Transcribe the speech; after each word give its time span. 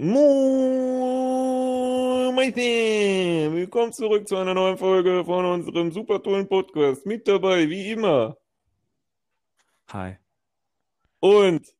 Moin! 0.00 0.14
Willkommen 2.36 3.92
zurück 3.92 4.28
zu 4.28 4.36
einer 4.36 4.54
neuen 4.54 4.78
Folge 4.78 5.24
von 5.24 5.44
unserem 5.44 5.90
super 5.90 6.22
tollen 6.22 6.46
Podcast. 6.46 7.04
Mit 7.04 7.26
dabei, 7.26 7.68
wie 7.68 7.90
immer. 7.90 8.36
Hi. 9.88 10.18
Und, 11.18 11.74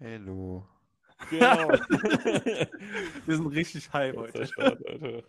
Hallo. 0.00 0.66
genau. 1.28 1.68
Wir 3.26 3.36
sind 3.36 3.48
richtig 3.48 3.92
high 3.92 4.16
heute. 4.16 4.46
Start, 4.46 4.86
Alter. 4.88 5.24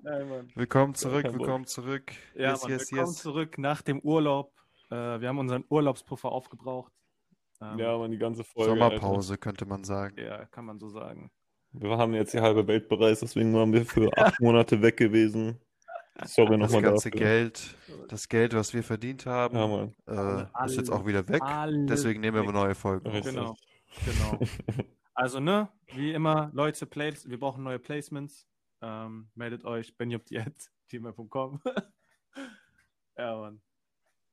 Nein, 0.00 0.28
Mann. 0.30 0.52
Willkommen 0.54 0.94
zurück, 0.94 1.24
willkommen 1.30 1.66
zurück. 1.66 2.12
Ja, 2.34 2.52
yes, 2.52 2.62
Mann, 2.62 2.70
yes, 2.70 2.90
willkommen 2.90 3.12
yes. 3.12 3.22
zurück 3.22 3.58
nach 3.58 3.82
dem 3.82 4.00
Urlaub. 4.00 4.54
Äh, 4.90 5.20
wir 5.20 5.28
haben 5.28 5.38
unseren 5.38 5.66
Urlaubspuffer 5.68 6.32
aufgebraucht. 6.32 6.94
Ähm, 7.62 7.78
Ja, 7.78 7.96
man, 7.98 8.10
die 8.10 8.18
ganze 8.18 8.44
Folge. 8.44 8.70
Sommerpause 8.70 9.38
könnte 9.38 9.64
man 9.66 9.84
sagen. 9.84 10.16
ja, 10.18 10.44
kann 10.46 10.64
man 10.64 10.78
so 10.78 10.88
sagen. 10.88 11.30
Alter. 11.74 11.88
Wir 11.88 11.96
haben 11.98 12.12
jetzt 12.14 12.34
die 12.34 12.40
halbe 12.40 12.66
Welt 12.66 12.88
bereist, 12.88 13.22
deswegen 13.22 13.54
waren 13.54 13.72
wir 13.72 13.86
für 13.86 14.10
acht 14.18 14.40
Monate 14.40 14.82
weg 14.82 14.96
gewesen. 14.96 15.58
Sorry 16.24 16.58
Das 16.58 16.72
nochmal 16.72 16.82
ganze 16.82 17.10
dafür. 17.10 17.26
Geld, 17.26 17.76
das 18.08 18.28
Geld, 18.28 18.54
was 18.54 18.74
wir 18.74 18.82
verdient 18.82 19.24
haben, 19.24 19.94
Ja, 20.06 20.42
äh, 20.42 20.66
ist 20.66 20.76
jetzt 20.76 20.90
auch 20.90 21.06
wieder 21.06 21.26
weg. 21.28 21.40
Deswegen 21.88 22.20
nehmen 22.20 22.36
wir 22.36 22.46
weg. 22.46 22.52
neue 22.52 22.74
Folgen. 22.74 23.08
Richtig. 23.08 23.34
Genau. 23.34 23.56
Genau. 24.04 24.38
Also, 25.14 25.40
ne, 25.40 25.68
wie 25.88 26.12
immer, 26.14 26.50
Leute, 26.54 26.86
Plays, 26.86 27.28
wir 27.28 27.38
brauchen 27.38 27.62
neue 27.62 27.78
Placements. 27.78 28.48
Ähm, 28.80 29.28
meldet 29.34 29.62
euch, 29.66 29.94
benjob.gmail.com. 29.98 31.60
ja, 33.18 33.36
Mann. 33.36 33.60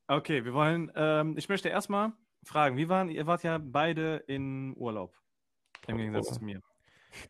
Okay, 0.08 0.42
wir 0.42 0.54
wollen, 0.54 0.90
ähm, 0.96 1.36
ich 1.36 1.50
möchte 1.50 1.68
erstmal 1.68 2.12
fragen, 2.44 2.76
wie 2.76 2.88
waren, 2.88 3.08
ihr 3.08 3.26
wart 3.26 3.42
ja 3.42 3.58
beide 3.58 4.16
in 4.26 4.74
Urlaub. 4.76 5.16
Im 5.86 5.96
Gegensatz 5.96 6.28
Oh. 6.30 6.34
zu 6.34 6.44
mir. 6.44 6.60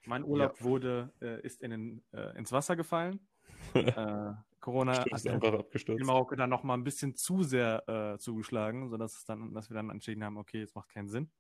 Mein 0.07 0.25
Urlaub 0.25 0.63
wurde, 0.63 1.13
äh, 1.21 1.41
ist 1.43 1.63
in 1.63 1.71
den, 1.71 2.05
äh, 2.13 2.37
ins 2.37 2.53
Wasser 2.53 2.77
gefallen. 2.77 3.27
äh, 3.75 4.33
Corona 4.61 4.95
Stimmt, 4.95 5.13
hat 5.13 5.19
ist 5.21 5.29
einfach 5.29 5.53
in 5.55 5.61
abgestürzt. 5.61 6.05
Marokko 6.07 6.35
dann 6.35 6.51
noch 6.51 6.63
mal 6.65 6.75
ein 6.75 6.85
bisschen 6.85 7.15
zu 7.15 7.43
sehr 7.43 7.89
äh, 7.89 8.19
zugeschlagen, 8.19 8.91
sodass 8.91 9.17
es 9.17 9.25
dann, 9.25 9.55
dass 9.55 9.71
wir 9.71 9.75
dann 9.75 9.91
entschieden 9.91 10.23
haben, 10.23 10.37
okay, 10.37 10.63
es 10.63 10.75
macht 10.75 10.91
keinen 10.91 11.09
Sinn. 11.09 11.31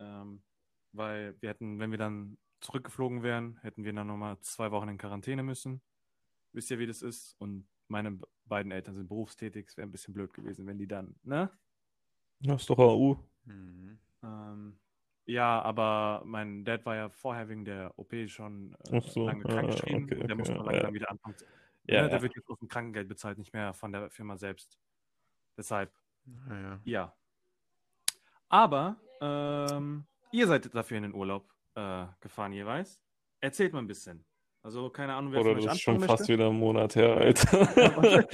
Ähm, 0.00 0.42
weil 0.92 1.36
wir 1.40 1.50
hätten, 1.50 1.78
wenn 1.78 1.90
wir 1.90 1.98
dann 1.98 2.38
zurückgeflogen 2.60 3.22
wären, 3.22 3.58
hätten 3.62 3.84
wir 3.84 3.92
dann 3.92 4.06
nochmal 4.08 4.38
zwei 4.40 4.70
Wochen 4.72 4.88
in 4.88 4.98
Quarantäne 4.98 5.42
müssen. 5.44 5.80
Wisst 6.52 6.70
ihr, 6.70 6.78
wie 6.78 6.86
das 6.86 7.02
ist? 7.02 7.36
Und 7.38 7.68
meine 7.86 8.18
beiden 8.46 8.72
Eltern 8.72 8.96
sind 8.96 9.08
berufstätig. 9.08 9.68
Es 9.68 9.76
wäre 9.76 9.86
ein 9.86 9.92
bisschen 9.92 10.14
blöd 10.14 10.32
gewesen, 10.32 10.66
wenn 10.66 10.78
die 10.78 10.88
dann, 10.88 11.14
ne? 11.22 11.50
Das 12.40 12.62
ist 12.62 12.70
doch 12.70 12.78
AU. 12.78 13.16
Mhm. 13.44 13.98
Ähm, 14.22 14.78
ja, 15.26 15.60
aber 15.62 16.22
mein 16.24 16.64
Dad 16.64 16.86
war 16.86 16.96
ja 16.96 17.08
vorher 17.10 17.48
wegen 17.48 17.64
der 17.64 17.92
OP 17.98 18.14
schon 18.28 18.74
äh, 18.90 18.98
Ach 18.98 19.08
so, 19.08 19.26
lange 19.26 19.44
krankgeschrieben. 19.44 20.04
okay, 20.04 20.14
und 20.14 20.20
der 20.20 20.24
okay, 20.24 20.34
muss 20.34 20.48
ja, 20.48 20.54
man 20.54 20.66
langsam 20.66 20.86
ja. 20.86 20.94
wieder 20.94 21.10
anfangen. 21.10 21.36
Ja, 21.84 22.02
ne, 22.02 22.08
der 22.08 22.16
ja. 22.18 22.22
wird 22.22 22.36
jetzt 22.36 22.48
aus 22.48 22.58
dem 22.58 22.68
Krankengeld 22.68 23.08
bezahlt, 23.08 23.38
nicht 23.38 23.52
mehr 23.52 23.74
von 23.74 23.92
der 23.92 24.10
Firma 24.10 24.36
selbst. 24.36 24.78
Deshalb 25.56 25.92
Naja. 26.24 26.80
Ja. 26.84 27.16
Aber 28.48 28.96
ähm, 29.20 30.06
ihr 30.30 30.46
seid 30.46 30.74
dafür 30.74 30.96
in 30.98 31.02
den 31.04 31.14
Urlaub 31.14 31.52
äh, 31.74 32.06
gefahren 32.20 32.52
jeweils. 32.52 33.00
Erzählt 33.40 33.72
mal 33.72 33.80
ein 33.80 33.86
bisschen. 33.86 34.24
Also 34.62 34.90
keine 34.90 35.14
Ahnung, 35.14 35.32
wer 35.32 35.40
Oder 35.40 35.54
das 35.54 35.74
ist 35.74 35.80
schon 35.80 35.94
anfangen 35.94 36.08
fast 36.08 36.20
möchte. 36.28 36.34
wieder 36.34 36.48
ein 36.48 36.56
Monat 36.58 36.96
her, 36.96 37.16
Alter. 37.16 38.28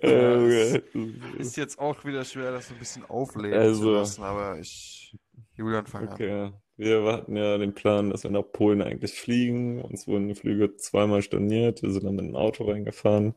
äh, 0.02 0.78
Ist 1.38 1.56
jetzt 1.56 1.78
auch 1.78 2.04
wieder 2.04 2.24
schwer, 2.24 2.52
das 2.52 2.68
so 2.68 2.74
ein 2.74 2.78
bisschen 2.78 3.04
aufleben 3.06 3.58
Also- 3.58 3.82
zu 3.82 3.92
lassen, 3.92 4.22
aber 4.22 4.58
ich. 4.58 5.14
Julian, 5.56 5.86
fang 5.86 6.08
an. 6.08 6.12
Okay, 6.14 6.50
wir 6.76 7.02
hatten 7.10 7.34
ja 7.36 7.56
den 7.56 7.72
Plan, 7.72 8.10
dass 8.10 8.24
wir 8.24 8.30
nach 8.30 8.42
Polen 8.42 8.82
eigentlich 8.82 9.12
fliegen. 9.18 9.80
Uns 9.80 10.06
wurden 10.06 10.28
die 10.28 10.34
Flüge 10.34 10.76
zweimal 10.76 11.22
storniert. 11.22 11.82
Wir 11.82 11.90
sind 11.90 12.04
dann 12.04 12.16
mit 12.16 12.26
dem 12.26 12.36
Auto 12.36 12.64
reingefahren. 12.64 13.34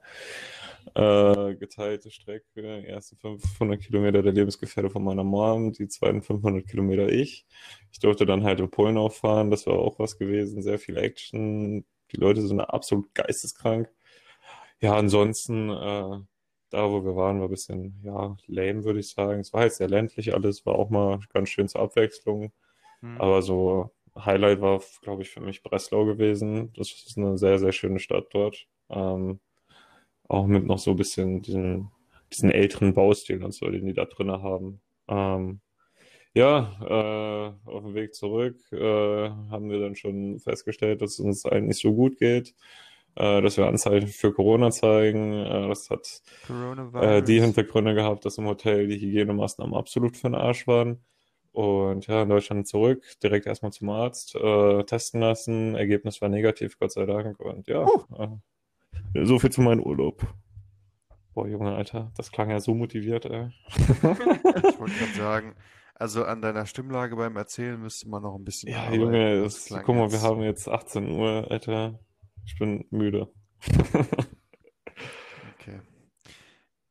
Äh, 0.95 1.55
geteilte 1.55 2.11
Strecke. 2.11 2.43
Die 2.55 2.87
ersten 2.87 3.15
500 3.17 3.79
Kilometer 3.79 4.21
der 4.21 4.33
Lebensgefährte 4.33 4.89
von 4.89 5.03
meiner 5.03 5.23
Mom, 5.23 5.71
die 5.71 5.87
zweiten 5.87 6.21
500 6.21 6.67
Kilometer 6.67 7.07
ich. 7.07 7.45
Ich 7.93 7.99
durfte 7.99 8.25
dann 8.25 8.43
halt 8.43 8.59
in 8.59 8.69
Polen 8.69 8.97
auffahren. 8.97 9.49
Das 9.49 9.65
war 9.65 9.75
auch 9.79 9.97
was 9.99 10.17
gewesen. 10.17 10.61
Sehr 10.61 10.79
viel 10.79 10.97
Action. 10.97 11.85
Die 12.11 12.17
Leute 12.17 12.41
sind 12.41 12.59
absolut 12.59 13.13
geisteskrank. 13.13 13.89
Ja, 14.81 14.95
ansonsten, 14.95 15.69
äh, 15.69 16.19
da 16.69 16.89
wo 16.89 17.03
wir 17.03 17.15
waren, 17.15 17.39
war 17.39 17.47
ein 17.47 17.51
bisschen, 17.51 17.99
ja, 18.03 18.37
lame, 18.47 18.83
würde 18.83 18.99
ich 18.99 19.09
sagen. 19.09 19.41
Es 19.41 19.53
war 19.53 19.61
halt 19.61 19.73
sehr 19.73 19.89
ländlich 19.89 20.33
alles, 20.33 20.65
war 20.65 20.75
auch 20.75 20.89
mal 20.89 21.19
ganz 21.33 21.49
schön 21.49 21.67
zur 21.67 21.81
Abwechslung. 21.81 22.51
Hm. 23.01 23.19
Aber 23.19 23.41
so 23.41 23.91
Highlight 24.15 24.61
war, 24.61 24.81
glaube 25.01 25.23
ich, 25.23 25.29
für 25.29 25.41
mich 25.41 25.63
Breslau 25.63 26.05
gewesen. 26.05 26.71
Das 26.73 26.91
ist 26.91 27.17
eine 27.17 27.37
sehr, 27.37 27.59
sehr 27.59 27.71
schöne 27.71 27.99
Stadt 27.99 28.27
dort. 28.31 28.67
Ähm, 28.89 29.39
auch 30.27 30.45
mit 30.45 30.65
noch 30.65 30.79
so 30.79 30.91
ein 30.91 30.97
bisschen 30.97 31.41
diesen, 31.41 31.91
diesen 32.31 32.51
älteren 32.51 32.93
Baustil 32.93 33.43
und 33.43 33.53
so, 33.53 33.69
den 33.69 33.85
die 33.85 33.93
da 33.93 34.05
drin 34.05 34.31
haben. 34.31 34.81
Ähm, 35.07 35.61
ja, 36.33 36.71
äh, 36.81 37.69
auf 37.69 37.83
dem 37.83 37.95
Weg 37.95 38.13
zurück 38.13 38.57
äh, 38.71 39.29
haben 39.29 39.69
wir 39.69 39.79
dann 39.79 39.95
schon 39.95 40.39
festgestellt, 40.39 41.01
dass 41.01 41.13
es 41.13 41.19
uns 41.19 41.45
eigentlich 41.45 41.69
nicht 41.69 41.81
so 41.81 41.93
gut 41.93 42.17
geht, 42.17 42.53
äh, 43.15 43.41
dass 43.41 43.57
wir 43.57 43.67
Anzeichen 43.67 44.07
für 44.07 44.31
Corona 44.31 44.71
zeigen. 44.71 45.33
Äh, 45.33 45.67
das 45.67 45.89
hat 45.89 46.21
äh, 46.93 47.21
die 47.23 47.41
Hintergründe 47.41 47.95
gehabt, 47.95 48.25
dass 48.25 48.37
im 48.37 48.45
Hotel 48.45 48.87
die 48.87 48.99
Hygienemaßnahmen 48.99 49.75
absolut 49.75 50.17
für 50.17 50.29
den 50.29 50.35
Arsch 50.35 50.67
waren. 50.67 51.03
Und 51.51 52.05
ja, 52.07 52.21
in 52.21 52.29
Deutschland 52.29 52.67
zurück, 52.67 53.03
direkt 53.23 53.47
erstmal 53.47 53.71
zum 53.71 53.89
Arzt, 53.89 54.35
äh, 54.35 54.83
testen 54.83 55.21
lassen. 55.21 55.75
Ergebnis 55.75 56.21
war 56.21 56.29
negativ, 56.29 56.77
Gott 56.77 56.91
sei 56.91 57.05
Dank. 57.05 57.39
Und 57.39 57.67
ja, 57.67 57.87
äh, 58.17 59.25
so 59.25 59.39
viel 59.39 59.49
zu 59.49 59.61
meinem 59.61 59.81
Urlaub. 59.81 60.21
Boah, 61.33 61.47
Junge, 61.47 61.75
Alter, 61.75 62.11
das 62.15 62.31
klang 62.31 62.51
ja 62.51 62.59
so 62.59 62.75
motiviert, 62.75 63.25
ey. 63.25 63.49
Ich 63.75 64.03
wollte 64.79 64.95
gerade 64.95 65.13
sagen, 65.17 65.55
also 65.99 66.23
an 66.23 66.41
deiner 66.41 66.65
Stimmlage 66.65 67.15
beim 67.17 67.35
Erzählen 67.35 67.79
müsste 67.79 68.07
man 68.07 68.23
noch 68.23 68.35
ein 68.35 68.45
bisschen 68.45 68.71
Ja, 68.71 68.83
arbeiten. 68.83 69.01
Junge, 69.01 69.43
Das 69.43 69.65
das, 69.65 69.83
guck 69.83 69.95
mal, 69.95 70.11
wir 70.11 70.21
haben 70.21 70.41
jetzt 70.41 70.67
18 70.69 71.11
Uhr, 71.11 71.45
Alter. 71.51 71.99
Ich 72.45 72.57
bin 72.57 72.85
müde. 72.89 73.31
Okay. 75.59 75.81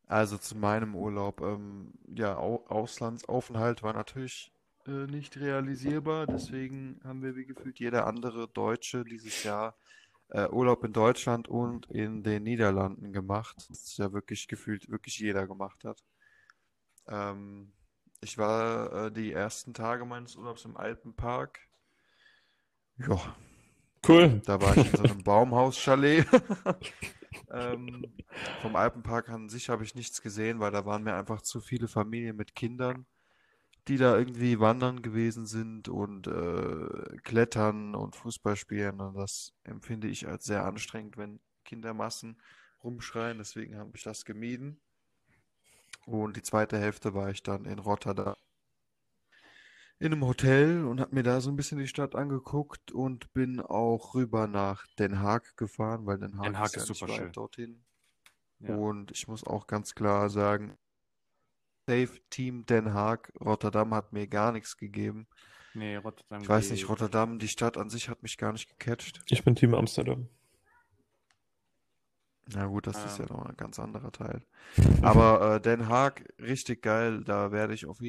Also 0.05 0.37
zu 0.37 0.55
meinem 0.55 0.95
Urlaub. 0.95 1.41
Ähm, 1.41 1.93
ja, 2.07 2.37
Au 2.37 2.63
Auslandsaufenthalt 2.67 3.81
war 3.81 3.93
natürlich 3.93 4.53
äh, 4.85 5.07
nicht 5.07 5.37
realisierbar. 5.37 6.27
Deswegen 6.27 7.01
haben 7.03 7.23
wir 7.23 7.35
wie 7.35 7.45
gefühlt 7.45 7.79
jeder 7.79 8.05
andere 8.05 8.47
Deutsche 8.47 9.03
dieses 9.03 9.43
Jahr 9.43 9.75
äh, 10.29 10.47
Urlaub 10.49 10.83
in 10.83 10.93
Deutschland 10.93 11.47
und 11.47 11.87
in 11.87 12.21
den 12.21 12.43
Niederlanden 12.43 13.11
gemacht. 13.11 13.55
Das 13.69 13.81
ist 13.85 13.97
ja 13.97 14.13
wirklich 14.13 14.47
gefühlt 14.47 14.89
wirklich 14.89 15.17
jeder 15.17 15.47
gemacht 15.47 15.83
hat. 15.83 16.03
Ähm, 17.07 17.71
ich 18.21 18.37
war 18.37 19.07
äh, 19.07 19.11
die 19.11 19.31
ersten 19.31 19.73
Tage 19.73 20.05
meines 20.05 20.35
Urlaubs 20.35 20.65
im 20.65 20.77
Alpenpark. 20.77 21.59
Ja, 22.97 23.35
Cool. 24.07 24.41
da 24.45 24.61
war 24.61 24.75
ich 24.77 24.85
in 24.85 24.95
so 24.95 25.03
einem 25.03 25.23
Baumhaus-Chalet. 25.23 26.25
Ähm, 27.51 28.13
vom 28.61 28.75
Alpenpark 28.75 29.29
an 29.29 29.49
sich 29.49 29.69
habe 29.69 29.83
ich 29.83 29.95
nichts 29.95 30.21
gesehen, 30.21 30.59
weil 30.59 30.71
da 30.71 30.85
waren 30.85 31.03
mir 31.03 31.15
einfach 31.15 31.41
zu 31.41 31.61
viele 31.61 31.87
Familien 31.87 32.35
mit 32.35 32.55
Kindern, 32.55 33.05
die 33.87 33.97
da 33.97 34.17
irgendwie 34.17 34.59
wandern 34.59 35.01
gewesen 35.01 35.45
sind 35.47 35.89
und 35.89 36.27
äh, 36.27 37.17
klettern 37.23 37.95
und 37.95 38.15
Fußball 38.15 38.55
spielen. 38.55 39.01
Und 39.01 39.15
das 39.15 39.53
empfinde 39.63 40.07
ich 40.07 40.27
als 40.27 40.45
sehr 40.45 40.65
anstrengend, 40.65 41.17
wenn 41.17 41.39
Kindermassen 41.65 42.41
rumschreien. 42.83 43.39
Deswegen 43.39 43.77
habe 43.77 43.91
ich 43.95 44.03
das 44.03 44.25
gemieden. 44.25 44.81
Und 46.05 46.37
die 46.37 46.41
zweite 46.41 46.77
Hälfte 46.79 47.13
war 47.13 47.29
ich 47.29 47.43
dann 47.43 47.65
in 47.65 47.79
Rotterdam 47.79 48.35
in 49.99 50.13
einem 50.13 50.25
Hotel 50.25 50.85
und 50.85 51.01
habe 51.01 51.13
mir 51.13 51.23
da 51.23 51.41
so 51.41 51.49
ein 51.49 51.57
bisschen 51.57 51.77
die 51.77 51.87
Stadt 51.87 52.15
angeguckt 52.15 52.91
und 52.91 53.31
bin 53.33 53.59
auch 53.59 54.15
rüber 54.15 54.47
nach 54.47 54.87
Den 54.97 55.19
Haag 55.19 55.57
gefahren, 55.57 56.05
weil 56.05 56.17
Den 56.17 56.37
Haag 56.37 56.45
Den 56.45 56.57
Haag 56.57 56.67
ist 56.67 56.75
ja 56.75 56.81
ist 56.83 56.99
super 56.99 57.13
schön. 57.13 57.31
dorthin. 57.33 57.83
Ja. 58.59 58.75
Und 58.75 59.11
ich 59.11 59.27
muss 59.27 59.45
auch 59.45 59.67
ganz 59.67 59.95
klar 59.95 60.29
sagen, 60.29 60.77
Safe 61.85 62.19
Team 62.29 62.65
Den 62.65 62.93
Haag, 62.93 63.33
Rotterdam 63.41 63.93
hat 63.93 64.13
mir 64.13 64.27
gar 64.27 64.51
nichts 64.53 64.77
gegeben. 64.77 65.27
Nee, 65.73 65.97
Rotterdam 65.97 66.41
Ich 66.41 66.49
weiß 66.49 66.71
nicht. 66.71 66.87
Rotterdam, 66.87 67.37
die 67.37 67.47
Stadt 67.47 67.77
an 67.77 67.89
sich 67.89 68.09
hat 68.09 68.23
mich 68.23 68.37
gar 68.37 68.53
nicht 68.53 68.69
gecatcht. 68.69 69.21
Ich 69.29 69.43
bin 69.43 69.55
Team 69.55 69.73
Amsterdam. 69.73 70.29
Na 72.53 72.65
gut, 72.65 72.87
das 72.87 73.03
ist 73.05 73.19
ja 73.19 73.25
Ähm. 73.25 73.35
noch 73.35 73.45
ein 73.45 73.57
ganz 73.57 73.79
anderer 73.79 74.11
Teil. 74.11 74.43
Aber 75.01 75.55
äh, 75.55 75.61
Den 75.61 75.87
Haag, 75.87 76.27
richtig 76.39 76.81
geil. 76.81 77.23
Da 77.23 77.51
werde 77.51 77.73
ich 77.73 77.85
auf, 77.85 77.99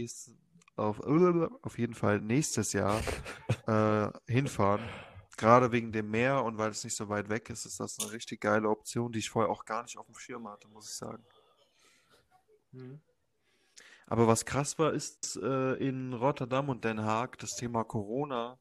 auf, 0.76 1.00
auf 1.00 1.78
jeden 1.78 1.94
Fall 1.94 2.20
nächstes 2.20 2.72
Jahr 2.72 3.00
äh, 3.66 4.08
hinfahren. 4.26 4.82
Gerade 5.36 5.72
wegen 5.72 5.92
dem 5.92 6.10
Meer 6.10 6.44
und 6.44 6.58
weil 6.58 6.70
es 6.70 6.84
nicht 6.84 6.96
so 6.96 7.08
weit 7.08 7.28
weg 7.28 7.48
ist, 7.50 7.64
ist 7.64 7.80
das 7.80 7.98
eine 7.98 8.12
richtig 8.12 8.40
geile 8.40 8.68
Option, 8.68 9.12
die 9.12 9.20
ich 9.20 9.30
vorher 9.30 9.50
auch 9.50 9.64
gar 9.64 9.82
nicht 9.82 9.96
auf 9.96 10.06
dem 10.06 10.14
Schirm 10.14 10.48
hatte, 10.48 10.68
muss 10.68 10.90
ich 10.90 10.96
sagen. 10.96 11.24
Hm. 12.72 13.00
Aber 14.06 14.26
was 14.26 14.44
krass 14.44 14.78
war, 14.78 14.92
ist 14.92 15.36
äh, 15.36 15.74
in 15.74 16.12
Rotterdam 16.12 16.68
und 16.68 16.84
Den 16.84 17.02
Haag 17.02 17.38
das 17.38 17.56
Thema 17.56 17.84
Corona 17.84 18.58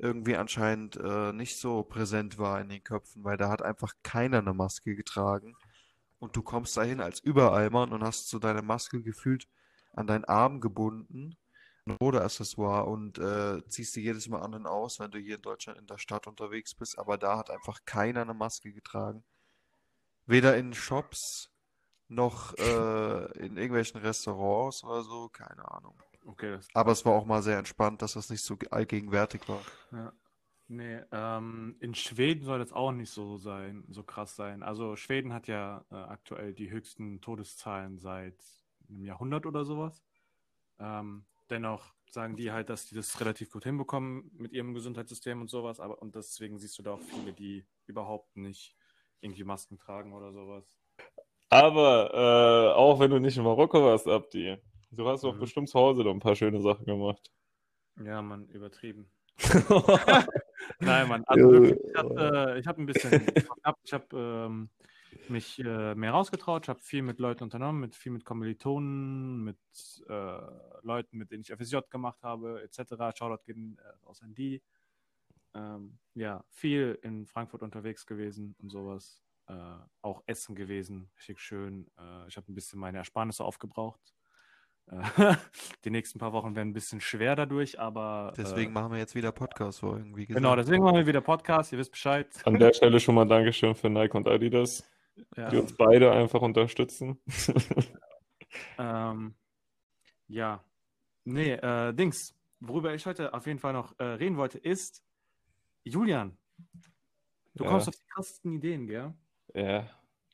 irgendwie 0.00 0.36
anscheinend 0.36 0.96
äh, 0.96 1.32
nicht 1.32 1.58
so 1.58 1.82
präsent 1.82 2.38
war 2.38 2.60
in 2.60 2.70
den 2.70 2.82
Köpfen, 2.82 3.22
weil 3.22 3.36
da 3.36 3.50
hat 3.50 3.62
einfach 3.62 3.92
keiner 4.02 4.38
eine 4.38 4.54
Maske 4.54 4.96
getragen. 4.96 5.54
Und 6.18 6.36
du 6.36 6.42
kommst 6.42 6.76
dahin 6.76 7.00
als 7.00 7.20
Übereimer 7.20 7.90
und 7.90 8.02
hast 8.02 8.28
so 8.28 8.38
deine 8.38 8.62
Maske 8.62 9.02
gefühlt 9.02 9.46
an 9.92 10.06
deinen 10.06 10.24
Arm 10.24 10.60
gebunden, 10.60 11.36
ein 11.86 11.96
Modeaccessoire 12.00 12.86
und 12.86 13.18
äh, 13.18 13.66
ziehst 13.68 13.96
die 13.96 14.02
jedes 14.02 14.28
Mal 14.28 14.40
an 14.40 14.54
und 14.54 14.66
aus, 14.66 15.00
wenn 15.00 15.10
du 15.10 15.18
hier 15.18 15.36
in 15.36 15.42
Deutschland 15.42 15.78
in 15.78 15.86
der 15.86 15.98
Stadt 15.98 16.26
unterwegs 16.26 16.74
bist. 16.74 16.98
Aber 16.98 17.18
da 17.18 17.38
hat 17.38 17.50
einfach 17.50 17.80
keiner 17.84 18.22
eine 18.22 18.34
Maske 18.34 18.72
getragen. 18.72 19.24
Weder 20.26 20.56
in 20.56 20.74
Shops 20.74 21.50
noch 22.08 22.54
äh, 22.58 23.38
in 23.38 23.56
irgendwelchen 23.56 24.00
Restaurants 24.00 24.84
oder 24.84 25.02
so, 25.02 25.28
keine 25.28 25.70
Ahnung. 25.70 25.94
Okay, 26.26 26.50
das, 26.50 26.68
Aber 26.74 26.92
es 26.92 27.04
war 27.04 27.12
auch 27.12 27.24
mal 27.24 27.42
sehr 27.42 27.58
entspannt, 27.58 28.02
dass 28.02 28.14
das 28.14 28.30
nicht 28.30 28.42
so 28.42 28.56
allgegenwärtig 28.70 29.48
war. 29.48 29.62
ja. 29.92 30.12
Nee, 30.72 31.00
ähm, 31.10 31.74
in 31.80 31.96
Schweden 31.96 32.44
soll 32.44 32.60
das 32.60 32.72
auch 32.72 32.92
nicht 32.92 33.10
so 33.10 33.38
sein, 33.38 33.82
so 33.88 34.04
krass 34.04 34.36
sein. 34.36 34.62
Also 34.62 34.94
Schweden 34.94 35.32
hat 35.32 35.48
ja 35.48 35.84
äh, 35.90 35.96
aktuell 35.96 36.54
die 36.54 36.70
höchsten 36.70 37.20
Todeszahlen 37.20 37.98
seit 37.98 38.36
einem 38.88 39.04
Jahrhundert 39.04 39.46
oder 39.46 39.64
sowas. 39.64 40.04
Ähm, 40.78 41.26
dennoch 41.50 41.92
sagen 42.08 42.36
die 42.36 42.52
halt, 42.52 42.70
dass 42.70 42.86
die 42.86 42.94
das 42.94 43.20
relativ 43.20 43.50
gut 43.50 43.64
hinbekommen 43.64 44.30
mit 44.34 44.52
ihrem 44.52 44.72
Gesundheitssystem 44.72 45.40
und 45.40 45.50
sowas, 45.50 45.80
aber 45.80 46.00
und 46.00 46.14
deswegen 46.14 46.60
siehst 46.60 46.78
du 46.78 46.84
da 46.84 46.92
auch 46.92 47.00
viele, 47.00 47.32
die 47.32 47.66
überhaupt 47.86 48.36
nicht 48.36 48.76
irgendwie 49.20 49.44
Masken 49.44 49.76
tragen 49.76 50.12
oder 50.12 50.32
sowas. 50.32 50.78
Aber 51.48 52.14
äh, 52.14 52.74
auch 52.76 53.00
wenn 53.00 53.10
du 53.10 53.18
nicht 53.18 53.36
in 53.36 53.42
Marokko 53.42 53.82
warst, 53.84 54.06
Abdi, 54.06 54.56
du 54.90 55.06
hast 55.08 55.24
doch 55.24 55.34
Mhm. 55.34 55.40
bestimmt 55.40 55.68
zu 55.68 55.78
Hause 55.78 56.02
noch 56.02 56.12
ein 56.12 56.20
paar 56.20 56.36
schöne 56.36 56.60
Sachen 56.60 56.84
gemacht. 56.84 57.30
Ja, 58.02 58.22
man, 58.22 58.46
übertrieben. 58.48 59.10
Nein, 60.80 61.08
Mann. 61.08 61.24
Also 61.26 61.50
wirklich, 61.50 61.78
ich 61.82 61.96
habe 61.96 62.56
äh, 62.58 62.62
hab 62.62 62.78
ein 62.78 62.86
bisschen, 62.86 63.26
ich 63.84 63.92
habe 63.92 64.06
ähm, 64.12 64.70
mich 65.28 65.58
äh, 65.58 65.94
mehr 65.94 66.12
rausgetraut, 66.12 66.64
ich 66.64 66.68
habe 66.68 66.80
viel 66.80 67.02
mit 67.02 67.18
Leuten 67.18 67.44
unternommen, 67.44 67.80
mit 67.80 67.94
viel 67.94 68.12
mit 68.12 68.24
Kommilitonen, 68.24 69.42
mit 69.44 69.58
äh, 70.08 70.40
Leuten, 70.82 71.18
mit 71.18 71.30
denen 71.30 71.42
ich 71.42 71.52
FSJ 71.52 71.78
gemacht 71.90 72.22
habe, 72.22 72.62
etc. 72.62 73.16
Shoutout 73.16 73.42
gehen 73.44 73.78
äh, 73.78 74.06
raus 74.06 74.22
an 74.22 74.34
die. 74.34 74.62
Ähm, 75.54 75.98
ja, 76.14 76.44
viel 76.48 76.98
in 77.02 77.26
Frankfurt 77.26 77.62
unterwegs 77.62 78.06
gewesen 78.06 78.54
und 78.58 78.70
sowas. 78.70 79.22
Äh, 79.46 79.54
auch 80.02 80.22
essen 80.26 80.54
gewesen, 80.54 81.10
richtig 81.16 81.40
schön. 81.40 81.90
Äh, 81.98 82.28
ich 82.28 82.36
habe 82.36 82.50
ein 82.50 82.54
bisschen 82.54 82.78
meine 82.78 82.98
Ersparnisse 82.98 83.44
aufgebraucht. 83.44 84.14
Äh, 84.90 85.36
die 85.84 85.90
nächsten 85.90 86.18
paar 86.18 86.32
Wochen 86.32 86.56
werden 86.56 86.70
ein 86.70 86.72
bisschen 86.72 87.00
schwer 87.00 87.36
dadurch, 87.36 87.78
aber 87.78 88.32
äh, 88.32 88.36
Deswegen 88.42 88.72
machen 88.72 88.90
wir 88.92 88.98
jetzt 88.98 89.14
wieder 89.14 89.30
Podcast-Folgen, 89.32 90.16
wie 90.16 90.26
Genau, 90.26 90.50
gesagt. 90.50 90.58
deswegen 90.68 90.82
machen 90.82 90.96
wir 90.96 91.06
wieder 91.06 91.20
Podcast, 91.20 91.72
ihr 91.72 91.78
wisst 91.78 91.92
Bescheid. 91.92 92.26
An 92.44 92.58
der 92.58 92.72
Stelle 92.72 92.98
schon 92.98 93.14
mal 93.14 93.26
Dankeschön 93.26 93.74
für 93.74 93.88
Nike 93.88 94.16
und 94.16 94.26
Adidas, 94.26 94.82
Ja, 95.36 95.48
die 95.48 95.58
uns 95.58 95.76
beide 95.76 96.10
einfach 96.12 96.40
unterstützen. 96.42 97.20
ähm, 98.78 99.34
ja. 100.28 100.64
nee, 101.24 101.52
äh, 101.52 101.92
Dings, 101.94 102.34
worüber 102.60 102.94
ich 102.94 103.06
heute 103.06 103.32
auf 103.34 103.46
jeden 103.46 103.58
Fall 103.58 103.72
noch 103.72 103.98
äh, 103.98 104.04
reden 104.04 104.36
wollte, 104.36 104.58
ist, 104.58 105.04
Julian, 105.84 106.36
du 107.54 107.64
Ja. 107.64 107.70
kommst 107.70 107.88
auf 107.88 107.94
die 107.94 108.06
krassesten 108.12 108.52
Ideen, 108.54 108.86
gell? 108.86 109.14
Ja. 109.54 109.88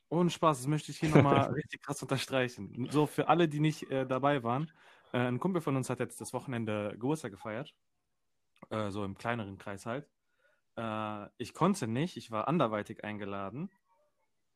Ohne 0.09 0.29
Spaß, 0.29 0.59
das 0.59 0.67
möchte 0.67 0.91
ich 0.91 0.99
hier 0.99 1.09
nochmal 1.09 1.51
richtig 1.53 1.81
krass 1.81 2.01
unterstreichen. 2.01 2.87
So 2.91 3.05
für 3.07 3.27
alle, 3.27 3.47
die 3.47 3.59
nicht 3.59 3.91
äh, 3.91 4.05
dabei 4.05 4.43
waren. 4.43 4.71
Äh, 5.11 5.19
ein 5.19 5.39
Kumpel 5.39 5.61
von 5.61 5.75
uns 5.75 5.89
hat 5.89 5.99
jetzt 5.99 6.21
das 6.21 6.33
Wochenende 6.33 6.91
Geburtstag 6.93 7.31
gefeiert. 7.31 7.75
Äh, 8.69 8.89
so 8.89 9.03
im 9.03 9.17
kleineren 9.17 9.57
Kreis 9.57 9.85
halt. 9.85 10.09
Äh, 10.77 11.27
ich 11.37 11.53
konnte 11.53 11.87
nicht, 11.87 12.17
ich 12.17 12.31
war 12.31 12.47
anderweitig 12.47 13.03
eingeladen. 13.03 13.69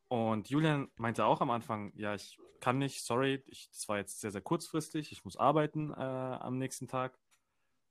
Und 0.07 0.49
Julian 0.49 0.89
meinte 0.95 1.25
auch 1.25 1.41
am 1.41 1.51
Anfang, 1.51 1.93
ja, 1.95 2.13
ich 2.15 2.37
kann 2.59 2.77
nicht, 2.77 3.03
sorry, 3.03 3.43
ich, 3.47 3.69
das 3.71 3.87
war 3.87 3.97
jetzt 3.97 4.19
sehr, 4.19 4.31
sehr 4.31 4.41
kurzfristig, 4.41 5.11
ich 5.11 5.23
muss 5.23 5.37
arbeiten 5.37 5.91
äh, 5.91 5.93
am 5.95 6.57
nächsten 6.57 6.87
Tag. 6.87 7.17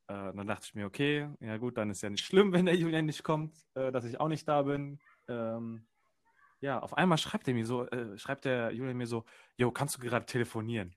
Äh, 0.06 0.32
dann 0.34 0.46
dachte 0.46 0.66
ich 0.66 0.74
mir, 0.74 0.86
okay, 0.86 1.30
ja 1.40 1.56
gut, 1.56 1.78
dann 1.78 1.90
ist 1.90 2.02
ja 2.02 2.10
nicht 2.10 2.24
schlimm, 2.24 2.52
wenn 2.52 2.66
der 2.66 2.76
Julian 2.76 3.06
nicht 3.06 3.22
kommt, 3.22 3.56
dass 3.74 4.04
ich 4.04 4.20
auch 4.20 4.28
nicht 4.28 4.46
da 4.46 4.62
bin. 4.62 5.00
Ähm, 5.28 5.86
ja, 6.60 6.78
auf 6.80 6.96
einmal 6.96 7.18
schreibt 7.18 7.48
er 7.48 7.54
mir 7.54 7.66
so, 7.66 7.86
äh, 7.86 8.16
schreibt 8.18 8.44
der 8.44 8.72
Julian 8.72 8.96
mir 8.96 9.06
so, 9.06 9.24
yo, 9.56 9.70
kannst 9.70 9.96
du 9.96 10.00
gerade 10.00 10.26
telefonieren? 10.26 10.94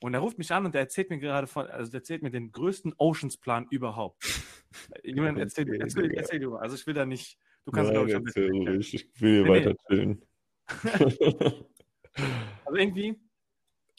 Und 0.00 0.12
er 0.12 0.20
ruft 0.20 0.38
mich 0.38 0.50
an 0.52 0.66
und 0.66 0.74
er 0.74 0.82
erzählt 0.82 1.10
mir 1.10 1.18
gerade 1.18 1.46
von, 1.46 1.66
also 1.66 1.90
er 1.92 1.94
erzählt 1.94 2.22
mir 2.22 2.30
den 2.30 2.52
größten 2.52 2.94
Oceans-Plan 2.98 3.66
überhaupt. 3.70 4.22
Julian, 5.04 5.36
erzähl, 5.36 5.72
erzähl, 5.80 6.08
Digga. 6.08 6.20
erzähl 6.20 6.40
du. 6.40 6.56
Also 6.56 6.74
ich 6.76 6.86
will 6.86 6.94
da 6.94 7.06
nicht, 7.06 7.38
du 7.64 7.72
kannst 7.72 7.92
Nein, 7.92 8.06
glaube 8.06 8.26
ich 8.26 8.26
erzähl 8.26 8.50
ruhig. 8.50 8.94
Ich 8.94 9.20
will 9.22 9.32
hier 9.34 9.42
Nee, 9.44 9.48
weiter 9.48 9.74
chillen. 9.88 10.24
Also 12.64 12.78
irgendwie, 12.78 13.20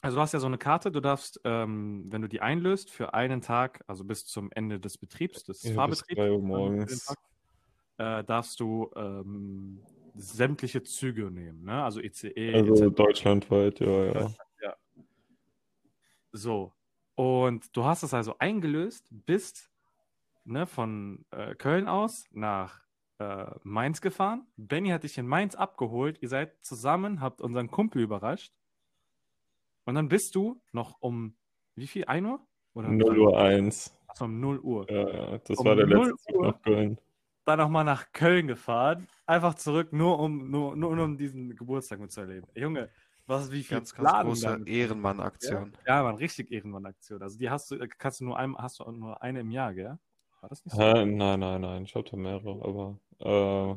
also 0.01 0.15
du 0.15 0.21
hast 0.21 0.31
ja 0.33 0.39
so 0.39 0.47
eine 0.47 0.57
Karte, 0.57 0.89
du 0.89 1.01
darfst, 1.01 1.41
ähm, 1.43 2.05
wenn 2.09 2.21
du 2.21 2.29
die 2.29 2.39
einlöst, 2.39 2.89
für 2.89 3.13
einen 3.13 3.41
Tag, 3.41 3.83
also 3.87 4.05
bis 4.05 4.25
zum 4.25 4.51
Ende 4.53 4.79
des 4.79 4.97
Betriebs, 4.97 5.43
des 5.43 5.63
Ja, 5.63 5.69
bis 5.69 5.75
Fahrbetriebs, 5.75 6.19
drei 6.19 6.31
Uhr 6.31 6.35
an 6.37 6.41
dem 6.41 6.47
morgens. 6.47 7.05
Tag, 7.05 7.17
äh, 7.97 8.23
darfst 8.23 8.59
du 8.61 8.89
ähm, 8.95 9.83
sämtliche 10.15 10.83
Züge 10.83 11.31
nehmen, 11.31 11.63
ne? 11.63 11.83
Also 11.83 11.99
ICE, 11.99 12.53
Also 12.53 12.85
etc. 12.85 12.95
deutschlandweit, 12.95 13.79
ja, 13.79 14.05
ja. 14.05 14.31
So. 16.31 16.73
Und 17.15 17.75
du 17.77 17.85
hast 17.85 18.03
es 18.03 18.13
also 18.13 18.37
eingelöst, 18.39 19.07
bist 19.09 19.71
ne, 20.43 20.67
von 20.67 21.25
äh, 21.31 21.55
Köln 21.55 21.87
aus 21.87 22.25
nach 22.31 22.81
äh, 23.19 23.45
Mainz 23.63 24.01
gefahren. 24.01 24.45
Benny 24.57 24.89
hat 24.89 25.03
dich 25.03 25.17
in 25.17 25.27
Mainz 25.27 25.55
abgeholt. 25.55 26.21
Ihr 26.21 26.27
seid 26.27 26.63
zusammen, 26.63 27.21
habt 27.21 27.41
unseren 27.41 27.71
Kumpel 27.71 28.01
überrascht. 28.01 28.53
Und 29.85 29.95
dann 29.95 30.09
bist 30.09 30.35
du 30.35 30.61
noch 30.73 30.97
um 30.99 31.35
wie 31.75 31.87
viel? 31.87 32.05
1 32.05 32.25
Uhr? 32.25 32.39
Oder 32.73 32.89
0 32.89 33.19
Uhr 33.19 33.37
1. 33.37 33.97
Achso, 34.07 34.25
um 34.25 34.39
0 34.39 34.59
Uhr. 34.59 34.89
Ja, 34.91 35.09
ja, 35.09 35.37
das 35.39 35.57
Um 35.57 35.65
war 35.65 35.75
der 35.75 35.87
0 35.87 36.07
letzte 36.07 36.31
Zug 36.31 36.35
Uhr. 36.35 36.47
nach 36.47 36.61
Köln. 36.61 36.97
Dann 37.45 37.59
nochmal 37.59 37.83
nach 37.83 38.11
Köln 38.11 38.47
gefahren. 38.47 39.07
Einfach 39.25 39.53
zurück, 39.53 39.93
nur 39.93 40.19
um, 40.19 40.49
nur, 40.49 40.75
nur 40.75 40.91
um 40.91 41.17
diesen 41.17 41.55
Geburtstag 41.55 41.99
mitzuerleben. 41.99 42.49
Junge, 42.55 42.89
was, 43.27 43.51
wie 43.51 43.63
viel 43.63 43.77
Ganz, 43.77 43.93
ganz 43.93 44.09
Planung 44.09 44.33
große 44.33 44.61
Ehrenmann-Aktion. 44.65 45.73
Ja, 45.87 46.03
man, 46.03 46.15
richtig 46.15 46.51
Ehrenmann-Aktion. 46.51 47.21
Also 47.21 47.37
die 47.37 47.49
hast 47.49 47.71
du, 47.71 47.75
äh, 47.75 47.87
kannst 47.97 48.19
du 48.19 48.25
nur 48.25 48.37
ein, 48.37 48.55
hast 48.57 48.79
du 48.79 48.91
nur 48.91 49.21
eine 49.21 49.39
im 49.41 49.51
Jahr, 49.51 49.73
gell? 49.73 49.97
War 50.41 50.49
das 50.49 50.63
nicht 50.65 50.75
so? 50.75 50.81
Hä? 50.81 51.05
Nein, 51.05 51.39
nein, 51.39 51.61
nein, 51.61 51.83
ich 51.83 51.95
habe 51.95 52.09
da 52.09 52.17
mehrere, 52.17 52.61
aber 52.63 52.99
äh, 53.19 53.75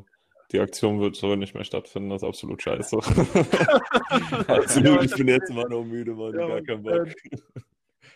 die 0.51 0.59
Aktion 0.59 0.99
wird 0.99 1.15
so 1.15 1.35
nicht 1.35 1.53
mehr 1.53 1.63
stattfinden, 1.63 2.09
das 2.09 2.21
ist 2.23 2.27
absolut 2.27 2.61
scheiße. 2.61 2.97
absolut, 4.47 5.03
ich 5.03 5.15
bin 5.15 5.27
jetzt 5.27 5.49
immer 5.49 5.67
noch 5.67 5.83
müde, 5.83 6.13
Mann, 6.13 6.33
Ja, 6.33 6.47
gar 6.47 6.61
keinen 6.61 6.83
Bock. 6.83 7.07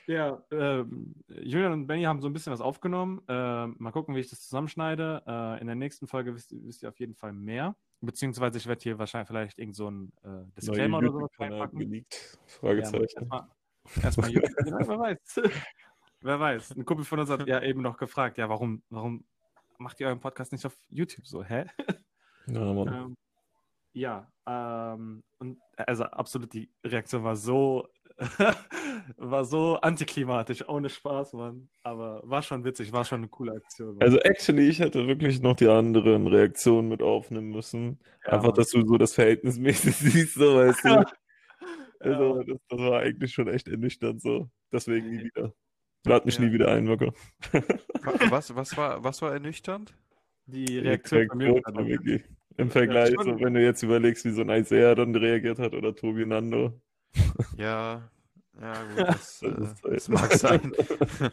Ja, 0.08 0.44
ähm, 0.52 1.16
Julian 1.30 1.72
und 1.72 1.88
Benny 1.88 2.04
haben 2.04 2.22
so 2.22 2.28
ein 2.28 2.34
bisschen 2.34 2.52
was 2.52 2.62
aufgenommen. 2.62 3.22
Ähm, 3.28 3.76
mal 3.80 3.92
gucken, 3.92 4.16
wie 4.16 4.20
ich 4.20 4.30
das 4.30 4.42
zusammenschneide. 4.44 5.24
Äh, 5.26 5.62
in 5.62 5.68
der 5.68 5.76
nächsten 5.76 6.08
Folge 6.08 6.36
wisst, 6.36 6.54
wisst 6.66 6.84
ihr 6.84 6.90
auf 6.90 7.00
jeden 7.00 7.16
Fall 7.16 7.32
mehr. 7.32 7.76
Beziehungsweise 8.02 8.58
ich 8.58 8.68
werde 8.68 8.82
hier 8.82 9.00
wahrscheinlich 9.00 9.28
vielleicht 9.28 9.60
irgend 9.60 9.76
so 9.76 9.90
ein 9.90 10.12
äh, 10.24 10.44
Disclaimer 10.58 10.98
oder 10.98 11.12
so 11.12 11.20
YouTube-Kanal 11.20 11.52
reinpacken. 11.54 11.80
geleakt? 11.80 12.14
Ja, 12.34 12.60
Fragezeichen. 12.60 13.04
erstmal, 13.04 13.48
erstmal 14.04 14.30
YouTube. 14.30 14.68
ja, 14.68 14.88
wer 14.88 15.00
weiß. 15.00 15.42
wer 16.22 16.40
weiß. 16.40 16.72
Ein 16.72 16.86
Kumpel 16.86 17.06
von 17.06 17.20
uns 17.20 17.30
hat 17.30 17.48
ja 17.48 17.62
eben 17.62 17.82
noch 17.82 17.98
gefragt, 17.98 18.38
ja, 18.38 18.50
warum, 18.50 18.84
warum 18.90 19.24
macht 19.78 20.02
ihr 20.02 20.08
euren 20.08 20.20
Podcast 20.20 20.52
nicht 20.52 20.66
auf 20.66 20.76
YouTube 20.90 21.26
so? 21.26 21.44
Hä? 21.44 21.66
Ja, 22.48 22.74
Mann. 22.74 22.88
Ähm, 22.94 23.18
ja, 23.94 24.28
ähm, 24.48 25.24
und 25.38 25.60
also 25.78 26.04
absolut 26.04 26.52
die 26.54 26.70
Reaktion 26.84 27.24
war 27.24 27.36
so, 27.36 27.88
war 29.18 29.46
so 29.46 29.76
antiklimatisch, 29.78 30.68
ohne 30.68 30.90
Spaß, 30.90 31.34
Mann. 31.34 31.70
Aber 31.84 32.22
war 32.26 32.42
schon 32.42 32.64
witzig, 32.64 32.92
war 32.94 33.06
schon 33.06 33.20
eine 33.20 33.28
coole 33.28 33.54
Aktion. 33.54 33.96
Mann. 33.96 34.02
Also 34.04 34.18
actually, 34.20 34.68
ich 34.70 34.80
hätte 34.80 35.08
wirklich 35.08 35.42
noch 35.42 35.56
die 35.56 35.68
anderen 35.68 36.28
Reaktionen 36.28 36.90
mit 36.90 37.02
aufnehmen 37.02 37.50
müssen. 37.50 38.00
Ja, 38.26 38.34
Einfach, 38.34 38.48
Mann. 38.48 38.56
dass 38.56 38.70
du 38.70 38.86
so 38.86 38.98
das 38.98 39.14
Verhältnismäßig 39.14 39.96
siehst, 39.98 40.36
so 40.36 40.56
weißt 40.56 40.86
du. 40.86 41.06
Also, 42.00 42.38
Ja. 42.40 42.44
das, 42.44 42.58
das 42.68 42.80
war 42.80 43.00
eigentlich 43.00 43.32
schon 43.34 43.48
echt 43.48 43.70
ernüchternd 43.70 44.22
so. 44.22 44.50
Deswegen 44.74 45.10
nie 45.10 45.24
wieder. 45.24 45.54
Lad 46.06 46.26
mich 46.26 46.38
Ja. 46.38 46.44
nie 46.44 46.52
wieder 46.52 46.70
ein. 46.70 46.90
Wa- 46.90 47.14
Was, 48.30 48.54
was, 48.54 48.76
war, 48.76 49.02
was 49.06 49.22
war 49.22 49.32
ernüchternd? 49.32 49.96
die 50.46 50.80
Reaktion 50.80 51.30
von 51.30 51.38
mir. 51.38 51.46
Reaktion 51.54 51.76
von 51.76 51.88
Vicky. 51.88 52.24
Im 52.58 52.70
Vergleich, 52.70 53.14
schon. 53.16 53.24
so, 53.24 53.40
wenn 53.46 53.54
du 53.54 53.64
jetzt 53.64 53.82
überlegst, 53.84 54.26
wie 54.26 54.32
so 54.32 54.42
ein 54.42 54.50
Isaiah 54.50 54.96
dann 54.96 55.16
reagiert 55.16 55.60
hat 55.60 55.74
oder 55.74 55.96
Tobi 55.96 56.26
Nando. 56.26 56.74
Ja, 57.56 58.10
ja, 58.60 58.84
gut, 58.84 58.98
das, 59.08 59.42
äh, 59.42 59.52
Das 59.84 60.10
mag 60.10 60.32
sein. 60.34 60.72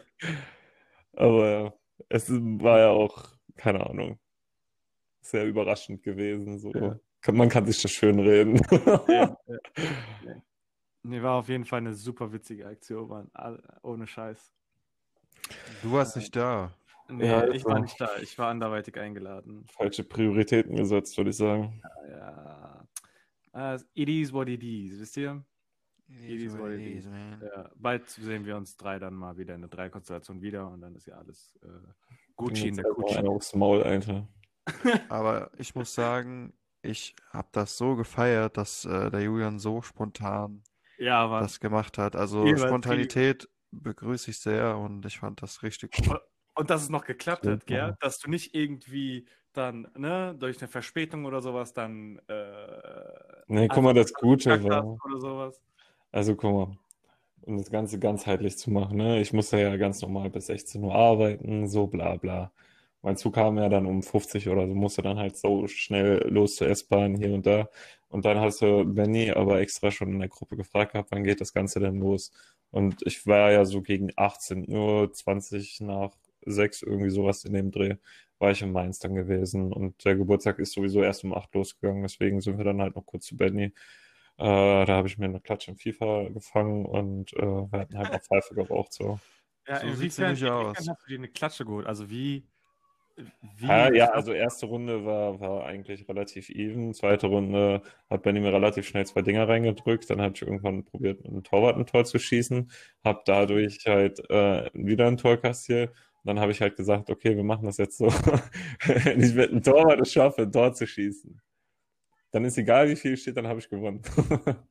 Aber 1.13 1.49
ja, 1.49 1.73
es 2.09 2.29
war 2.31 2.79
ja 2.79 2.89
auch, 2.89 3.29
keine 3.55 3.85
Ahnung, 3.87 4.19
sehr 5.21 5.45
überraschend 5.45 6.03
gewesen. 6.03 6.57
So. 6.59 6.71
Ja. 6.73 6.99
Man 7.31 7.49
kann 7.49 7.65
sich 7.65 7.81
das 7.81 7.91
schön 7.91 8.19
reden. 8.19 8.61
Ja, 8.71 9.05
ja. 9.07 9.37
Nee, 11.03 11.19
war 11.23 11.39
auf 11.39 11.49
jeden 11.49 11.65
Fall 11.65 11.79
eine 11.79 11.95
super 11.95 12.31
witzige 12.31 12.67
Aktion, 12.67 13.07
Mann. 13.07 13.31
Ohne 13.81 14.05
Scheiß. 14.05 14.53
Du 15.81 15.91
warst 15.93 16.15
nicht 16.15 16.35
da. 16.35 16.71
Nee, 17.09 17.25
Ja, 17.25 17.47
ich 17.49 17.65
war 17.65 17.71
also- 17.71 17.81
nicht 17.85 17.99
da. 17.99 18.09
Ich 18.21 18.37
war 18.37 18.49
anderweitig 18.49 18.99
eingeladen. 18.99 19.65
Falsche 19.71 20.03
Prioritäten 20.03 20.75
gesetzt, 20.75 21.17
würde 21.17 21.31
ich 21.31 21.37
sagen. 21.37 21.81
Ja. 22.07 22.85
Uh, 23.53 23.79
it 23.95 24.09
is 24.09 24.31
what 24.31 24.47
it 24.47 24.61
is, 24.63 24.99
wisst 24.99 25.17
ihr? 25.17 25.43
It 26.19 26.57
what 26.59 26.71
it 26.71 26.81
is. 26.81 27.05
man. 27.05 27.41
Ja, 27.41 27.69
bald 27.75 28.09
sehen 28.09 28.45
wir 28.45 28.57
uns 28.57 28.75
drei 28.77 28.99
dann 28.99 29.13
mal 29.13 29.37
wieder 29.37 29.55
in 29.55 29.61
der 29.61 29.69
Dreikonstellation 29.69 30.41
wieder 30.41 30.67
und 30.69 30.81
dann 30.81 30.95
ist 30.95 31.07
ja 31.07 31.15
alles 31.15 31.57
äh, 31.63 31.67
Gucci 32.35 32.67
in 32.69 32.75
der 32.75 32.85
Jetzt 32.85 32.95
Gucci. 32.95 33.17
Aufs 33.27 33.55
Maul, 33.55 33.83
Alter. 33.83 34.27
Aber 35.09 35.51
ich 35.57 35.73
muss 35.75 35.93
sagen, 35.93 36.53
ich 36.81 37.15
habe 37.31 37.47
das 37.51 37.77
so 37.77 37.95
gefeiert, 37.95 38.57
dass 38.57 38.85
äh, 38.85 39.09
der 39.09 39.21
Julian 39.21 39.59
so 39.59 39.81
spontan 39.81 40.63
Ja, 40.97 41.39
das 41.39 41.59
gemacht 41.59 41.97
hat. 41.97 42.15
Also 42.15 42.41
Übertrieben. 42.41 42.67
Spontanität 42.67 43.49
begrüße 43.71 44.31
ich 44.31 44.39
sehr 44.39 44.77
und 44.77 45.05
ich 45.05 45.19
fand 45.19 45.41
das 45.41 45.63
richtig 45.63 45.91
cool. 46.07 46.19
und 46.55 46.69
dass 46.69 46.83
es 46.83 46.89
noch 46.89 47.05
geklappt 47.05 47.43
Stimmt, 47.43 47.61
hat, 47.61 47.67
gell? 47.67 47.77
ja. 47.77 47.97
Dass 48.01 48.19
du 48.19 48.29
nicht 48.29 48.53
irgendwie 48.53 49.27
dann, 49.53 49.87
ne, 49.97 50.35
durch 50.37 50.59
eine 50.61 50.67
Verspätung 50.67 51.25
oder 51.25 51.41
sowas 51.41 51.73
dann 51.73 52.19
äh, 52.27 53.41
Nee, 53.47 53.67
guck 53.67 53.83
mal, 53.83 53.93
das 53.93 54.13
Gute 54.13 54.63
war. 54.63 54.97
oder 55.05 55.19
sowas. 55.19 55.61
Also 56.11 56.35
guck 56.35 56.51
mal, 56.53 56.77
um 57.43 57.57
das 57.57 57.71
Ganze 57.71 57.99
ganzheitlich 57.99 58.57
zu 58.57 58.71
machen, 58.71 58.97
ne? 58.97 59.21
Ich 59.21 59.33
musste 59.33 59.59
ja 59.59 59.75
ganz 59.77 60.01
normal 60.01 60.29
bis 60.29 60.47
16 60.47 60.83
Uhr 60.83 60.95
arbeiten, 60.95 61.67
so 61.67 61.87
bla 61.87 62.15
bla. 62.17 62.51
Mein 63.01 63.17
Zug 63.17 63.35
kam 63.35 63.57
ja 63.57 63.69
dann 63.69 63.85
um 63.87 64.03
50 64.03 64.49
oder 64.49 64.67
so, 64.67 64.75
musste 64.75 65.01
dann 65.01 65.17
halt 65.19 65.37
so 65.37 65.67
schnell 65.67 66.27
los 66.29 66.55
zur 66.57 66.69
S-Bahn 66.69 67.15
hier 67.15 67.33
und 67.33 67.45
da. 67.47 67.69
Und 68.09 68.25
dann 68.25 68.39
hast 68.39 68.61
du 68.61 68.85
Benny 68.85 69.31
aber 69.31 69.61
extra 69.61 69.91
schon 69.91 70.09
in 70.13 70.19
der 70.19 70.29
Gruppe 70.29 70.57
gefragt 70.57 70.93
gehabt, 70.93 71.11
wann 71.11 71.23
geht 71.23 71.41
das 71.41 71.53
Ganze 71.53 71.79
denn 71.79 71.99
los? 71.99 72.31
Und 72.71 73.01
ich 73.05 73.25
war 73.27 73.51
ja 73.51 73.65
so 73.65 73.81
gegen 73.81 74.11
18 74.15 74.69
Uhr, 74.69 75.11
20 75.13 75.81
nach 75.81 76.11
6, 76.45 76.83
irgendwie 76.83 77.09
sowas 77.09 77.43
in 77.45 77.53
dem 77.53 77.71
Dreh, 77.71 77.95
war 78.39 78.51
ich 78.51 78.61
in 78.61 78.71
Mainz 78.71 78.99
dann 78.99 79.15
gewesen. 79.15 79.71
Und 79.73 80.03
der 80.05 80.15
Geburtstag 80.15 80.59
ist 80.59 80.73
sowieso 80.73 81.01
erst 81.03 81.23
um 81.23 81.33
8 81.33 81.53
losgegangen, 81.55 82.03
deswegen 82.03 82.41
sind 82.41 82.57
wir 82.57 82.65
dann 82.65 82.81
halt 82.81 82.95
noch 82.95 83.05
kurz 83.05 83.25
zu 83.27 83.37
Benny. 83.37 83.73
Äh, 84.41 84.85
da 84.85 84.95
habe 84.95 85.07
ich 85.07 85.19
mir 85.19 85.25
eine 85.25 85.39
Klatsche 85.39 85.69
in 85.69 85.77
FIFA 85.77 86.29
gefangen 86.29 86.87
und 86.87 87.31
äh, 87.33 87.41
wir 87.41 87.79
hatten 87.79 87.95
halt 87.95 88.11
noch 88.11 88.21
Pfeife 88.23 88.55
geraucht. 88.55 88.91
So. 88.91 89.19
Ja, 89.67 89.81
So 89.81 89.93
sieht's 89.93 90.17
inwiefern, 90.17 90.33
nämlich 90.33 90.49
aus. 90.49 90.77
hast 90.77 90.87
du 90.87 91.09
dir 91.09 91.17
eine 91.19 91.27
Klatsche 91.27 91.63
geholt? 91.63 91.85
Also 91.85 92.09
wie, 92.09 92.47
wie 93.57 93.67
Ja, 93.67 93.93
ja, 93.93 94.05
also 94.07 94.33
erste 94.33 94.65
Runde 94.65 95.05
war, 95.05 95.39
war 95.39 95.65
eigentlich 95.67 96.09
relativ 96.09 96.49
even. 96.49 96.95
Zweite 96.95 97.27
Runde 97.27 97.83
hat 98.09 98.23
Benny 98.23 98.39
mir 98.39 98.51
relativ 98.51 98.87
schnell 98.87 99.05
zwei 99.05 99.21
Dinger 99.21 99.47
reingedrückt. 99.47 100.09
Dann 100.09 100.19
habe 100.19 100.33
ich 100.33 100.41
irgendwann 100.41 100.85
probiert, 100.85 101.19
mit 101.21 101.27
einem 101.31 101.43
Torwart 101.43 101.77
ein 101.77 101.85
Tor 101.85 102.05
zu 102.05 102.17
schießen. 102.17 102.71
Habe 103.03 103.21
dadurch 103.25 103.85
halt 103.85 104.27
äh, 104.31 104.71
wieder 104.73 105.05
ein 105.05 105.17
Tor 105.17 105.37
kassiert. 105.37 105.93
Dann 106.23 106.39
habe 106.39 106.51
ich 106.51 106.61
halt 106.61 106.77
gesagt, 106.77 107.11
okay, 107.11 107.35
wir 107.35 107.43
machen 107.43 107.67
das 107.67 107.77
jetzt 107.77 107.99
so. 107.99 108.07
Wenn 108.87 109.21
ich 109.21 109.35
mit 109.35 109.51
einem 109.51 109.61
Torwart 109.61 110.01
es 110.01 110.11
schaffe, 110.13 110.41
ein 110.43 110.51
Tor 110.51 110.73
zu 110.73 110.87
schießen, 110.87 111.39
dann 112.31 112.45
ist 112.45 112.57
egal, 112.57 112.89
wie 112.89 112.95
viel 112.95 113.17
steht, 113.17 113.37
dann 113.37 113.47
habe 113.47 113.59
ich 113.59 113.69
gewonnen. 113.69 114.01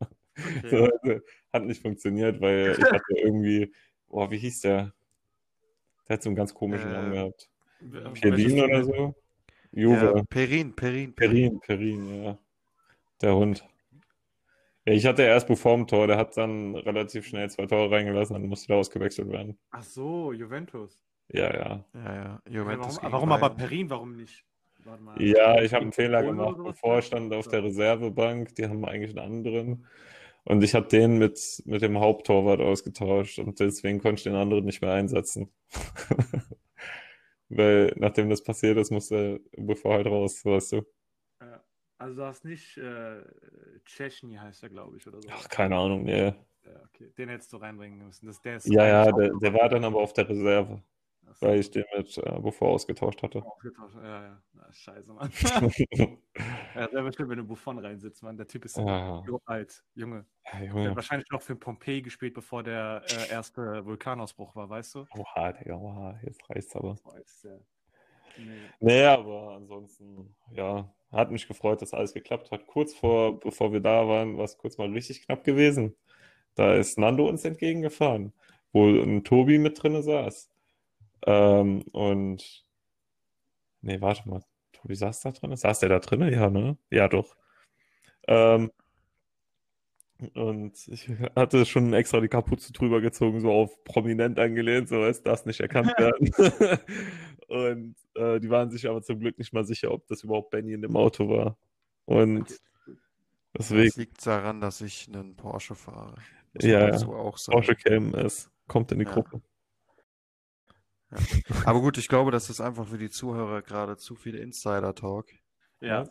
So, 0.71 0.85
also, 0.85 1.21
hat 1.53 1.65
nicht 1.65 1.83
funktioniert, 1.83 2.41
weil 2.41 2.75
ich 2.79 2.85
hatte 2.93 3.19
irgendwie, 3.19 3.71
boah, 4.09 4.31
wie 4.31 4.39
hieß 4.39 4.61
der? 4.63 4.95
Der 6.09 6.15
hat 6.15 6.23
so 6.23 6.31
einen 6.31 6.37
ganz 6.37 6.55
komischen 6.55 6.89
Äh, 6.89 6.93
Namen 6.93 7.13
gehabt. 7.13 7.51
Welches 7.81 8.21
Perin 8.21 8.61
oder 8.61 8.85
so? 8.85 9.15
Ja, 9.73 9.83
Juve. 9.83 10.25
Perin, 10.31 10.75
Perin, 10.75 11.15
Perin, 11.15 11.61
Perin, 11.61 12.23
ja. 12.25 12.39
Der 13.21 13.37
Hund. 13.37 13.65
Ja, 14.87 14.95
ich 14.95 15.05
hatte 15.05 15.23
erst 15.23 15.47
Buffon 15.47 15.81
im 15.81 15.87
Tor, 15.87 16.07
der 16.07 16.17
hat 16.17 16.37
dann 16.37 16.75
relativ 16.75 17.27
schnell 17.27 17.51
zwei 17.51 17.67
Tore 17.67 17.91
reingelassen, 17.91 18.35
dann 18.35 18.47
musste 18.47 18.69
der 18.69 18.77
ausgewechselt 18.77 19.29
werden. 19.31 19.59
Ach 19.71 19.85
so, 19.85 20.33
Juventus. 20.33 21.05
Ja, 21.29 21.55
ja. 21.55 21.85
Ja, 21.93 22.15
ja. 22.15 22.43
Ja, 22.47 22.51
Juventus 22.51 22.97
warum, 22.97 23.01
gegen 23.01 23.13
warum 23.13 23.33
aber. 23.33 23.51
Perin, 23.51 23.91
warum 23.91 24.17
nicht? 24.17 24.45
Ja, 25.19 25.61
ich 25.63 25.73
habe 25.75 25.83
einen 25.83 25.93
Fehler 25.93 26.23
gemacht. 26.23 26.59
Bevor 26.65 27.03
stand 27.03 27.33
auf 27.33 27.49
der 27.49 27.65
Reservebank, 27.65 28.55
die 28.55 28.67
haben 28.67 28.85
eigentlich 28.85 29.17
einen 29.17 29.35
anderen. 29.35 29.87
Und 30.45 30.65
ich 30.65 30.75
habe 30.75 30.89
den 30.89 31.19
mit, 31.19 31.63
mit 31.67 31.83
dem 31.83 31.99
Haupttorwart 31.99 32.61
ausgetauscht 32.61 33.39
und 33.39 33.61
deswegen 33.61 34.01
konnte 34.01 34.21
ich 34.21 34.25
den 34.25 34.35
anderen 34.35 34.65
nicht 34.65 34.81
mehr 34.81 34.93
einsetzen. 34.93 35.53
Weil 37.51 37.93
nachdem 37.97 38.31
das 38.31 38.43
passiert 38.43 38.79
ist, 38.79 38.91
musste 38.91 39.41
Buffon 39.57 39.93
halt 39.93 40.07
raus, 40.07 40.45
weißt 40.45 40.73
du. 40.73 40.87
Also 42.01 42.15
du 42.15 42.25
hast 42.25 42.47
nicht 42.47 42.79
äh, 42.79 43.23
Chechny 43.85 44.37
heißt 44.37 44.63
er, 44.63 44.71
glaube 44.71 44.97
ich, 44.97 45.07
oder 45.07 45.21
so. 45.21 45.29
Ach, 45.31 45.47
keine 45.51 45.77
Ahnung, 45.77 46.05
nee. 46.05 46.33
Ja, 46.65 46.83
okay. 46.87 47.13
Den 47.19 47.29
hättest 47.29 47.53
du 47.53 47.59
reinbringen 47.59 47.99
müssen. 47.99 48.27
Das, 48.27 48.41
der 48.41 48.57
ist 48.57 48.67
Ja, 48.69 48.87
ja, 48.87 49.13
der, 49.13 49.33
der 49.35 49.53
war 49.53 49.69
dann 49.69 49.85
aber 49.85 50.01
auf 50.01 50.15
der 50.15 50.27
Reserve, 50.27 50.83
so. 51.35 51.47
weil 51.47 51.61
ich 51.61 51.71
den 51.71 51.85
mit 51.97 52.17
äh, 52.19 52.39
Buffon 52.41 52.69
ausgetauscht 52.69 53.23
hatte. 53.23 53.45
Aufgetauscht. 53.45 53.97
Ja, 54.03 54.23
ja. 54.25 54.43
Na, 54.55 54.73
scheiße, 54.73 55.13
Mann. 55.13 55.31
ja, 56.75 56.89
sehr 56.91 57.03
bestimmt, 57.03 57.29
wenn 57.31 57.39
du 57.39 57.45
Buffon 57.45 57.79
reinsitzt, 57.79 58.23
Mann. 58.23 58.37
Der 58.37 58.47
Typ 58.49 58.65
ist 58.65 58.77
Ja. 58.77 59.23
so 59.27 59.41
alt, 59.45 59.83
Junge. 59.95 60.25
Ja, 60.47 60.59
Der 60.59 60.69
hat 60.71 60.77
Junge. 60.77 60.97
wahrscheinlich 60.97 61.29
noch 61.31 61.43
für 61.43 61.57
Pompeii 61.57 62.03
gespielt, 62.03 62.35
bevor 62.35 62.63
der 62.63 63.03
äh, 63.09 63.31
erste 63.33 63.85
Vulkanausbruch 63.85 64.55
war, 64.57 64.69
weißt 64.69 64.95
du? 64.97 65.07
Oha, 65.17 65.53
Digga, 65.53 65.75
oha, 65.77 66.19
jetzt 66.23 66.49
reicht's 66.51 66.75
aber. 66.77 66.97
Ist 67.25 67.45
der- 67.45 67.61
Nee. 68.39 68.61
Nee, 68.79 69.05
aber 69.05 69.55
ansonsten, 69.57 70.35
ja, 70.53 70.89
hat 71.11 71.31
mich 71.33 71.47
gefreut, 71.49 71.83
dass 71.83 71.93
alles 71.93 72.15
geklappt 72.15 72.51
hat. 72.53 72.67
Kurz 72.69 72.95
vor, 72.95 73.39
bevor 73.41 73.73
wir 73.73 73.81
da 73.81 74.07
waren, 74.07 74.39
war 74.39 74.45
es 74.45 74.57
kurz 74.57 74.79
mal 74.79 74.89
richtig 74.91 75.23
knapp 75.27 75.43
gewesen. 75.45 75.95
Da 76.55 76.75
ist 76.75 76.97
Nando 76.97 77.29
uns 77.29 77.45
entgegengefahren, 77.45 78.33
wo 78.73 78.87
ein 78.89 79.25
Tobi 79.25 79.59
mit 79.59 79.83
drinne 79.83 80.03
saß. 80.03 80.50
Ähm, 81.27 81.83
und, 81.93 82.65
nee, 83.83 84.01
warte 84.01 84.29
mal, 84.29 84.43
Tobi 84.73 84.95
saß 84.95 85.21
da 85.21 85.31
drin? 85.33 85.55
Saß 85.57 85.81
der 85.81 85.89
da 85.89 85.99
drin? 85.99 86.23
Ja, 86.33 86.51
ne? 86.51 86.79
Ja, 86.91 87.09
doch. 87.09 87.37
Ähm, 88.27 88.71
und 90.35 90.87
ich 90.89 91.09
hatte 91.35 91.65
schon 91.65 91.93
extra 91.95 92.21
die 92.21 92.29
Kapuze 92.29 92.73
drüber 92.73 93.01
gezogen, 93.01 93.41
so 93.41 93.51
auf 93.51 93.83
prominent 93.85 94.39
angelehnt, 94.39 94.89
so 94.89 95.03
es 95.05 95.23
darf 95.23 95.47
nicht 95.47 95.61
erkannt 95.61 95.93
werden. 95.99 96.31
Und 97.49 97.97
äh, 98.15 98.39
die 98.39 98.49
waren 98.49 98.71
sich 98.71 98.89
aber 98.89 99.03
zum 99.03 99.19
Glück 99.19 99.37
nicht 99.39 99.53
mal 99.53 99.65
sicher, 99.65 99.91
ob 99.91 100.07
das 100.07 100.23
überhaupt 100.23 100.51
Benny 100.51 100.73
in 100.73 100.83
dem 100.83 100.95
Auto 100.95 101.29
war. 101.29 101.59
Und 102.05 102.49
Das 102.49 103.69
deswegen, 103.71 103.93
liegt 103.97 104.25
daran, 104.25 104.61
dass 104.61 104.81
ich 104.81 105.09
einen 105.09 105.35
Porsche 105.35 105.75
fahre. 105.75 106.15
Muss 106.55 106.65
Ja, 106.65 106.91
dazu 106.91 107.13
auch 107.13 107.39
sagen. 107.39 107.57
Porsche 107.57 107.75
KMS 107.75 108.51
kommt 108.69 108.93
in 108.93 109.01
die 109.01 109.05
Ja. 109.05 109.13
Gruppe. 109.13 109.41
Aber 111.65 111.81
gut, 111.81 111.99
ich 111.99 112.09
glaube, 112.09 112.31
das 112.31 112.51
ist 112.51 112.61
einfach 112.61 112.87
für 112.87 112.99
die 112.99 113.11
Zuhörer 113.11 113.63
gerade 113.63 113.97
zu 113.97 114.15
viel 114.15 114.37
Insider-Talk. 114.37 115.29
Ja, 115.81 116.05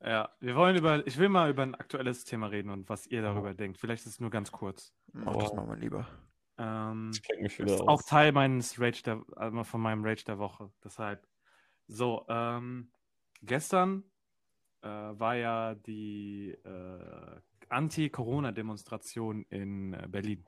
ja. 0.00 0.28
Wir 0.40 0.56
wollen 0.56 0.76
über, 0.76 1.06
ich 1.06 1.18
will 1.18 1.28
mal 1.28 1.50
über 1.50 1.62
ein 1.62 1.74
aktuelles 1.74 2.24
Thema 2.24 2.48
reden 2.48 2.70
und 2.70 2.88
was 2.88 3.06
ihr 3.06 3.22
darüber 3.22 3.54
denkt. 3.54 3.78
Vielleicht 3.78 4.04
ist 4.06 4.12
es 4.12 4.20
nur 4.20 4.30
ganz 4.30 4.50
kurz. 4.50 4.92
Mach 5.12 5.36
das 5.36 5.52
Oh. 5.52 5.56
mal, 5.56 5.78
Lieber. 5.78 6.06
Ähm, 6.58 7.10
Ich 7.14 7.22
kenne 7.22 7.42
mich 7.42 7.56
Das 7.56 7.72
ist 7.72 7.80
auch 7.82 7.88
aus. 7.88 8.06
Teil 8.06 8.32
meines 8.32 8.80
Rage 8.80 9.02
der, 9.02 9.22
also 9.36 9.64
von 9.64 9.80
meinem 9.80 10.04
Rage 10.04 10.24
der 10.24 10.38
Woche. 10.38 10.70
Deshalb. 10.82 11.26
So, 11.86 12.24
ähm, 12.28 12.90
gestern 13.42 14.04
äh, 14.82 14.88
war 14.88 15.36
ja 15.36 15.74
die 15.74 16.50
äh, 16.64 17.40
Anti-Corona-Demonstration 17.68 19.44
in 19.48 19.94
äh, 19.94 20.06
Berlin. 20.08 20.44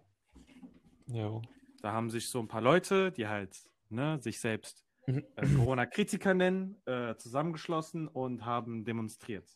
Ja. 1.07 1.41
Da 1.83 1.93
haben 1.93 2.11
sich 2.11 2.29
so 2.29 2.41
ein 2.41 2.49
paar 2.49 2.63
Leute, 2.63 3.13
die 3.13 3.29
halt 3.29 3.57
ne, 3.91 4.21
sich 4.21 4.41
selbst 4.41 4.87
Mhm. 5.07 5.25
äh, 5.37 5.47
Corona-Kritiker 5.47 6.35
nennen, 6.35 6.83
äh, 6.85 7.17
zusammengeschlossen 7.17 8.09
und 8.09 8.45
haben 8.45 8.85
demonstriert. 8.85 9.49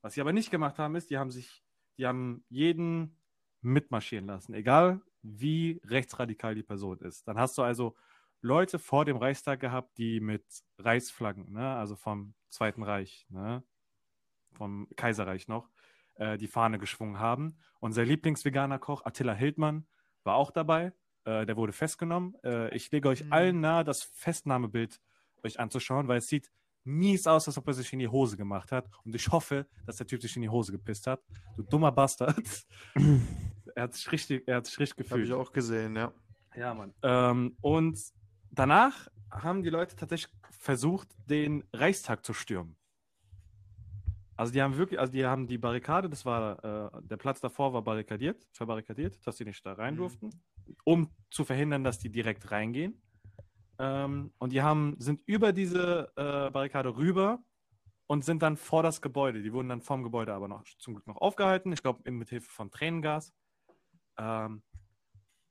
Was 0.00 0.14
sie 0.14 0.20
aber 0.22 0.32
nicht 0.32 0.50
gemacht 0.50 0.78
haben, 0.78 0.94
ist, 0.94 1.10
die 1.10 1.18
haben 1.18 1.30
sich, 1.30 1.62
die 1.98 2.06
haben 2.06 2.44
jeden 2.48 3.18
mitmarschieren 3.60 4.26
lassen, 4.26 4.54
egal 4.54 5.02
wie 5.22 5.82
rechtsradikal 5.84 6.54
die 6.54 6.62
Person 6.62 6.98
ist. 7.00 7.28
Dann 7.28 7.38
hast 7.38 7.58
du 7.58 7.62
also 7.62 7.94
Leute 8.40 8.78
vor 8.78 9.04
dem 9.04 9.18
Reichstag 9.18 9.60
gehabt, 9.60 9.98
die 9.98 10.18
mit 10.20 10.44
Reichsflaggen, 10.78 11.52
ne, 11.52 11.74
also 11.74 11.94
vom 11.94 12.32
Zweiten 12.48 12.82
Reich, 12.82 13.26
ne, 13.28 13.62
vom 14.54 14.88
Kaiserreich 14.96 15.46
noch, 15.46 15.68
äh, 16.14 16.38
die 16.38 16.48
Fahne 16.48 16.78
geschwungen 16.78 17.18
haben. 17.18 17.58
Unser 17.80 18.06
Lieblingsveganer 18.06 18.78
Koch 18.78 19.04
Attila 19.04 19.34
Hildmann 19.34 19.86
war 20.24 20.36
auch 20.36 20.50
dabei. 20.50 20.94
Äh, 21.24 21.46
der 21.46 21.56
wurde 21.56 21.72
festgenommen. 21.72 22.34
Äh, 22.44 22.74
ich 22.74 22.90
lege 22.90 23.08
euch 23.08 23.24
Mhm. 23.24 23.32
allen 23.32 23.60
nahe, 23.60 23.84
das 23.84 24.02
Festnahmebild 24.02 25.00
euch 25.44 25.58
anzuschauen, 25.60 26.08
weil 26.08 26.18
es 26.18 26.26
sieht 26.28 26.50
mies 26.84 27.26
aus, 27.26 27.46
als 27.46 27.58
ob 27.58 27.66
er 27.68 27.74
sich 27.74 27.92
in 27.92 27.98
die 27.98 28.08
Hose 28.08 28.36
gemacht 28.36 28.72
hat. 28.72 28.88
Und 29.04 29.14
ich 29.14 29.28
hoffe, 29.30 29.66
dass 29.86 29.96
der 29.96 30.06
Typ 30.06 30.22
sich 30.22 30.34
in 30.36 30.42
die 30.42 30.48
Hose 30.48 30.72
gepisst 30.72 31.06
hat. 31.06 31.22
Du 31.56 31.62
dummer 31.62 31.92
Bastard. 31.92 32.36
er 33.74 33.82
hat 33.82 33.94
sich 33.94 34.10
richtig, 34.10 34.48
er 34.48 34.56
hat 34.56 34.66
sich 34.66 34.78
richtig 34.78 34.96
Habe 35.10 35.20
gefühlt. 35.20 35.26
ich 35.28 35.32
auch 35.34 35.52
gesehen, 35.52 35.94
ja. 35.96 36.12
Ja, 36.56 36.74
Mann. 36.74 36.92
Ähm, 37.02 37.56
und 37.60 37.98
danach 38.50 39.08
haben 39.30 39.62
die 39.62 39.70
Leute 39.70 39.94
tatsächlich 39.94 40.32
versucht, 40.50 41.08
den 41.28 41.64
Reichstag 41.72 42.24
zu 42.24 42.32
stürmen. 42.32 42.76
Also 44.36 44.52
die 44.52 44.62
haben 44.62 44.76
wirklich, 44.78 44.98
also 44.98 45.12
die 45.12 45.24
haben 45.26 45.46
die 45.46 45.58
Barrikade, 45.58 46.08
das 46.08 46.24
war, 46.24 46.64
äh, 46.94 47.02
der 47.02 47.18
Platz 47.18 47.40
davor 47.40 47.74
war 47.74 47.82
barrikadiert, 47.82 48.48
verbarrikadiert, 48.52 49.18
dass 49.26 49.36
sie 49.36 49.44
nicht 49.44 49.64
da 49.66 49.74
rein 49.74 49.94
Mhm. 49.94 50.00
Um 50.84 51.10
zu 51.30 51.44
verhindern, 51.44 51.84
dass 51.84 51.98
die 51.98 52.10
direkt 52.10 52.50
reingehen. 52.50 53.02
Ähm, 53.78 54.32
und 54.38 54.52
die 54.52 54.62
haben, 54.62 54.96
sind 54.98 55.22
über 55.26 55.52
diese 55.52 56.12
äh, 56.16 56.50
Barrikade 56.50 56.96
rüber 56.96 57.42
und 58.06 58.24
sind 58.24 58.42
dann 58.42 58.56
vor 58.56 58.82
das 58.82 59.00
Gebäude. 59.00 59.42
Die 59.42 59.52
wurden 59.52 59.68
dann 59.68 59.80
vom 59.80 60.02
Gebäude 60.02 60.34
aber 60.34 60.48
noch 60.48 60.64
zum 60.78 60.94
Glück 60.94 61.06
noch 61.06 61.16
aufgehalten. 61.16 61.72
Ich 61.72 61.82
glaube, 61.82 62.10
mit 62.10 62.28
Hilfe 62.28 62.50
von 62.50 62.70
Tränengas. 62.70 63.32
Ähm, 64.18 64.62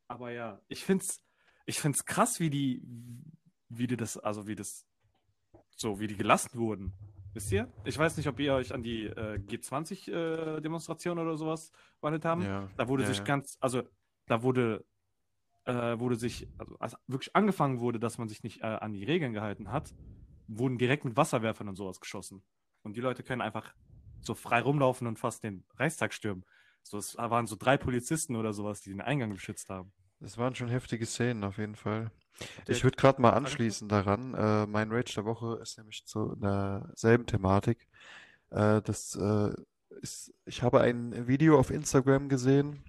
aber 0.08 0.32
ja, 0.32 0.60
ich 0.68 0.84
finde 0.84 1.04
es 1.06 1.24
ich 1.70 1.80
find's 1.80 2.04
krass, 2.04 2.40
wie 2.40 2.50
die, 2.50 2.82
wie 3.70 3.86
die 3.86 3.96
das, 3.96 4.18
also 4.18 4.48
wie 4.48 4.56
das, 4.56 4.88
so, 5.76 6.00
wie 6.00 6.08
die 6.08 6.18
gelassen 6.18 6.58
wurden. 6.60 6.94
Wisst 7.34 7.52
ihr? 7.52 7.72
Ich 7.86 7.96
weiß 7.96 8.18
nicht, 8.18 8.28
ob 8.28 8.40
ihr 8.40 8.56
euch 8.56 8.74
an 8.74 8.82
die 8.82 9.06
äh, 9.06 9.38
G20-Demonstration 9.38 11.20
äh, 11.20 11.22
oder 11.22 11.38
sowas 11.38 11.72
wandelt 12.02 12.26
haben. 12.26 12.42
Ja, 12.42 12.68
Da 12.76 12.88
wurde 12.88 13.04
ja, 13.04 13.10
sich 13.10 13.20
ja. 13.20 13.24
ganz, 13.24 13.56
also 13.60 13.84
da 14.26 14.42
wurde, 14.42 14.84
äh, 15.70 16.00
wurde 16.00 16.16
sich, 16.16 16.48
also 16.58 16.78
als 16.80 16.96
wirklich 17.08 17.36
angefangen 17.36 17.80
wurde, 17.80 18.00
dass 18.00 18.18
man 18.18 18.28
sich 18.28 18.44
nicht 18.44 18.62
äh, 18.62 18.66
an 18.66 18.94
die 18.94 19.04
Regeln 19.04 19.34
gehalten 19.34 19.72
hat, 19.72 19.94
wurden 20.48 20.78
direkt 20.78 21.06
mit 21.06 21.16
Wasserwerfern 21.16 21.70
und 21.70 21.76
sowas 21.76 22.00
geschossen. 22.00 22.44
Und 22.84 22.96
die 22.96 23.02
Leute 23.02 23.24
können 23.24 23.42
einfach 23.42 23.74
so 24.22 24.34
frei 24.34 24.62
rumlaufen 24.62 25.08
und 25.08 25.20
fast 25.20 25.44
den 25.44 25.64
Reichstag 25.76 26.14
stürmen. 26.14 26.44
So, 26.84 26.98
es 26.98 27.16
waren 27.18 27.46
so 27.46 27.56
drei 27.56 27.78
Polizisten 27.78 28.36
oder 28.36 28.54
sowas, 28.54 28.82
die 28.82 28.90
den 28.90 29.02
Eingang 29.02 29.32
beschützt 29.32 29.70
haben. 29.70 29.92
Das 30.20 30.38
waren 30.38 30.56
schon 30.56 30.70
heftige 30.70 31.06
Szenen 31.06 31.44
auf 31.44 31.58
jeden 31.58 31.76
Fall. 31.76 32.12
Ich 32.68 32.84
würde 32.84 32.98
gerade 32.98 33.22
mal 33.22 33.32
anschließen 33.32 33.88
daran. 33.88 34.34
Äh, 34.34 34.66
mein 34.66 34.92
Rage 34.92 35.14
der 35.16 35.26
Woche 35.26 35.60
ist 35.62 35.78
nämlich 35.78 36.06
zu 36.06 36.36
einer 36.36 36.90
selben 36.96 37.26
Thematik. 37.26 37.88
Äh, 38.50 38.82
das 38.82 39.16
äh, 39.16 39.54
ist, 40.02 40.34
ich 40.46 40.64
habe 40.64 40.82
ein 40.82 41.28
Video 41.28 41.60
auf 41.60 41.70
Instagram 41.70 42.30
gesehen 42.30 42.84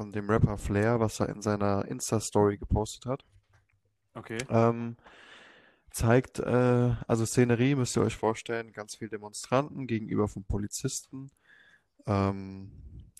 von 0.00 0.12
dem 0.12 0.30
Rapper 0.30 0.56
Flair, 0.56 0.98
was 0.98 1.20
er 1.20 1.28
in 1.28 1.42
seiner 1.42 1.84
Insta-Story 1.84 2.56
gepostet 2.56 3.04
hat. 3.04 3.22
Okay. 4.14 4.38
Ähm, 4.48 4.96
zeigt, 5.90 6.38
äh, 6.38 6.94
also 7.06 7.26
Szenerie 7.26 7.74
müsst 7.74 7.98
ihr 7.98 8.02
euch 8.02 8.16
vorstellen, 8.16 8.72
ganz 8.72 8.96
viele 8.96 9.10
Demonstranten 9.10 9.86
gegenüber 9.86 10.26
von 10.26 10.44
Polizisten. 10.44 11.30
Ähm, 12.06 12.72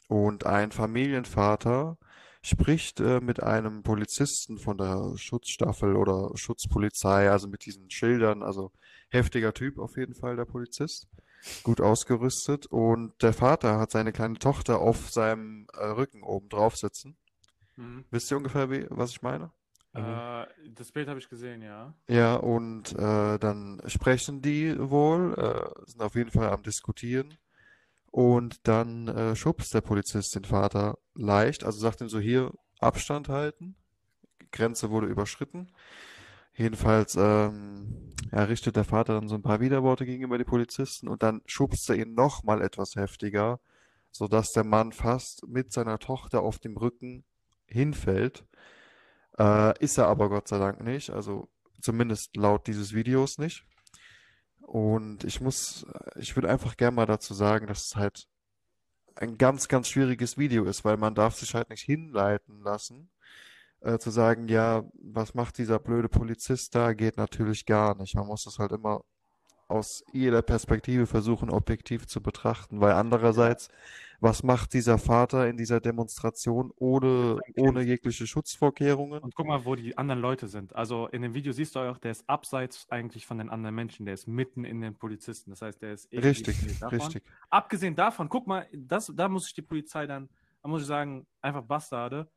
und 0.09 0.47
ein 0.47 0.73
Familienvater 0.73 1.99
spricht 2.41 2.99
äh, 3.01 3.21
mit 3.21 3.43
einem 3.43 3.83
Polizisten 3.83 4.57
von 4.57 4.79
der 4.79 5.19
Schutzstaffel 5.19 5.97
oder 5.97 6.35
Schutzpolizei, 6.35 7.31
also 7.31 7.47
mit 7.47 7.67
diesen 7.67 7.91
Schildern, 7.91 8.43
also 8.43 8.73
heftiger 9.11 9.53
Typ 9.53 9.79
auf 9.79 9.99
jeden 9.99 10.15
Fall, 10.15 10.37
der 10.37 10.47
Polizist. 10.47 11.09
Gut 11.63 11.81
ausgerüstet. 11.81 12.67
Und 12.67 13.23
der 13.23 13.33
Vater 13.33 13.79
hat 13.79 13.91
seine 13.91 14.13
kleine 14.13 14.39
Tochter 14.39 14.81
auf 14.81 15.11
seinem 15.11 15.67
äh, 15.75 15.85
Rücken 15.87 16.23
oben 16.23 16.49
drauf 16.49 16.77
sitzen. 16.77 17.17
Mhm. 17.77 18.05
Wisst 18.11 18.31
ihr 18.31 18.37
ungefähr, 18.37 18.71
wie, 18.71 18.87
was 18.91 19.11
ich 19.11 19.23
meine? 19.23 19.51
Äh, 19.93 20.47
das 20.69 20.93
Bild 20.93 21.09
habe 21.09 21.19
ich 21.19 21.29
gesehen, 21.29 21.63
ja. 21.63 21.95
Ja, 22.09 22.37
und 22.37 22.93
äh, 22.93 23.39
dann 23.39 23.83
sprechen 23.87 24.41
die 24.41 24.77
wohl, 24.79 25.35
äh, 25.35 25.91
sind 25.91 26.03
auf 26.03 26.15
jeden 26.15 26.31
Fall 26.31 26.51
am 26.51 26.63
Diskutieren. 26.63 27.37
Und 28.13 28.67
dann 28.67 29.09
äh, 29.09 29.37
schubst 29.37 29.73
der 29.75 29.81
Polizist 29.81 30.35
den 30.35 30.45
Vater 30.45 30.99
leicht, 31.15 31.65
also 31.65 31.79
sagt 31.79 32.01
ihm 32.01 32.09
so 32.09 32.19
hier 32.19 32.53
Abstand 32.81 33.29
halten. 33.29 33.77
Grenze 34.53 34.91
wurde 34.91 35.07
überschritten. 35.07 35.71
Jedenfalls 36.61 37.17
ähm, 37.17 38.13
ja, 38.33 38.45
richtet 38.45 38.77
der 38.77 38.85
Vater 38.85 39.15
dann 39.15 39.29
so 39.29 39.35
ein 39.35 39.41
paar 39.41 39.61
Widerworte 39.61 40.05
gegenüber 40.05 40.37
die 40.37 40.45
Polizisten 40.45 41.09
und 41.09 41.23
dann 41.23 41.41
schubst 41.47 41.89
er 41.89 41.97
ihn 41.97 42.13
noch 42.13 42.43
mal 42.43 42.61
etwas 42.61 42.97
heftiger, 42.97 43.61
sodass 44.11 44.53
der 44.53 44.65
Mann 44.65 44.93
fast 44.93 45.49
mit 45.49 45.73
seiner 45.73 45.99
Tochter 45.99 46.43
auf 46.43 46.59
dem 46.59 46.77
Rücken 46.77 47.25
hinfällt. 47.67 48.45
Äh, 49.39 49.83
ist 49.83 49.97
er 49.97 50.09
aber 50.09 50.29
Gott 50.29 50.49
sei 50.49 50.59
Dank 50.59 50.83
nicht, 50.83 51.09
also 51.09 51.49
zumindest 51.81 52.37
laut 52.37 52.67
dieses 52.67 52.93
Videos 52.93 53.39
nicht. 53.39 53.65
Und 54.61 55.25
ich 55.25 55.41
muss, 55.41 55.87
ich 56.17 56.37
würde 56.37 56.51
einfach 56.51 56.77
gerne 56.77 56.95
mal 56.95 57.07
dazu 57.07 57.33
sagen, 57.33 57.69
dass 57.69 57.87
es 57.87 57.97
halt 57.97 58.29
ein 59.15 59.39
ganz, 59.39 59.69
ganz 59.69 59.89
schwieriges 59.89 60.37
Video 60.37 60.67
ist, 60.67 60.85
weil 60.85 60.99
man 60.99 61.15
darf 61.15 61.37
sich 61.37 61.55
halt 61.55 61.71
nicht 61.71 61.85
hinleiten 61.85 62.61
lassen, 62.61 63.09
äh, 63.83 63.99
zu 63.99 64.11
sagen, 64.11 64.49
ja, 64.49 64.85
was 64.95 65.35
macht 65.35 65.59
dieser 65.59 65.79
blöde 65.79 66.09
Polizist 66.09 66.75
da, 66.75 66.93
geht 66.93 67.17
natürlich 67.17 67.67
gar 67.67 67.97
nicht. 67.97 68.15
Man 68.15 68.27
muss 68.27 68.45
das 68.45 68.59
halt 68.59 68.73
immer 68.73 69.03
aus 69.71 70.05
jeder 70.13 70.43
Perspektive 70.43 71.07
versuchen, 71.07 71.49
objektiv 71.49 72.07
zu 72.07 72.21
betrachten, 72.21 72.81
weil 72.81 72.93
andererseits, 72.93 73.69
was 74.19 74.43
macht 74.43 74.75
dieser 74.75 74.99
Vater 74.99 75.49
in 75.49 75.57
dieser 75.57 75.81
Demonstration 75.81 76.73
ohne, 76.77 77.39
ohne 77.57 77.83
jegliche 77.83 78.27
Schutzvorkehrungen? 78.27 79.21
Und 79.21 79.35
guck 79.35 79.47
mal, 79.47 79.65
wo 79.65 79.77
die 79.77 79.97
anderen 79.97 80.21
Leute 80.21 80.49
sind. 80.49 80.75
Also 80.75 81.07
in 81.07 81.23
dem 81.23 81.35
Video 81.35 81.53
siehst 81.53 81.77
du 81.77 81.81
auch, 81.81 81.99
der 81.99 82.11
ist 82.11 82.29
abseits 82.29 82.87
eigentlich 82.91 83.25
von 83.25 83.39
den 83.39 83.49
anderen 83.49 83.75
Menschen. 83.75 84.05
Der 84.05 84.15
ist 84.15 84.27
mitten 84.27 84.65
in 84.65 84.81
den 84.83 84.97
Polizisten. 84.97 85.51
Das 85.51 85.63
heißt, 85.63 85.81
der 85.81 85.93
ist 85.93 86.13
irgendwie 86.13 86.29
Richtig, 86.29 86.79
davon. 86.81 86.99
richtig. 86.99 87.23
Abgesehen 87.49 87.95
davon, 87.95 88.29
guck 88.29 88.47
mal, 88.47 88.67
das, 88.75 89.11
da 89.15 89.29
muss 89.29 89.47
ich 89.47 89.55
die 89.55 89.63
Polizei 89.63 90.07
dann, 90.07 90.29
da 90.63 90.69
muss 90.69 90.83
ich 90.83 90.89
sagen, 90.89 91.27
einfach 91.41 91.63
Bastarde. 91.63 92.29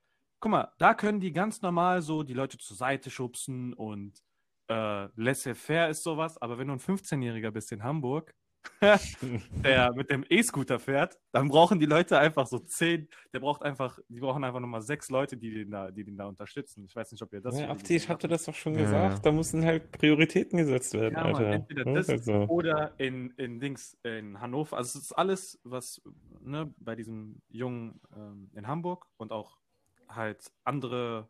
Guck 0.43 0.51
mal, 0.51 0.73
da 0.77 0.93
können 0.93 1.21
die 1.21 1.31
ganz 1.31 1.61
normal 1.61 2.01
so 2.01 2.21
die 2.21 2.33
Leute 2.33 2.57
zur 2.57 2.75
Seite 2.75 3.09
schubsen 3.09 3.73
und 3.73 4.21
äh, 4.67 5.07
laissez-faire 5.15 5.87
ist 5.87 6.03
sowas. 6.03 6.37
Aber 6.37 6.57
wenn 6.57 6.67
du 6.67 6.73
ein 6.73 6.81
15-Jähriger 6.81 7.49
bist 7.49 7.71
in 7.71 7.81
Hamburg, 7.81 8.35
der 9.63 9.93
mit 9.93 10.09
dem 10.09 10.25
E-Scooter 10.27 10.79
fährt, 10.79 11.17
dann 11.31 11.47
brauchen 11.47 11.79
die 11.79 11.85
Leute 11.85 12.19
einfach 12.19 12.45
so 12.45 12.59
zehn, 12.59 13.07
der 13.33 13.39
braucht 13.39 13.63
einfach, 13.63 13.97
die 14.09 14.19
brauchen 14.19 14.43
einfach 14.43 14.59
nochmal 14.59 14.81
sechs 14.81 15.09
Leute, 15.09 15.37
die 15.37 15.49
den 15.49 15.71
da, 15.71 15.91
die 15.91 16.03
den 16.03 16.17
da 16.17 16.25
unterstützen. 16.25 16.83
Ich 16.83 16.93
weiß 16.93 17.13
nicht, 17.13 17.21
ob 17.21 17.31
ihr 17.31 17.39
das 17.39 17.57
Ja, 17.57 17.69
Abdi, 17.69 17.95
ich 17.95 18.09
hatte 18.09 18.27
das 18.27 18.43
doch 18.43 18.53
schon 18.53 18.73
Ja, 18.73 18.81
gesagt. 18.81 19.13
ja. 19.13 19.19
Da 19.19 19.31
müssen 19.31 19.63
halt 19.63 19.93
Prioritäten 19.93 20.57
gesetzt 20.57 20.93
werden, 20.93 21.15
Ja, 21.15 21.23
Alter. 21.23 21.53
entweder 21.53 21.85
Ja, 21.85 21.93
das 21.93 22.07
ist 22.07 22.09
halt 22.09 22.25
so. 22.25 22.47
oder 22.49 22.99
in, 22.99 23.29
in 23.37 23.61
Dings, 23.61 23.97
in 24.03 24.41
Hannover. 24.41 24.75
Also 24.75 24.99
es 24.99 25.05
ist 25.05 25.13
alles, 25.13 25.57
was 25.63 26.01
ne, 26.41 26.73
bei 26.79 26.95
diesem 26.97 27.41
Jungen 27.47 28.01
ähm, 28.13 28.49
in 28.55 28.67
Hamburg 28.67 29.07
und 29.15 29.31
auch 29.31 29.62
halt 30.15 30.51
andere 30.63 31.29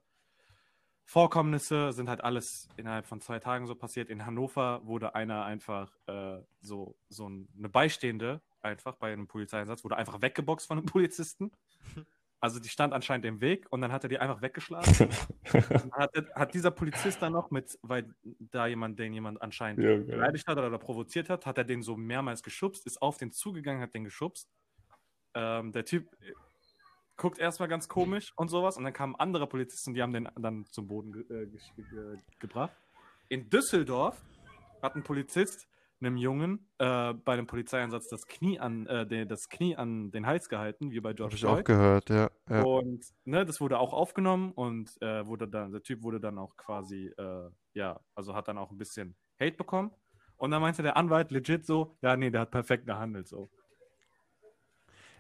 Vorkommnisse 1.06 1.92
sind 1.92 2.10
halt 2.10 2.24
alles 2.24 2.70
innerhalb 2.78 3.06
von 3.06 3.20
zwei 3.22 3.40
Tagen 3.40 3.68
so 3.68 3.76
passiert. 3.76 4.10
In 4.10 4.26
Hannover 4.26 4.86
wurde 4.86 5.16
einer 5.16 5.44
einfach 5.46 5.92
äh, 6.08 6.40
so, 6.62 6.96
so 7.10 7.28
ein- 7.30 7.50
eine 7.58 7.70
Beistehende 7.70 8.42
einfach 8.62 8.96
bei 8.96 9.12
einem 9.12 9.28
Polizeieinsatz, 9.28 9.84
wurde 9.84 9.98
einfach 9.98 10.22
weggeboxt 10.22 10.66
von 10.68 10.78
einem 10.78 10.86
Polizisten. 10.94 11.52
Also 12.40 12.60
die 12.60 12.70
stand 12.70 12.94
anscheinend 12.94 13.26
im 13.26 13.42
Weg 13.42 13.68
und 13.70 13.82
dann 13.82 13.92
hat 13.92 14.04
er 14.04 14.10
die 14.10 14.20
einfach 14.20 14.42
weggeschlagen. 14.42 15.10
Hat, 15.94 16.12
hat 16.36 16.54
dieser 16.54 16.72
Polizist 16.72 17.22
dann 17.22 17.34
noch 17.34 17.52
mit, 17.52 17.78
weil 17.84 18.14
da 18.40 18.66
jemand, 18.68 18.98
den 19.00 19.14
jemand 19.14 19.42
anscheinend 19.42 19.82
Ja, 19.84 19.96
genau. 19.96 20.08
beleidigt 20.08 20.48
hat 20.48 20.58
oder 20.58 20.78
provoziert 20.80 21.30
hat, 21.30 21.46
hat 21.46 21.58
er 21.58 21.64
den 21.64 21.84
so 21.84 21.96
mehrmals 21.96 22.42
geschubst, 22.44 22.86
ist 22.88 23.02
auf 23.02 23.18
den 23.18 23.32
zugegangen, 23.32 23.82
hat 23.82 23.94
den 23.94 24.04
geschubst. 24.04 24.50
Ähm, 25.36 25.72
der 25.72 25.86
Typ 25.86 26.10
guckt 27.18 27.40
erstmal 27.40 27.70
ganz 27.70 27.88
komisch 27.88 28.34
und 28.36 28.50
sowas 28.50 28.78
und 28.78 28.84
dann 28.84 28.94
kamen 28.94 29.16
andere 29.16 29.48
Polizisten, 29.48 29.94
die 29.94 30.02
haben 30.02 30.14
den 30.14 30.30
dann 30.36 30.66
zum 30.66 30.88
Boden 30.88 31.12
ge 31.12 31.22
äh, 31.24 31.46
ge 31.48 31.60
ge 31.76 32.18
gebracht. 32.40 32.76
In 33.30 33.50
Düsseldorf 33.50 34.22
hat 34.82 34.96
ein 34.96 35.04
Polizist 35.04 35.68
einem 36.06 36.18
Jungen 36.18 36.68
äh, 36.80 37.14
bei 37.14 37.34
einem 37.34 37.48
Polizeieinsatz 37.48 38.08
das 38.10 38.28
Knie 38.28 38.60
an 38.60 38.86
äh, 38.88 39.08
den, 39.08 39.28
das 39.28 39.50
Knie 39.50 39.76
an 39.76 40.12
den 40.12 40.26
Hals 40.26 40.50
gehalten, 40.50 40.92
wie 40.92 41.00
bei 41.00 41.14
George 41.14 41.36
ich 41.36 41.46
auch 41.46 41.56
Floyd. 41.56 41.66
gehört, 41.66 42.10
ja. 42.10 42.30
ja. 42.50 42.64
Und 42.64 43.06
ne, 43.26 43.46
das 43.46 43.62
wurde 43.62 43.80
auch 43.80 43.94
aufgenommen 43.94 44.52
und 44.52 45.02
äh, 45.02 45.26
wurde 45.26 45.48
dann, 45.48 45.72
der 45.72 45.82
Typ 45.82 46.04
wurde 46.04 46.20
dann 46.20 46.38
auch 46.38 46.56
quasi, 46.58 47.08
äh, 47.18 47.50
ja, 47.74 48.00
also 48.16 48.36
hat 48.36 48.48
dann 48.48 48.58
auch 48.58 48.72
ein 48.72 48.78
bisschen 48.78 49.16
Hate 49.40 49.56
bekommen. 49.56 49.92
Und 50.38 50.52
dann 50.52 50.62
meinte 50.62 50.84
der 50.84 50.98
Anwalt 50.98 51.32
legit 51.32 51.66
so, 51.66 51.98
ja, 52.02 52.18
nee, 52.18 52.30
der 52.30 52.42
hat 52.42 52.52
perfekt 52.52 52.86
gehandelt 52.86 53.28
so. 53.28 53.50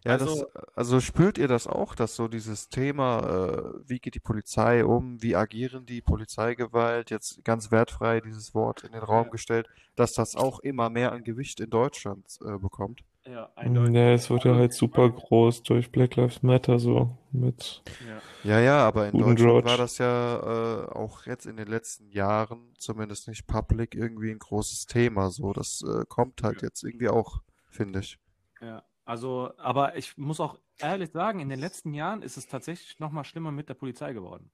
Ja, 0.06 0.12
Also- 0.13 0.46
das, 0.54 0.66
also 0.76 1.00
spürt 1.00 1.38
ihr 1.38 1.48
das 1.48 1.68
auch, 1.68 1.96
dass 1.96 2.16
so 2.16 2.28
dieses 2.28 2.70
Thema, 2.70 3.20
äh, 3.20 3.74
wie 3.89 4.00
geht 4.00 4.16
die 4.16 4.20
Polizei 4.20 4.84
um, 4.86 5.22
wie 5.22 5.36
agieren 5.36 5.86
die, 5.86 6.02
Polizeigewalt, 6.02 7.10
jetzt 7.10 7.44
ganz 7.46 7.72
wertfrei 7.72 8.20
dieses 8.22 8.54
Wort 8.54 8.84
in 8.84 8.92
den 8.92 9.02
Raum 9.04 9.26
Ja. 9.26 9.32
gestellt, 9.32 9.68
dass 9.96 10.13
das 10.13 10.36
auch 10.36 10.60
immer 10.60 10.89
mehr 10.89 11.12
an 11.12 11.24
Gewicht 11.24 11.60
in 11.60 11.70
Deutschland 11.70 12.26
äh, 12.46 12.58
bekommt? 12.58 13.02
Ja, 13.26 13.50
Ja, 13.63 14.12
es 14.12 14.30
wird 14.30 14.44
ja 14.44 14.54
halt 14.56 14.74
super 14.74 15.10
groß 15.10 15.63
durch 15.63 15.89
Black 15.94 16.18
Lives 16.18 16.44
Matter 16.44 16.78
so 16.78 17.18
mit. 17.32 17.82
Ja. 18.06 18.20
Ja, 18.44 18.60
ja, 18.60 18.78
aber 18.86 19.06
in 19.08 19.13
Deutschland 19.13 19.39
George. 19.39 19.70
war 19.70 19.78
das 19.78 19.98
ja 19.98 20.39
äh, 20.84 20.88
auch 20.92 21.26
jetzt 21.26 21.46
in 21.46 21.56
den 21.56 21.68
letzten 21.70 22.10
Jahren 22.10 22.74
zumindest 22.78 23.30
nicht 23.30 23.48
public 23.48 23.96
irgendwie 23.96 24.30
ein 24.32 24.39
großes 24.39 24.88
Thema. 24.88 25.30
So, 25.30 25.54
das 25.54 25.82
äh, 25.88 26.04
kommt 26.10 26.44
halt 26.44 26.62
jetzt 26.63 26.84
irgendwie 26.84 27.08
auch, 27.08 27.39
finde 27.70 28.00
ich. 28.00 28.18
Ja, 28.60 28.84
also, 29.06 29.52
aber 29.58 29.98
ich 29.98 30.18
muss 30.18 30.39
auch 30.39 30.58
ehrlich 30.80 31.12
sagen, 31.12 31.39
in 31.39 31.50
den 31.50 31.60
letzten 31.60 31.94
Jahren 31.94 32.22
ist 32.22 32.38
es 32.38 32.48
tatsächlich 32.48 33.00
noch 33.00 33.12
mal 33.12 33.24
schlimmer 33.24 33.52
mit 33.52 33.70
der 33.70 33.74
Polizei 33.74 34.13
geworden. 34.13 34.52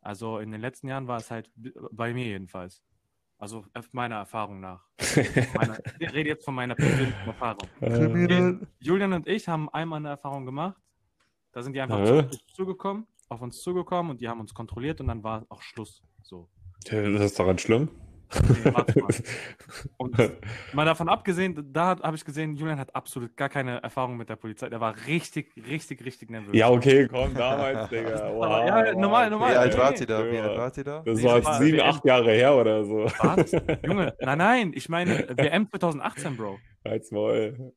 Also 0.00 0.38
in 0.38 0.50
den 0.50 0.60
letzten 0.60 0.88
Jahren 0.88 1.06
war 1.06 1.18
es 1.18 1.30
halt 1.30 1.50
bei 1.92 2.12
mir 2.12 2.24
jedenfalls. 2.24 2.82
Also 3.38 3.64
meiner 3.92 4.16
Erfahrung 4.16 4.60
nach. 4.60 4.86
Meiner, 5.54 5.78
ich 5.98 6.12
rede 6.12 6.28
jetzt 6.28 6.44
von 6.44 6.54
meiner 6.54 6.76
persönlichen 6.76 7.26
Erfahrung. 7.26 7.68
Äh, 7.80 8.54
Julian 8.78 9.12
und 9.12 9.26
ich 9.26 9.48
haben 9.48 9.68
einmal 9.70 9.98
eine 9.98 10.10
Erfahrung 10.10 10.46
gemacht. 10.46 10.80
Da 11.50 11.62
sind 11.62 11.72
die 11.72 11.80
einfach 11.80 11.98
uns 11.98 12.38
zugekommen, 12.54 13.08
auf 13.28 13.42
uns 13.42 13.60
zugekommen 13.60 14.12
und 14.12 14.20
die 14.20 14.28
haben 14.28 14.38
uns 14.38 14.54
kontrolliert 14.54 15.00
und 15.00 15.08
dann 15.08 15.24
war 15.24 15.44
auch 15.48 15.60
Schluss. 15.60 16.02
So. 16.22 16.48
Das 16.84 17.20
ist 17.20 17.38
doch 17.38 17.46
ganz 17.46 17.62
schlimm. 17.62 17.88
Nee, 18.40 18.72
warte 18.72 19.00
mal. 19.00 19.08
Und 19.98 20.16
mal 20.72 20.84
davon 20.84 21.08
abgesehen, 21.08 21.70
da 21.72 21.96
habe 22.02 22.16
ich 22.16 22.24
gesehen, 22.24 22.54
Julian 22.56 22.78
hat 22.78 22.94
absolut 22.94 23.36
gar 23.36 23.48
keine 23.48 23.82
Erfahrung 23.82 24.16
mit 24.16 24.28
der 24.28 24.36
Polizei. 24.36 24.68
Der 24.68 24.80
war 24.80 24.94
richtig, 25.06 25.52
richtig, 25.68 26.04
richtig 26.04 26.30
nervös. 26.30 26.54
Ja, 26.54 26.70
okay, 26.70 27.08
komm, 27.08 27.34
damals, 27.34 27.88
Digga. 27.90 28.32
Wow, 28.32 28.44
Aber 28.44 28.66
ja, 28.66 28.94
normal, 28.94 29.30
normal. 29.30 29.52
Wie 29.52 29.56
alt 29.56 29.76
nee. 29.76 30.00
ihr 30.00 30.06
da? 30.06 30.30
Wie 30.30 30.38
alt 30.38 30.58
wart 30.58 30.76
ihr 30.78 30.84
da? 30.84 31.02
Das 31.04 31.18
Nee, 31.18 31.24
war 31.24 31.44
war 31.44 31.58
sieben, 31.60 31.78
WM. 31.78 31.86
acht 31.86 32.04
Jahre 32.04 32.32
her 32.32 32.54
oder 32.56 32.84
so. 32.84 33.04
Was? 33.04 33.52
Junge, 33.84 34.14
nein, 34.20 34.38
nein, 34.38 34.72
ich 34.74 34.88
meine 34.88 35.26
WM 35.36 35.68
2018, 35.70 36.36
Bro. 36.36 36.58
Als 36.84 37.10
Maul. 37.10 37.72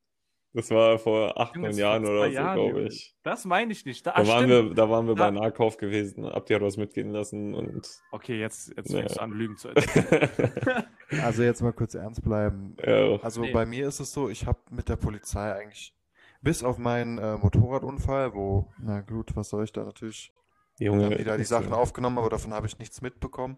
Das 0.56 0.72
war 0.72 0.98
vor 0.98 1.38
acht, 1.38 1.56
neun 1.58 1.76
Jahren 1.76 2.06
oder 2.06 2.26
so, 2.28 2.32
glaube 2.32 2.84
ich. 2.84 3.14
Das 3.24 3.44
meine 3.44 3.74
ich 3.74 3.86
nicht. 3.86 4.08
Da, 4.08 4.12
Da 4.14 4.22
ah, 4.22 4.28
waren 4.28 4.46
stimmt. 4.46 4.70
wir, 4.70 4.74
da 4.76 4.90
waren 4.90 5.06
wir 5.06 5.16
bei 5.16 5.26
Da- 5.26 5.32
Nahkauf 5.32 5.76
gewesen. 5.76 6.26
Habt 6.26 6.50
ihr 6.50 6.62
was 6.62 6.78
mitgehen 6.78 7.10
lassen 7.10 7.54
und. 7.54 7.86
Okay, 8.12 8.40
jetzt, 8.40 8.72
jetzt 8.78 8.90
Nee. 8.90 9.00
fängst 9.00 9.18
du 9.18 9.22
an, 9.22 9.32
Lügen 9.32 9.58
zu 9.58 9.68
erzählen. 9.76 10.30
Also 11.22 11.44
jetzt 11.44 11.62
mal 11.62 11.74
kurz 11.74 11.94
ernst 11.94 12.24
bleiben. 12.24 12.78
ja. 12.86 13.18
Also 13.22 13.42
Nee. 13.42 13.52
bei 13.52 13.66
mir 13.66 13.88
ist 13.88 14.00
es 14.00 14.14
so, 14.14 14.30
ich 14.30 14.46
habe 14.48 14.60
mit 14.72 14.88
der 14.88 14.96
Polizei 14.96 15.54
eigentlich, 15.54 15.94
bis 16.42 16.64
auf 16.64 16.78
meinen 16.78 17.18
äh, 17.18 17.38
Motorradunfall, 17.38 18.34
wo, 18.34 18.72
na 18.80 19.02
gut, 19.02 19.36
was 19.36 19.50
soll 19.50 19.66
ich 19.66 19.74
da 19.74 19.84
natürlich, 19.84 20.32
Junge. 20.80 21.06
haben 21.06 21.18
die 21.18 21.24
da 21.26 21.36
die 21.38 21.44
Sachen 21.44 21.70
so- 21.70 21.76
aufgenommen, 21.76 22.18
aber 22.18 22.30
davon 22.30 22.54
habe 22.54 22.68
ich 22.68 22.80
nichts 22.80 23.02
mitbekommen, 23.02 23.58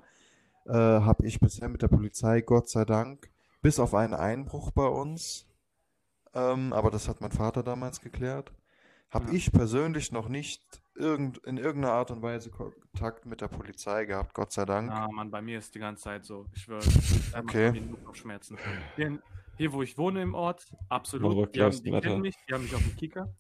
äh, 0.66 0.72
habe 0.74 1.28
ich 1.28 1.40
bisher 1.40 1.70
mit 1.70 1.82
der 1.84 1.90
Polizei, 1.90 2.42
Gott 2.42 2.70
sei 2.70 2.86
Dank, 2.86 3.30
bis 3.62 3.80
auf 3.80 3.94
einen 3.94 4.14
Einbruch 4.16 4.72
bei 4.72 4.88
uns, 4.88 5.48
ähm, 6.38 6.72
aber 6.74 6.92
das 6.92 7.10
hat 7.10 7.20
mein 7.22 7.32
Vater 7.32 7.64
damals 7.64 8.00
geklärt, 8.02 8.52
habe 9.10 9.26
Ja. 9.28 9.34
ich 9.34 9.52
persönlich 9.52 10.12
noch 10.12 10.30
nicht 10.30 10.62
irgend, 10.96 11.38
in 11.40 11.58
irgendeiner 11.58 11.94
Art 11.94 12.12
und 12.12 12.22
Weise 12.22 12.50
Kontakt 12.52 13.26
mit 13.26 13.42
der 13.42 13.48
Polizei 13.48 14.06
gehabt, 14.06 14.34
Gott 14.34 14.52
sei 14.52 14.66
Dank. 14.66 14.92
Ah, 14.92 15.08
Mann, 15.12 15.32
bei 15.32 15.42
mir 15.42 15.58
ist 15.60 15.74
die 15.76 15.80
ganze 15.80 16.04
Zeit 16.04 16.26
so. 16.26 16.46
Ich 16.54 16.62
schwöre. 16.64 16.82
Okay. 17.38 17.82
Kopfschmerzen. 18.04 18.58
Hier, 18.96 19.20
hier, 19.58 19.74
wo 19.74 19.82
ich 19.82 19.98
wohne 19.98 20.22
im 20.22 20.34
Ort, 20.34 20.66
absolut. 20.90 21.56
Die, 21.56 21.62
haben, 21.62 21.84
die 21.84 21.92
kennen 21.92 22.22
mich, 22.22 22.36
die 22.48 22.54
haben 22.54 22.64
mich 22.64 22.76
auf 22.76 22.84
dem 22.84 22.96
Kicker. 22.96 23.34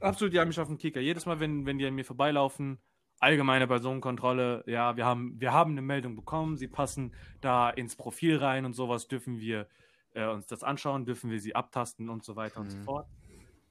Absolut, 0.00 0.32
die 0.32 0.40
haben 0.40 0.48
mich 0.48 0.60
auf 0.60 0.68
dem 0.68 0.78
Kicker. 0.78 1.00
Jedes 1.00 1.26
Mal, 1.26 1.40
wenn, 1.40 1.66
wenn 1.66 1.78
die 1.78 1.86
an 1.86 1.94
mir 1.94 2.04
vorbeilaufen, 2.04 2.78
allgemeine 3.18 3.66
Personenkontrolle, 3.66 4.64
ja, 4.66 4.96
wir 4.96 5.04
haben, 5.04 5.38
wir 5.38 5.52
haben 5.52 5.72
eine 5.72 5.82
Meldung 5.82 6.16
bekommen, 6.16 6.56
sie 6.56 6.68
passen 6.68 7.14
da 7.42 7.68
ins 7.68 7.96
Profil 7.96 8.36
rein 8.38 8.64
und 8.64 8.72
sowas, 8.72 9.08
dürfen 9.08 9.38
wir 9.38 9.66
äh, 10.14 10.26
uns 10.26 10.46
das 10.46 10.62
anschauen, 10.62 11.04
dürfen 11.06 11.30
wir 11.30 11.40
sie 11.40 11.54
abtasten 11.54 12.08
und 12.08 12.24
so 12.24 12.36
weiter 12.36 12.60
und 12.60 12.70
so 12.70 12.76
Mhm. 12.78 12.84
fort. 12.84 13.06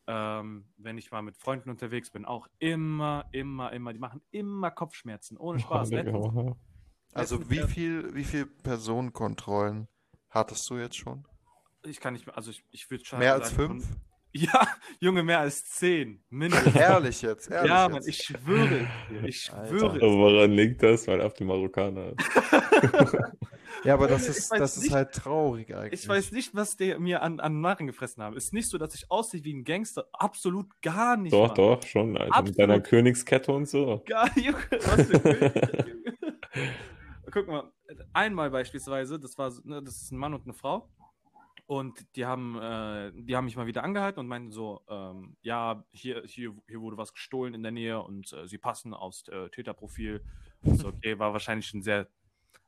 Ähm, 0.07 0.65
wenn 0.77 0.97
ich 0.97 1.11
mal 1.11 1.21
mit 1.21 1.37
Freunden 1.37 1.69
unterwegs 1.69 2.09
bin, 2.09 2.25
auch 2.25 2.47
immer, 2.57 3.25
immer, 3.31 3.71
immer, 3.73 3.93
die 3.93 3.99
machen 3.99 4.21
immer 4.31 4.71
Kopfschmerzen, 4.71 5.37
ohne 5.37 5.59
Spaß. 5.83 5.89
Digga, 5.89 6.01
Letztens. 6.03 6.55
Also 7.13 7.49
wie 7.49 7.61
viel, 7.63 8.13
wie 8.15 8.23
viel 8.23 8.45
Personenkontrollen 8.45 9.87
hattest 10.29 10.69
du 10.69 10.77
jetzt 10.77 10.95
schon? 10.97 11.25
Ich 11.83 11.99
kann 11.99 12.13
nicht 12.13 12.25
mehr, 12.25 12.35
also 12.37 12.51
ich, 12.51 12.63
ich 12.71 12.89
würde 12.91 13.05
schon 13.05 13.19
Mehr 13.19 13.33
als 13.33 13.49
sagen, 13.49 13.55
fünf? 13.81 13.87
von- 13.87 13.95
Ja, 14.31 14.67
Junge, 14.99 15.23
mehr 15.23 15.39
als 15.39 15.65
zehn. 15.65 16.23
Mindestens. 16.29 16.75
Ehrlich 16.75 17.21
jetzt, 17.23 17.49
ehrlich 17.49 17.69
ja, 17.71 17.83
jetzt. 17.85 17.91
Mann, 17.93 18.03
ich 18.05 18.17
schwöre. 18.17 18.87
Ich 19.25 19.41
schwöre 19.41 19.99
woran 20.01 20.51
liegt 20.51 20.83
das? 20.83 21.07
Weil 21.07 21.19
auf 21.21 21.33
die 21.33 21.45
Marokkaner. 21.45 22.13
Ja, 23.83 23.93
aber 23.93 24.07
das 24.07 24.27
ist, 24.27 24.51
das 24.51 24.77
ist 24.77 24.83
nicht- 24.83 24.93
halt 24.93 25.13
traurig 25.13 25.73
eigentlich. 25.73 26.01
Ich 26.01 26.07
weiß 26.07 26.31
nicht, 26.31 26.53
was 26.53 26.75
der 26.77 26.99
mir 26.99 27.21
an, 27.21 27.39
an 27.39 27.61
Narren 27.61 27.87
gefressen 27.87 28.21
haben. 28.21 28.35
Ist 28.35 28.53
nicht 28.53 28.67
so, 28.69 28.77
dass 28.77 28.93
ich 28.95 29.09
aussehe 29.09 29.43
wie 29.43 29.53
ein 29.53 29.63
Gangster. 29.63 30.05
Absolut 30.11 30.81
gar 30.81 31.15
nicht. 31.17 31.31
Doch, 31.33 31.47
Mann. 31.47 31.55
doch, 31.55 31.83
schon, 31.83 32.17
Alter. 32.17 32.41
Mit 32.41 32.59
deiner 32.59 32.81
Königskette 32.81 33.51
und 33.51 33.67
so. 33.67 34.03
Gar 34.05 34.29
Junge, 34.37 34.57
was 34.71 35.07
für 35.07 35.19
König. 35.19 35.53
Guck 37.31 37.47
mal, 37.47 37.71
einmal 38.13 38.49
beispielsweise, 38.49 39.19
das 39.19 39.37
war, 39.37 39.51
so- 39.51 39.61
ne, 39.63 39.81
das 39.83 40.01
ist 40.01 40.11
ein 40.11 40.17
Mann 40.17 40.33
und 40.33 40.43
eine 40.43 40.53
Frau. 40.53 40.89
Und 41.67 42.03
die 42.15 42.25
haben, 42.25 42.57
äh, 42.59 43.11
die 43.13 43.35
haben 43.35 43.45
mich 43.45 43.55
mal 43.55 43.67
wieder 43.67 43.83
angehalten 43.83 44.19
und 44.19 44.27
meinten 44.27 44.51
so, 44.51 44.81
ähm, 44.89 45.37
ja, 45.41 45.83
hier, 45.91 46.23
hier, 46.25 46.55
hier 46.67 46.81
wurde 46.81 46.97
was 46.97 47.13
gestohlen 47.13 47.53
in 47.53 47.61
der 47.61 47.71
Nähe 47.71 48.01
und 48.01 48.33
äh, 48.33 48.47
sie 48.47 48.57
passen 48.57 48.95
aufs 48.95 49.27
äh, 49.27 49.49
Täterprofil. 49.49 50.23
So, 50.63 50.87
okay, 50.87 51.19
war 51.19 51.31
wahrscheinlich 51.31 51.71
ein 51.75 51.83
sehr 51.83 52.07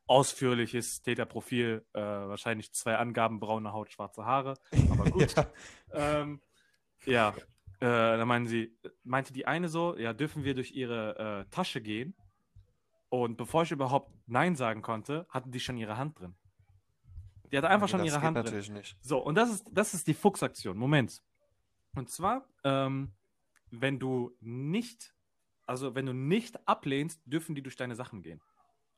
ausführliches 0.07 1.01
Täterprofil, 1.01 1.85
äh, 1.93 1.99
wahrscheinlich 2.01 2.73
zwei 2.73 2.97
Angaben, 2.97 3.39
braune 3.39 3.71
Haut, 3.71 3.91
schwarze 3.91 4.25
Haare, 4.25 4.55
aber 4.91 5.03
gut. 5.11 5.35
Ja. 5.35 5.47
Ähm, 5.93 6.41
ja, 7.05 7.29
äh, 7.79 8.17
da 8.17 8.25
meinen 8.25 8.47
sie, 8.47 8.77
meinte 9.03 9.33
die 9.33 9.47
eine 9.47 9.69
so, 9.69 9.97
ja, 9.97 10.13
dürfen 10.13 10.43
wir 10.43 10.53
durch 10.53 10.71
ihre 10.71 11.45
äh, 11.47 11.49
Tasche 11.49 11.81
gehen? 11.81 12.15
Und 13.09 13.37
bevor 13.37 13.63
ich 13.63 13.71
überhaupt 13.71 14.13
Nein 14.27 14.55
sagen 14.55 14.81
konnte, 14.81 15.25
hatten 15.29 15.51
die 15.51 15.59
schon 15.59 15.77
ihre 15.77 15.97
Hand 15.97 16.19
drin. 16.19 16.35
Die 17.51 17.57
hatte 17.57 17.69
einfach 17.69 17.89
schon 17.89 17.99
das 17.99 18.07
ihre 18.07 18.21
Hand 18.21 18.37
drin. 18.37 18.45
natürlich 18.45 18.69
nicht. 18.69 18.97
So, 19.01 19.17
und 19.17 19.35
das 19.35 19.49
ist, 19.49 19.67
das 19.71 19.93
ist 19.93 20.07
die 20.07 20.13
Fuchsaktion. 20.13 20.77
Moment. 20.77 21.21
Und 21.95 22.09
zwar, 22.09 22.47
ähm, 22.63 23.11
wenn 23.69 23.99
du 23.99 24.35
nicht, 24.39 25.13
also 25.65 25.93
wenn 25.95 26.05
du 26.05 26.13
nicht 26.13 26.65
ablehnst, 26.67 27.21
dürfen 27.25 27.55
die 27.55 27.61
durch 27.61 27.75
deine 27.75 27.95
Sachen 27.95 28.21
gehen. 28.21 28.41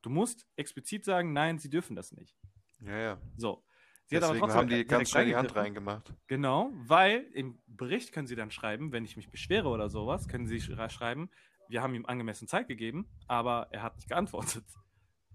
Du 0.03 0.09
musst 0.11 0.45
explizit 0.57 1.03
sagen, 1.05 1.33
nein, 1.33 1.57
sie 1.57 1.69
dürfen 1.69 1.95
das 1.95 2.11
nicht. 2.11 2.37
Ja, 2.81 2.97
ja. 2.97 3.21
So. 3.37 3.63
Sie 4.05 4.17
hat 4.17 4.23
aber 4.23 4.33
Deswegen 4.33 4.39
trotzdem 4.51 4.59
haben 4.59 4.67
die 4.69 4.85
ganz 4.85 5.09
schnell 5.09 5.25
die 5.25 5.35
Hand 5.35 5.55
reingemacht. 5.55 6.13
Genau, 6.27 6.71
weil 6.75 7.21
im 7.33 7.57
Bericht 7.67 8.11
können 8.11 8.27
Sie 8.27 8.35
dann 8.35 8.51
schreiben, 8.51 8.91
wenn 8.91 9.05
ich 9.05 9.15
mich 9.15 9.29
beschwere 9.31 9.69
oder 9.69 9.89
sowas, 9.89 10.27
können 10.27 10.45
Sie 10.45 10.57
sch- 10.57 10.89
schreiben, 10.89 11.29
wir 11.69 11.81
haben 11.81 11.95
ihm 11.95 12.05
angemessen 12.05 12.47
Zeit 12.47 12.67
gegeben, 12.67 13.07
aber 13.27 13.69
er 13.71 13.81
hat 13.81 13.95
nicht 13.95 14.09
geantwortet. 14.09 14.65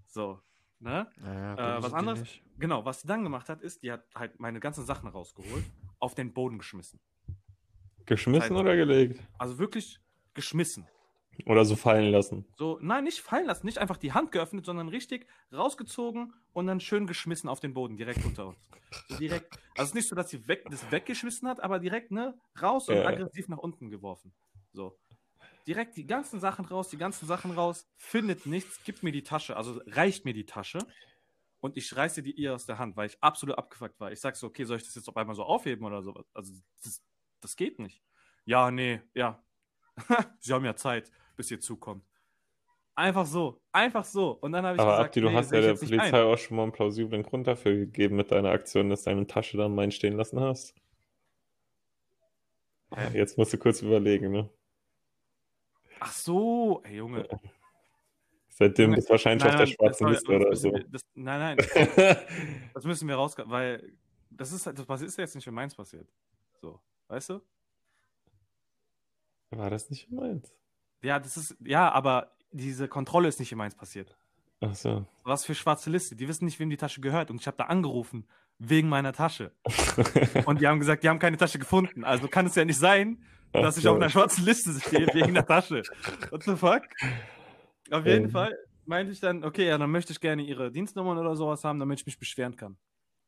So, 0.06 0.40
ne? 0.80 1.10
Naja, 1.16 1.78
Äh, 1.78 1.82
was 1.82 1.92
anderes? 1.94 2.28
Genau, 2.58 2.84
was 2.84 3.00
sie 3.00 3.08
dann 3.08 3.22
gemacht 3.24 3.48
hat, 3.48 3.62
ist, 3.62 3.82
die 3.82 3.90
hat 3.90 4.04
halt 4.14 4.38
meine 4.38 4.60
ganzen 4.60 4.84
Sachen 4.84 5.08
rausgeholt, 5.08 5.64
auf 5.98 6.14
den 6.14 6.34
Boden 6.34 6.58
geschmissen. 6.58 7.00
Geschmissen 8.04 8.42
Alter. 8.56 8.60
oder 8.60 8.76
gelegt? 8.76 9.20
Also 9.38 9.58
wirklich 9.58 9.98
geschmissen. 10.34 10.86
Oder 11.46 11.64
so 11.64 11.76
fallen 11.76 12.10
lassen. 12.10 12.46
So, 12.56 12.78
nein, 12.82 13.04
nicht 13.04 13.20
fallen 13.20 13.46
lassen, 13.46 13.66
nicht 13.66 13.78
einfach 13.78 13.96
die 13.96 14.12
Hand 14.12 14.32
geöffnet, 14.32 14.66
sondern 14.66 14.88
richtig 14.88 15.28
rausgezogen 15.52 16.34
und 16.52 16.66
dann 16.66 16.80
schön 16.80 17.06
geschmissen 17.06 17.48
auf 17.48 17.60
den 17.60 17.72
Boden, 17.72 17.96
direkt 17.96 18.24
unter 18.24 18.48
uns. 18.48 18.58
So 19.08 19.16
direkt. 19.16 19.52
Also 19.76 19.82
es 19.84 19.88
ist 19.90 19.94
nicht 19.94 20.08
so, 20.08 20.16
dass 20.16 20.28
sie 20.28 20.46
weg, 20.48 20.66
das 20.68 20.90
weggeschmissen 20.90 21.48
hat, 21.48 21.60
aber 21.60 21.78
direkt, 21.78 22.10
ne, 22.10 22.38
raus 22.60 22.88
und 22.88 22.96
Ja. 22.96 23.06
aggressiv 23.06 23.48
nach 23.48 23.58
unten 23.58 23.90
geworfen. 23.90 24.34
So. 24.72 24.98
Direkt 25.66 25.96
die 25.96 26.06
ganzen 26.06 26.40
Sachen 26.40 26.64
raus, 26.64 26.88
die 26.88 26.96
ganzen 26.98 27.26
Sachen 27.26 27.52
raus, 27.52 27.86
findet 27.96 28.46
nichts, 28.46 28.82
gibt 28.84 29.02
mir 29.02 29.12
die 29.12 29.22
Tasche, 29.22 29.56
also 29.56 29.80
reicht 29.86 30.24
mir 30.24 30.34
die 30.34 30.46
Tasche 30.46 30.78
und 31.60 31.76
ich 31.76 31.94
reiße 31.94 32.22
die 32.22 32.32
ihr 32.32 32.54
aus 32.54 32.66
der 32.66 32.78
Hand, 32.78 32.96
weil 32.96 33.06
ich 33.06 33.22
absolut 33.22 33.58
abgefuckt 33.58 34.00
war. 34.00 34.12
Ich 34.12 34.20
sag 34.20 34.36
so, 34.36 34.46
okay, 34.48 34.64
soll 34.64 34.78
ich 34.78 34.84
das 34.84 34.94
jetzt 34.94 35.08
auf 35.08 35.16
einmal 35.16 35.36
so 35.36 35.44
aufheben 35.44 35.84
oder 35.84 36.02
so? 36.02 36.14
Also, 36.34 36.54
das, 36.82 37.02
das 37.40 37.56
geht 37.56 37.78
nicht. 37.78 38.02
Ja, 38.44 38.70
nee, 38.70 39.02
ja. 39.14 39.44
Sie 40.40 40.52
haben 40.52 40.64
ja 40.64 40.76
Zeit, 40.76 41.10
bis 41.38 41.50
ihr 41.50 41.60
zukommt. 41.60 42.04
Einfach 42.94 43.24
so, 43.26 43.60
einfach 43.70 44.04
so. 44.04 44.32
Und 44.40 44.50
dann 44.52 44.66
habe 44.66 44.74
ich 44.74 44.80
Aber 44.82 44.90
gesagt, 44.90 45.08
Abdi, 45.10 45.20
du 45.20 45.28
nee, 45.30 45.34
hast 45.36 45.52
ja 45.52 45.60
der. 45.60 45.74
Polizei 45.74 46.22
auch 46.22 46.36
schon 46.36 46.56
mal 46.56 46.64
einen 46.64 46.72
plausiblen 46.72 47.22
Grund 47.22 47.46
dafür 47.46 47.72
gegeben 47.76 48.16
mit 48.16 48.32
deiner 48.32 48.50
Aktion, 48.50 48.90
dass 48.90 49.04
du 49.04 49.10
deine 49.10 49.24
Tasche 49.26 49.56
dann 49.56 49.72
meinen 49.74 49.92
stehen 49.92 50.16
lassen 50.16 50.40
hast. 50.40 50.74
Hä? 52.94 53.16
Jetzt 53.16 53.38
musst 53.38 53.52
du 53.52 53.58
kurz 53.58 53.82
überlegen, 53.82 54.32
ne? 54.32 54.50
Ach 56.00 56.12
so, 56.12 56.80
ey 56.84 56.96
Junge. 56.96 57.28
Seitdem 58.48 58.86
Junge, 58.86 58.96
bist 58.96 59.08
du 59.08 59.12
wahrscheinlich 59.12 59.46
auf 59.48 59.54
der 59.56 59.66
schwarzen 59.66 60.08
Liste 60.08 60.32
oder 60.34 60.56
so. 60.56 60.72
wir- 60.72 60.84
Das, 60.88 61.02
nein, 61.14 61.56
nein, 61.56 61.56
das 62.74 62.84
müssen 62.84 63.06
wir 63.06 63.14
raus, 63.14 63.36
weil 63.44 63.92
das 64.30 64.50
ist 64.52 64.66
das 64.66 65.00
ist 65.02 65.16
jetzt 65.18 65.34
nicht 65.36 65.44
für 65.44 65.52
meins 65.52 65.74
passiert. 65.74 66.08
So, 66.60 66.80
weißt 67.06 67.30
du? 67.30 67.40
War 69.50 69.70
das 69.70 69.88
nicht 69.88 70.10
meins? 70.10 70.52
Ja, 71.02 71.18
das 71.18 71.36
ist, 71.36 71.56
ja, 71.64 71.90
aber 71.90 72.32
diese 72.50 72.88
Kontrolle 72.88 73.28
ist 73.28 73.38
nicht 73.40 73.52
in 73.52 73.58
meins 73.58 73.74
passiert. 73.74 74.16
Ach 74.60 74.74
so. 74.74 75.06
Was 75.22 75.44
für 75.44 75.54
schwarze 75.54 75.90
Liste? 75.90 76.16
Die 76.16 76.26
wissen 76.26 76.44
nicht, 76.44 76.58
wem 76.58 76.70
die 76.70 76.76
Tasche 76.76 77.00
gehört. 77.00 77.30
Und 77.30 77.40
ich 77.40 77.46
habe 77.46 77.56
da 77.56 77.64
angerufen, 77.64 78.26
wegen 78.58 78.88
meiner 78.88 79.12
Tasche. 79.12 79.52
Und 80.46 80.60
die 80.60 80.66
haben 80.66 80.80
gesagt, 80.80 81.04
die 81.04 81.08
haben 81.08 81.20
keine 81.20 81.36
Tasche 81.36 81.58
gefunden. 81.60 82.02
Also 82.04 82.26
kann 82.26 82.46
es 82.46 82.56
ja 82.56 82.64
nicht 82.64 82.78
sein, 82.78 83.22
dass 83.52 83.76
ich 83.78 83.86
Ach 83.86 83.92
auf 83.92 83.96
so. 83.96 84.00
einer 84.02 84.10
schwarzen 84.10 84.44
Liste 84.44 84.72
stehe 84.80 85.06
wegen 85.14 85.34
der 85.34 85.46
Tasche. 85.46 85.82
What 86.30 86.42
the 86.42 86.56
fuck? 86.56 86.82
Auf 87.90 88.04
jeden 88.04 88.24
Ähm. 88.24 88.30
Fall 88.30 88.56
meinte 88.84 89.12
ich 89.12 89.20
dann, 89.20 89.44
okay, 89.44 89.68
ja, 89.68 89.78
dann 89.78 89.90
möchte 89.90 90.12
ich 90.12 90.20
gerne 90.20 90.42
ihre 90.42 90.72
Dienstnummern 90.72 91.18
oder 91.18 91.36
sowas 91.36 91.62
haben, 91.62 91.78
damit 91.78 92.00
ich 92.00 92.06
mich 92.06 92.18
beschweren 92.18 92.56
kann. 92.56 92.76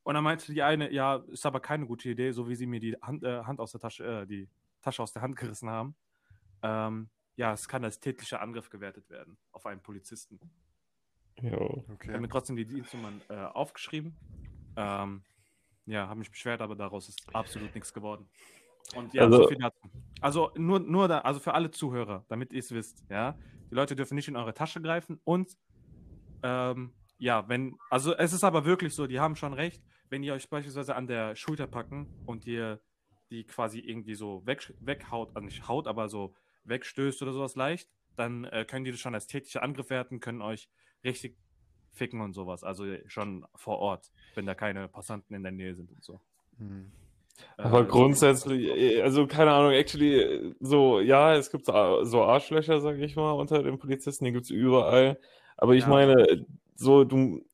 Und 0.02 0.14
dann 0.14 0.24
meinte 0.24 0.52
die 0.52 0.62
eine, 0.62 0.92
ja, 0.92 1.22
ist 1.30 1.46
aber 1.46 1.61
keine 1.61 1.87
gute 1.87 2.09
Idee, 2.09 2.33
so 2.33 2.48
wie 2.48 2.56
sie 2.56 2.66
mir 2.66 2.80
die 2.80 2.96
Hand, 3.00 3.22
äh, 3.22 3.44
Hand 3.44 3.61
aus 3.61 3.70
der 3.72 3.80
Tasche, 3.80 4.04
äh, 4.04 4.26
die 4.26 4.48
Tasche 4.83 5.02
aus 5.02 5.12
der 5.12 5.22
Hand 5.22 5.37
gerissen 5.37 5.68
haben. 5.68 5.94
Ähm, 6.62 7.09
ja, 7.36 7.52
es 7.52 7.68
kann 7.68 7.84
als 7.84 8.00
tätlicher 8.00 8.40
Angriff 8.40 8.70
gewertet 8.70 9.08
werden 9.10 9.38
auf 9.52 9.66
einen 9.66 9.80
Polizisten. 9.82 10.38
Jo. 11.40 11.50
Ich 11.82 11.88
habe 11.88 11.92
Okay. 11.94 12.20
mir 12.20 12.28
trotzdem 12.28 12.56
die 12.56 12.66
Dienstnummern 12.66 13.20
äh, 13.28 13.34
aufgeschrieben. 13.34 14.16
Ähm, 14.76 15.22
ja, 15.86 16.06
habe 16.08 16.18
mich 16.18 16.30
beschwert, 16.30 16.60
aber 16.60 16.76
daraus 16.76 17.08
ist 17.08 17.34
absolut 17.34 17.74
nichts 17.74 17.92
geworden. 17.92 18.28
Und 18.94 19.14
ja, 19.14 19.22
Also- 19.22 19.42
so 19.44 19.48
viel 19.48 19.58
dazu. 19.58 19.90
Also 20.20 20.50
nur, 20.56 20.80
nur 20.80 21.08
da, 21.08 21.20
also 21.20 21.40
für 21.40 21.54
alle 21.54 21.70
Zuhörer, 21.70 22.24
damit 22.28 22.52
ihr 22.52 22.58
es 22.58 22.70
wisst, 22.72 23.04
ja. 23.08 23.38
Die 23.70 23.74
Leute 23.74 23.94
dürfen 23.96 24.16
nicht 24.16 24.28
in 24.28 24.36
eure 24.36 24.52
Tasche 24.52 24.82
greifen 24.82 25.20
und 25.24 25.56
ähm, 26.42 26.92
ja, 27.18 27.48
wenn, 27.48 27.76
also 27.90 28.14
es 28.16 28.32
ist 28.32 28.44
aber 28.44 28.64
wirklich 28.64 28.94
so, 28.94 29.06
die 29.06 29.20
haben 29.20 29.36
schon 29.36 29.52
recht, 29.52 29.82
wenn 30.08 30.22
ihr 30.22 30.34
euch 30.34 30.48
beispielsweise 30.48 30.96
an 30.96 31.06
der 31.06 31.36
Schulter 31.36 31.66
packen 31.66 32.08
und 32.26 32.46
ihr 32.46 32.80
die 33.30 33.44
quasi 33.44 33.78
irgendwie 33.78 34.14
so 34.14 34.44
weg, 34.44 34.74
weghaut, 34.80 35.28
also 35.36 35.44
nicht 35.44 35.68
haut, 35.68 35.86
aber 35.86 36.08
so 36.08 36.34
wegstößt 36.64 37.23
oder 37.23 37.33
sowas 37.33 37.57
leicht, 37.57 37.90
dann 38.16 38.44
äh, 38.44 38.64
können 38.64 38.85
die 38.85 38.90
das 38.90 39.01
schon 39.01 39.14
als 39.14 39.27
tätlicher 39.27 39.62
Angriff 39.62 39.90
werten, 39.90 40.20
können 40.20 40.42
euch 40.42 40.68
richtig 41.05 41.37
ficken 41.92 42.20
und 42.20 42.33
sowas. 42.35 42.64
Also 42.64 42.85
schon 43.07 43.46
vor 43.55 43.79
Ort, 43.79 44.11
wenn 44.35 44.46
da 44.46 44.55
keine 44.55 44.88
Passanten 44.88 45.35
in 45.35 45.42
der 45.42 45.53
Nähe 45.53 45.75
sind 45.75 45.90
und 45.90 46.03
so. 46.05 46.20
Hm. 46.59 46.92
Aber 47.61 47.85
Äh, 47.85 47.87
grundsätzlich, 47.87 48.66
äh, 48.66 49.03
also 49.03 49.27
keine 49.27 49.53
Ahnung, 49.53 49.73
actually, 49.73 50.16
äh, 50.20 50.55
so, 50.61 51.01
ja, 51.01 51.35
es 51.35 51.51
gibt 51.51 51.66
so 51.66 51.73
Ar- 51.73 52.05
so 52.07 52.23
Arschlöcher, 52.23 52.81
sag 52.81 52.99
ich 52.99 53.16
mal, 53.16 53.33
unter 53.33 53.62
den 53.62 53.79
Polizisten, 53.79 54.25
die 54.25 54.33
gibt's 54.33 54.51
überall. 54.51 55.18
Aber 55.57 55.75
ich 55.75 55.85
Ja. 55.85 55.90
meine, 55.90 56.46
so, 56.77 57.05
du, 57.05 57.44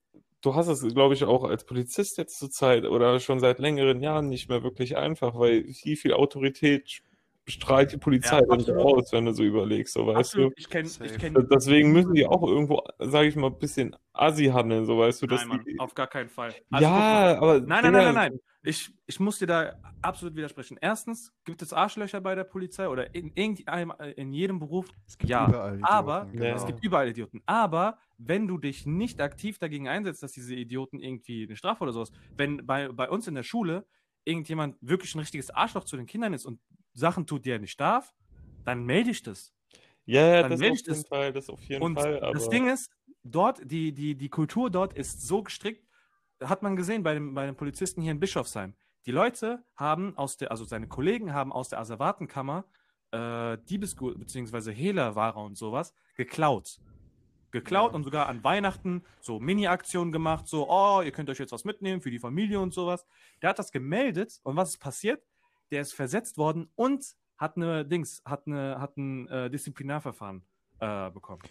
du 0.43 0.55
hast 0.55 0.69
es, 0.69 0.83
glaube 0.95 1.15
ich, 1.15 1.25
auch 1.25 1.45
als 1.45 1.65
Polizist 1.67 2.19
jetzt 2.19 2.39
zur 2.39 2.51
Zeit 2.51 2.85
oder 2.85 3.21
schon 3.21 3.41
seit 3.41 3.59
längeren 3.59 4.01
Jahren 4.03 4.29
nicht 4.29 4.49
mehr 4.49 4.63
wirklich 4.63 4.97
einfach, 4.97 5.35
weil 5.39 5.65
wie 5.67 5.97
viel 5.97 6.13
Autorität 6.15 7.03
bestrahlt 7.47 7.93
die 7.93 7.97
Polizei 7.97 8.39
Ja, 8.39 8.43
absolut. 8.51 8.99
aus, 8.99 9.13
wenn 9.13 9.25
du 9.25 9.33
so 9.33 9.45
überlegst, 9.45 9.95
so, 9.95 10.07
weißt 10.07 10.35
du? 10.35 10.49
Absolut, 10.49 10.55
ich 10.59 10.69
kenne, 10.69 10.89
ich 10.89 11.19
kenne 11.19 11.47
Deswegen 11.51 11.93
müssen 11.93 12.13
die 12.13 12.27
auch 12.27 12.43
irgendwo, 12.43 12.83
sage 12.99 13.29
ich 13.29 13.37
mal, 13.37 13.47
ein 13.47 13.59
bisschen 13.59 13.97
assi 14.13 14.47
handeln, 14.47 14.85
so 14.85 14.99
weißt 14.99 15.23
du, 15.23 15.27
dass 15.29 15.41
Nein, 15.41 15.49
Mann, 15.49 15.65
die, 15.65 15.79
auf 15.79 15.95
gar 15.95 16.09
keinen 16.09 16.29
Fall. 16.29 16.55
Also, 16.73 16.85
ja, 16.85 17.39
aber 17.39 17.61
Nein, 17.61 17.69
nein, 17.69 17.93
nein, 17.93 18.05
nein, 18.05 18.15
nein. 18.15 18.41
Ich, 18.65 18.91
ich 19.07 19.21
muss 19.21 19.39
dir 19.39 19.47
da 19.47 19.75
absolut 20.03 20.35
widersprechen. 20.35 20.77
Erstens 20.81 21.33
gibt 21.45 21.63
es 21.63 21.73
Arschlöcher 21.73 22.21
bei 22.21 22.35
der 22.35 22.43
Polizei 22.43 22.89
oder 22.89 23.15
in, 23.15 23.31
irgendeinem, 23.35 23.93
äh, 23.99 24.11
in 24.13 24.33
jedem 24.33 24.59
Beruf. 24.59 24.89
Es 25.07 25.17
gibt 25.17 25.31
Ja, 25.31 25.49
überall 25.49 25.75
Idioten, 25.75 25.93
aber 25.93 26.29
genau. 26.33 26.57
Es 26.57 26.67
gibt 26.67 26.85
überall 26.85 27.09
Idioten. 27.09 27.43
Aber 27.47 27.99
wenn 28.19 28.49
du 28.49 28.59
dich 28.59 28.87
nicht 28.87 29.21
aktiv 29.21 29.59
dagegen 29.59 29.87
einsetzt, 29.87 30.23
dass 30.25 30.33
diese 30.33 30.55
Idioten 30.57 30.99
irgendwie 30.99 31.45
eine 31.45 31.55
Strafe 31.57 31.85
oder 31.85 31.93
sowas, 31.93 32.11
wenn 32.37 32.67
bei, 32.67 32.89
bei 32.89 33.09
uns 33.09 33.29
in 33.29 33.37
der 33.37 33.45
Schule 33.45 33.87
irgendjemand 34.25 34.77
wirklich 34.81 35.15
ein 35.15 35.21
richtiges 35.21 35.51
Arschloch 35.51 35.85
zu 35.85 35.97
den 35.97 36.07
Kindern 36.07 36.35
ist 36.35 36.45
und 36.45 36.61
Sachen 36.97 37.27
tut, 37.27 37.45
die 37.45 37.51
er 37.51 37.59
nicht 37.61 37.81
darf, 37.81 38.15
dann 38.65 38.85
melde 38.85 39.11
ich 39.11 39.23
das. 39.23 39.53
ja, 40.07 40.27
ja, 40.27 40.43
dann 40.43 40.51
das 40.53 40.61
melde 40.61 40.73
auf 40.73 40.81
ich 40.81 40.87
jeden 40.87 41.03
das. 41.03 41.09
Fall, 41.09 41.33
das 41.33 41.51
auf 41.51 41.63
jeden 41.65 41.83
Und 41.83 41.95
Fall, 41.95 42.21
das 42.33 42.49
Ding 42.49 42.69
ist, 42.69 42.91
dort, 43.25 43.61
die, 43.71 43.93
die, 43.93 44.17
die 44.17 44.29
Kultur 44.29 44.71
dort 44.71 44.95
ist 44.95 45.23
so 45.27 45.43
gestrickt, 45.43 45.87
hat 46.43 46.63
man 46.63 46.77
gesehen 46.77 47.03
bei 47.03 47.15
dem, 47.15 47.35
bei 47.35 47.47
den 47.47 47.57
Polizisten 47.57 48.03
hier 48.03 48.13
in 48.13 48.21
Bischofsheim. 48.21 48.75
Die 49.07 49.13
Leute 49.13 49.65
haben 49.77 50.17
aus 50.17 50.37
der, 50.37 50.51
also 50.51 50.65
seine 50.65 50.89
Kollegen 50.89 51.33
haben 51.33 51.53
aus 51.53 51.69
der 51.69 51.81
Asservatenkammer 51.81 52.65
äh, 53.13 53.59
Diebesgut 53.69 54.19
bzw. 54.19 54.73
Hehlerware 54.73 55.39
und 55.39 55.57
sowas 55.57 55.95
geklaut. 56.17 56.81
Geklaut 57.53 57.93
Ja. 57.93 57.97
und 57.97 58.05
sogar 58.05 58.29
an 58.29 58.45
Weihnachten 58.45 59.05
so 59.21 59.39
Mini-Aktionen 59.41 60.13
gemacht, 60.13 60.49
so, 60.49 60.69
oh, 60.69 61.01
ihr 61.03 61.13
könnt 61.13 61.31
euch 61.31 61.39
jetzt 61.39 61.53
was 61.53 61.65
mitnehmen 61.65 62.01
für 62.03 62.11
die 62.11 62.19
Familie 62.19 62.61
und 62.61 62.75
sowas. 62.75 63.07
Der 63.41 63.51
hat 63.51 63.59
das 63.59 63.71
gemeldet 63.73 64.41
und 64.43 64.57
was 64.57 64.71
ist 64.71 64.79
passiert? 64.79 65.23
Der 65.71 65.83
ist 65.83 65.95
versetzt 65.95 66.39
worden 66.39 66.71
und 66.75 67.05
hat 67.37 67.57
eine 67.57 67.85
Dings, 67.85 68.23
hat 68.25 68.47
eine, 68.47 68.81
hat 68.81 68.97
ein 68.97 69.29
äh, 69.29 69.51
Disziplinarverfahren 69.51 70.43
äh, 70.81 71.11
bekommen. 71.11 71.43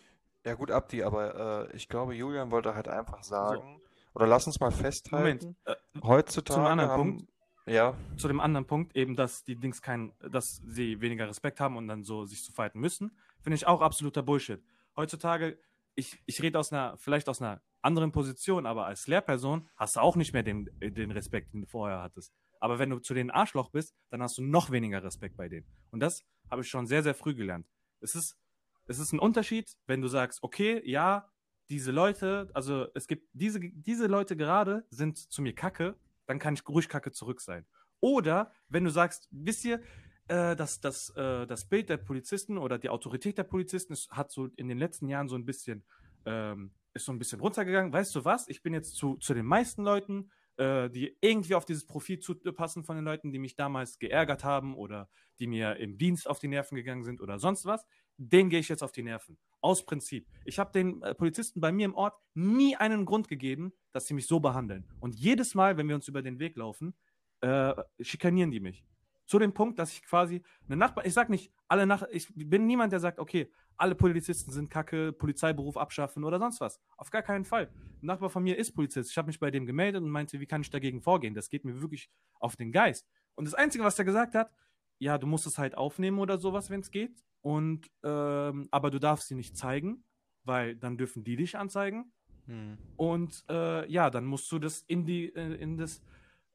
Ja 0.45 0.53
gut, 0.53 0.71
Abdi, 0.71 1.03
aber 1.03 1.69
äh, 1.71 1.75
ich 1.75 1.87
glaube, 1.87 2.13
Julian 2.13 2.51
wollte 2.51 2.75
halt 2.75 2.87
einfach 2.87 3.23
sagen, 3.23 3.81
oder 4.13 4.27
lass 4.27 4.47
uns 4.47 4.59
mal 4.59 4.69
Moment, 4.69 4.81
festhalten, 4.81 5.55
äh, 5.65 5.75
heutzutage 6.03 6.81
haben, 6.87 7.17
Punkt, 7.17 7.29
ja, 7.65 7.95
zu 8.15 8.27
dem 8.27 8.39
anderen 8.39 8.65
Punkt, 8.67 8.95
eben, 8.95 9.15
dass 9.15 9.43
die 9.43 9.55
Dings 9.55 9.81
kein, 9.81 10.13
dass 10.19 10.61
sie 10.67 11.01
weniger 11.01 11.27
Respekt 11.27 11.59
haben 11.59 11.77
und 11.77 11.87
dann 11.87 12.03
so 12.03 12.25
sich 12.25 12.43
zu 12.43 12.51
fighten 12.51 12.79
müssen, 12.79 13.17
finde 13.41 13.55
ich 13.55 13.65
auch 13.65 13.81
absoluter 13.81 14.21
Bullshit. 14.21 14.63
Heutzutage, 14.95 15.57
ich, 15.95 16.21
ich 16.25 16.41
rede 16.41 16.59
aus 16.59 16.71
einer, 16.71 16.95
vielleicht 16.97 17.27
aus 17.27 17.41
einer 17.41 17.61
anderen 17.81 18.11
Position, 18.11 18.65
aber 18.65 18.85
als 18.85 19.07
Lehrperson 19.07 19.67
hast 19.75 19.95
du 19.95 19.99
auch 19.99 20.15
nicht 20.15 20.33
mehr 20.33 20.43
den, 20.43 20.69
den 20.79 21.11
Respekt, 21.11 21.53
den 21.53 21.61
du 21.61 21.67
vorher 21.67 22.01
hattest. 22.01 22.33
Aber 22.65 22.79
wenn 22.79 22.89
du 22.89 22.97
zu 22.97 23.13
den 23.13 23.29
Arschloch 23.29 23.69
bist, 23.69 23.95
dann 24.09 24.23
hast 24.23 24.39
du 24.39 24.41
noch 24.41 24.71
weniger 24.71 25.03
Respekt 25.03 25.37
bei 25.37 25.47
denen. 25.47 25.67
Und 25.91 25.99
das 25.99 26.25
habe 26.49 26.63
ich 26.63 26.67
schon 26.67 26.87
sehr, 26.87 27.03
sehr 27.03 27.13
früh 27.13 27.35
gelernt. 27.35 27.67
Es 27.99 28.15
ist, 28.15 28.39
es 28.87 28.97
ist 28.97 29.13
ein 29.13 29.19
Unterschied, 29.19 29.77
wenn 29.85 30.01
du 30.01 30.07
sagst, 30.07 30.41
okay, 30.41 30.81
ja, 30.83 31.29
diese 31.69 31.91
Leute, 31.91 32.49
also 32.55 32.87
es 32.95 33.05
gibt 33.05 33.29
diese, 33.33 33.59
diese 33.59 34.07
Leute 34.07 34.35
gerade 34.35 34.83
sind 34.89 35.15
zu 35.15 35.43
mir 35.43 35.53
Kacke, 35.53 35.95
dann 36.25 36.39
kann 36.39 36.55
ich 36.55 36.67
ruhig 36.67 36.89
Kacke 36.89 37.11
zurück 37.11 37.39
sein. 37.39 37.67
Oder 37.99 38.51
wenn 38.67 38.83
du 38.83 38.89
sagst, 38.89 39.27
wisst 39.29 39.63
ihr, 39.63 39.79
äh, 40.27 40.55
dass 40.55 40.79
das, 40.79 41.11
äh, 41.11 41.45
das 41.45 41.65
Bild 41.65 41.89
der 41.89 41.97
Polizisten 41.97 42.57
oder 42.57 42.79
die 42.79 42.89
Autorität 42.89 43.37
der 43.37 43.43
Polizisten 43.43 43.93
ist, 43.93 44.09
hat 44.09 44.31
so 44.31 44.47
in 44.55 44.69
den 44.69 44.79
letzten 44.79 45.07
Jahren 45.07 45.27
so 45.27 45.35
ein 45.35 45.45
bisschen, 45.45 45.85
ähm, 46.25 46.73
ist 46.95 47.05
so 47.05 47.11
ein 47.11 47.19
bisschen 47.19 47.41
runtergegangen. 47.41 47.93
Weißt 47.93 48.15
du 48.15 48.25
was? 48.25 48.47
Ich 48.47 48.63
bin 48.63 48.73
jetzt 48.73 48.95
zu, 48.95 49.17
zu 49.17 49.35
den 49.35 49.45
meisten 49.45 49.83
Leuten, 49.83 50.31
äh, 50.57 50.89
die 50.89 51.17
irgendwie 51.21 51.55
auf 51.55 51.65
dieses 51.65 51.85
Profil 51.85 52.19
zupassen 52.19 52.83
von 52.83 52.95
den 52.95 53.05
Leuten, 53.05 53.31
die 53.31 53.39
mich 53.39 53.55
damals 53.55 53.99
geärgert 53.99 54.43
haben 54.43 54.75
oder 54.75 55.09
die 55.39 55.47
mir 55.47 55.77
im 55.77 55.97
Dienst 55.97 56.29
auf 56.29 56.39
die 56.39 56.47
Nerven 56.47 56.75
gegangen 56.75 57.03
sind 57.03 57.21
oder 57.21 57.39
sonst 57.39 57.65
was, 57.65 57.85
denen 58.17 58.49
gehe 58.49 58.59
ich 58.59 58.69
jetzt 58.69 58.83
auf 58.83 58.91
die 58.91 59.03
Nerven. 59.03 59.37
Aus 59.61 59.85
Prinzip. 59.85 60.27
Ich 60.45 60.59
habe 60.59 60.71
den 60.71 61.01
äh, 61.01 61.13
Polizisten 61.13 61.59
bei 61.59 61.71
mir 61.71 61.85
im 61.85 61.95
Ort 61.95 62.15
nie 62.33 62.75
einen 62.75 63.05
Grund 63.05 63.27
gegeben, 63.27 63.73
dass 63.91 64.07
sie 64.07 64.13
mich 64.13 64.27
so 64.27 64.39
behandeln. 64.39 64.85
Und 64.99 65.15
jedes 65.15 65.55
Mal, 65.55 65.77
wenn 65.77 65.87
wir 65.87 65.95
uns 65.95 66.07
über 66.07 66.21
den 66.21 66.39
Weg 66.39 66.55
laufen, 66.55 66.93
äh, 67.41 67.73
schikanieren 67.99 68.51
die 68.51 68.59
mich. 68.59 68.85
Zu 69.25 69.39
dem 69.39 69.53
Punkt, 69.53 69.79
dass 69.79 69.91
ich 69.91 70.03
quasi 70.03 70.43
eine 70.67 70.77
Nachbar, 70.77 71.05
ich 71.05 71.13
sag 71.13 71.29
nicht, 71.29 71.51
alle 71.67 71.87
nach, 71.87 72.03
ich 72.11 72.31
bin 72.35 72.67
niemand, 72.67 72.93
der 72.93 72.99
sagt, 72.99 73.19
okay, 73.19 73.51
alle 73.77 73.95
Polizisten 73.95 74.51
sind 74.51 74.69
kacke, 74.69 75.11
Polizeiberuf 75.11 75.77
abschaffen 75.77 76.23
oder 76.23 76.39
sonst 76.39 76.61
was. 76.61 76.79
Auf 76.97 77.09
gar 77.09 77.21
keinen 77.21 77.45
Fall. 77.45 77.69
Ein 78.01 78.05
Nachbar 78.07 78.29
von 78.29 78.43
mir 78.43 78.57
ist 78.57 78.73
Polizist. 78.73 79.11
Ich 79.11 79.17
habe 79.17 79.27
mich 79.27 79.39
bei 79.39 79.51
dem 79.51 79.65
gemeldet 79.65 80.01
und 80.01 80.09
meinte, 80.09 80.39
wie 80.39 80.45
kann 80.45 80.61
ich 80.61 80.69
dagegen 80.69 81.01
vorgehen? 81.01 81.33
Das 81.33 81.49
geht 81.49 81.65
mir 81.65 81.81
wirklich 81.81 82.09
auf 82.39 82.55
den 82.55 82.71
Geist. 82.71 83.07
Und 83.35 83.45
das 83.45 83.53
Einzige, 83.53 83.83
was 83.83 83.99
er 83.99 84.05
gesagt 84.05 84.35
hat, 84.35 84.51
ja, 84.97 85.17
du 85.17 85.27
musst 85.27 85.45
es 85.45 85.57
halt 85.57 85.75
aufnehmen 85.75 86.19
oder 86.19 86.37
sowas, 86.37 86.69
wenn 86.69 86.79
es 86.79 86.91
geht. 86.91 87.23
Und 87.41 87.91
ähm, 88.03 88.67
aber 88.71 88.89
du 88.89 88.99
darfst 88.99 89.27
sie 89.27 89.35
nicht 89.35 89.57
zeigen, 89.57 90.03
weil 90.43 90.75
dann 90.75 90.97
dürfen 90.97 91.23
die 91.23 91.35
dich 91.35 91.57
anzeigen. 91.57 92.11
hm. 92.45 92.77
Und 92.95 93.43
äh, 93.49 93.89
ja, 93.91 94.09
dann 94.09 94.25
musst 94.25 94.51
du 94.51 94.59
das 94.59 94.81
in 94.87 95.05
die, 95.05 95.35
äh, 95.35 95.55
in 95.55 95.77
das, 95.77 96.01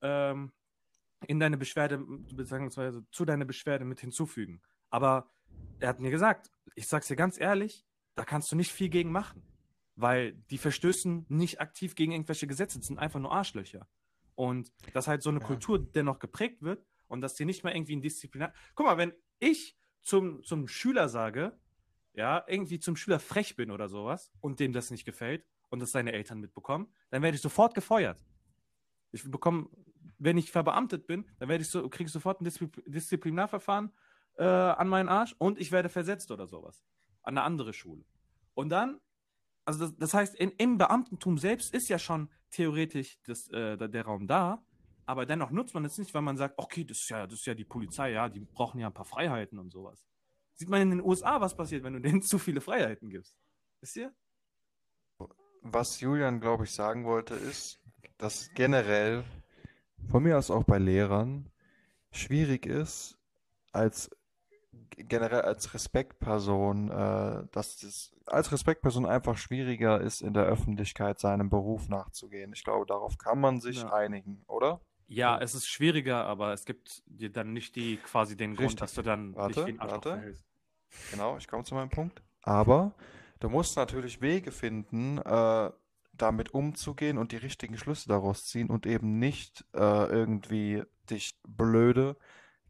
ähm, 0.01 0.53
in 1.27 1.39
deine 1.39 1.59
Beschwerde, 1.59 1.99
beziehungsweise 1.99 3.05
zu 3.11 3.25
deiner 3.25 3.45
Beschwerde 3.45 3.85
mit 3.85 4.01
hinzufügen. 4.01 4.63
Aber 4.89 5.31
er 5.79 5.89
hat 5.89 6.01
mir 6.01 6.11
gesagt, 6.11 6.51
ich 6.75 6.87
sag's 6.89 7.09
dir 7.09 7.17
ganz 7.17 7.39
ehrlich, 7.41 7.87
da 8.15 8.25
kannst 8.25 8.51
du 8.53 8.57
nicht 8.57 8.73
viel 8.73 8.89
gegen 8.89 9.11
machen. 9.13 9.43
Weil 9.97 10.33
die 10.51 10.59
verstößen 10.59 11.27
nicht 11.29 11.61
aktiv 11.61 11.95
gegen 11.95 12.13
irgendwelche 12.13 12.47
Gesetze, 12.47 12.79
das 12.79 12.87
sind 12.87 12.99
einfach 12.99 13.21
nur 13.21 13.33
Arschlöcher. 13.33 13.87
Und 14.35 14.73
dass 14.95 15.09
halt 15.09 15.23
so 15.23 15.31
eine 15.31 15.41
Ja. 15.41 15.47
Kultur 15.47 15.79
dennoch 15.79 16.19
geprägt 16.19 16.63
wird 16.63 16.87
und 17.09 17.21
dass 17.21 17.35
die 17.35 17.45
nicht 17.45 17.65
mehr 17.65 17.75
irgendwie 17.75 17.97
ein 17.97 18.01
Disziplinar. 18.03 18.55
Guck 18.75 18.87
mal, 18.87 18.97
wenn 18.97 19.13
ich 19.39 19.77
zum, 20.01 20.43
zum 20.43 20.69
Schüler 20.69 21.09
sage, 21.11 21.59
ja, 22.15 22.45
irgendwie 22.47 22.79
zum 22.79 22.97
Schüler 22.97 23.21
frech 23.21 23.57
bin 23.57 23.71
oder 23.71 23.89
sowas 23.89 24.33
und 24.41 24.59
dem 24.61 24.73
das 24.73 24.91
nicht 24.91 25.05
gefällt 25.05 25.45
und 25.69 25.81
das 25.81 25.93
seine 25.93 26.13
Eltern 26.13 26.41
mitbekommen, 26.41 26.93
dann 27.11 27.23
werde 27.23 27.35
ich 27.35 27.43
sofort 27.43 27.75
gefeuert. 27.75 28.25
Ich 29.13 29.29
bekomme, 29.31 29.69
wenn 30.19 30.39
ich 30.39 30.51
verbeamtet 30.51 31.07
bin, 31.07 31.29
dann 31.39 31.49
werde 31.49 31.63
ich 31.63 31.69
so, 31.69 31.89
kriege 31.89 32.07
ich 32.07 32.13
sofort 32.13 32.41
ein 32.41 32.47
Diszi- 32.47 32.71
Disziplinarverfahren 32.91 33.93
äh, 34.41 34.45
an 34.45 34.89
meinen 34.89 35.11
Arsch 35.11 35.35
und 35.39 35.61
ich 35.61 35.71
werde 35.71 35.91
versetzt 35.91 36.31
oder 36.31 36.47
sowas. 36.47 36.83
An 37.23 37.37
eine 37.37 37.43
andere 37.43 37.75
Schule. 37.75 38.05
Und 38.55 38.71
dann, 38.71 38.99
also 39.67 39.81
das, 39.81 39.97
das 39.97 40.15
heißt, 40.15 40.35
in, 40.35 40.51
im 40.53 40.79
Beamtentum 40.79 41.37
selbst 41.37 41.75
ist 41.75 41.89
ja 41.91 41.99
schon 41.99 42.31
theoretisch 42.51 43.19
das, 43.27 43.49
äh, 43.49 43.77
der, 43.77 43.89
der 43.89 44.05
Raum 44.07 44.27
da, 44.27 44.65
aber 45.05 45.27
dennoch 45.27 45.51
nutzt 45.51 45.75
man 45.75 45.85
es 45.85 45.99
nicht, 45.99 46.15
weil 46.15 46.23
man 46.23 46.39
sagt, 46.39 46.55
okay, 46.57 46.85
das 46.85 46.99
ist 46.99 47.11
ja, 47.11 47.27
das 47.27 47.41
ist 47.41 47.47
ja 47.47 47.55
die 47.55 47.67
Polizei, 47.67 48.13
ja, 48.13 48.31
die 48.31 48.41
brauchen 48.41 48.81
ja 48.81 48.87
ein 48.87 48.95
paar 48.95 49.05
Freiheiten 49.05 49.59
und 49.59 49.71
sowas. 49.71 50.07
Sieht 50.55 50.71
man 50.71 50.81
in 50.81 50.91
den 50.91 51.03
USA, 51.03 51.41
was 51.41 51.55
passiert, 51.55 51.85
wenn 51.85 51.93
du 51.93 52.01
denen 52.01 52.23
zu 52.23 52.39
viele 52.39 52.63
Freiheiten 52.63 53.11
gibst. 53.11 53.37
Wisst 53.81 53.97
ihr? 53.97 54.15
Was 55.63 56.01
Julian, 56.01 56.41
glaube 56.41 56.65
ich, 56.65 56.71
sagen 56.71 57.05
wollte, 57.05 57.35
ist, 57.35 57.79
dass 58.17 58.51
generell, 58.55 59.25
von 60.09 60.23
mir 60.23 60.39
aus 60.39 60.51
auch 60.51 60.65
bei 60.65 60.79
Lehrern, 60.79 61.51
schwierig 62.11 62.65
ist, 62.65 63.19
als 63.73 64.11
generell 64.97 65.43
als 65.43 65.73
Respektperson, 65.75 66.91
äh, 66.91 67.47
dass 67.53 67.83
es 67.83 68.13
als 68.27 68.53
Respektperson 68.53 69.07
einfach 69.07 69.37
schwieriger 69.37 70.01
ist, 70.01 70.21
in 70.21 70.35
der 70.35 70.45
Öffentlichkeit 70.45 71.19
seinem 71.19 71.51
Beruf 71.51 71.89
nachzugehen. 71.89 72.53
Ich 72.53 72.63
glaube, 72.65 72.87
darauf 72.87 73.19
kann 73.19 73.41
man 73.41 73.61
sich 73.61 73.79
Ja. 73.83 73.93
einigen, 73.93 74.43
oder? 74.47 74.81
Ja, 75.09 75.39
es 75.41 75.55
ist 75.55 75.67
schwieriger, 75.67 76.25
aber 76.27 76.53
es 76.53 76.65
gibt 76.65 77.03
dir 77.07 77.33
dann 77.33 77.53
nicht 77.53 77.75
die 77.75 77.97
quasi 77.97 78.37
den 78.37 78.55
Grund, 78.55 78.67
Richtig. 78.69 78.81
dass 78.81 78.95
du 78.95 79.03
dann 79.03 79.35
Warte, 79.35 79.55
dich 79.55 79.67
wie 79.67 79.71
ein 79.73 79.81
Arschloch 79.81 79.95
warte. 79.97 80.11
verhältst. 80.11 80.45
Genau, 81.11 81.37
ich 81.37 81.49
komme 81.49 81.65
zu 81.65 81.75
meinem 81.75 81.91
Punkt. 81.91 82.23
Aber 82.43 82.93
du 83.41 83.49
musst 83.49 83.77
natürlich 83.77 84.21
Wege 84.21 84.53
finden, 84.53 85.19
äh, 85.19 85.71
damit 86.13 86.55
umzugehen 86.55 87.19
und 87.19 87.33
die 87.33 87.39
richtigen 87.39 87.77
Schlüsse 87.77 88.09
daraus 88.09 88.45
ziehen 88.47 88.71
und 88.71 88.87
eben 88.87 89.19
nicht 89.19 89.65
äh, 89.75 89.79
irgendwie 90.07 90.85
dich 91.09 91.39
blöde 91.47 92.17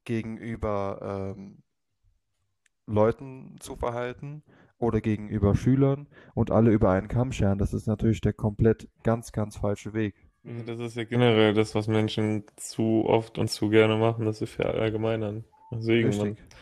gegenüber 0.05 1.35
ähm, 1.37 1.63
Leuten 2.93 3.57
zu 3.61 3.77
verhalten, 3.77 4.43
oder 4.81 5.01
gegenüber 5.01 5.55
Schülern 5.55 6.09
und 6.35 6.51
alle 6.51 6.71
über 6.71 6.91
einen 6.91 7.09
Kamm 7.09 7.33
scheren. 7.33 7.59
Das 7.59 7.75
ist 7.75 7.87
natürlich 7.87 8.21
der 8.21 8.33
komplett 8.33 8.89
ganz, 9.03 9.31
ganz 9.31 9.57
falsche 9.57 9.93
Weg. 9.93 10.15
Das 10.67 10.81
ist 10.81 10.97
ja 10.97 11.05
generell 11.05 11.53
das, 11.53 11.75
was 11.75 11.87
Menschen 11.87 12.45
zu 12.57 13.05
oft 13.07 13.39
und 13.39 13.49
zu 13.49 13.69
gerne 13.69 13.97
machen, 13.97 14.25
dass 14.25 14.39
sie 14.39 14.47
verallgemeinern. 14.47 15.45
Deswegen, 15.71 16.09
man 16.17 16.29
Richtig. 16.29 16.49
darf, 16.49 16.59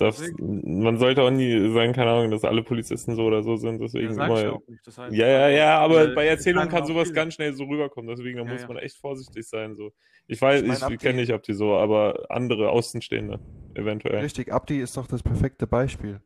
Deswegen. 0.00 0.82
man 0.82 0.96
sollte 0.98 1.22
auch 1.22 1.30
nie 1.30 1.72
sagen, 1.72 1.92
keine 1.92 2.10
Ahnung, 2.10 2.30
dass 2.30 2.44
alle 2.44 2.62
Polizisten 2.62 3.16
so 3.16 3.24
oder 3.24 3.42
so 3.42 3.56
sind. 3.56 3.80
Ja, 3.80 3.86
Deswegen 3.86 4.14
ja 4.16 4.26
immer. 4.26 4.52
auch 4.54 4.68
nicht. 4.68 4.86
Das 4.86 4.96
heißt, 4.98 5.14
Ja, 5.14 5.26
ja, 5.26 5.48
ja, 5.48 5.78
aber 5.78 6.04
äh, 6.10 6.14
bei 6.14 6.26
Erzählungen 6.26 6.68
kann 6.68 6.86
sowas 6.86 7.04
viele. 7.08 7.14
ganz 7.14 7.34
schnell 7.34 7.52
so 7.54 7.64
rüberkommen. 7.64 8.08
Deswegen, 8.08 8.38
da 8.38 8.44
Ja, 8.44 8.52
muss 8.52 8.62
ja. 8.62 8.68
man 8.68 8.76
echt 8.78 8.96
vorsichtig 8.98 9.48
sein. 9.48 9.74
So. 9.74 9.92
Ich 10.26 10.40
weiß, 10.40 10.62
Ich 10.62 10.68
mein, 10.80 10.92
ich 10.92 10.98
kenne 11.00 11.20
nicht 11.20 11.32
Abdi 11.32 11.52
so, 11.54 11.74
aber 11.76 12.26
andere 12.30 12.70
Außenstehende 12.70 13.40
eventuell. 13.74 14.20
Richtig, 14.20 14.52
Abdi 14.52 14.80
ist 14.80 14.96
doch 14.96 15.06
das 15.06 15.22
perfekte 15.22 15.66
Beispiel. 15.66 16.20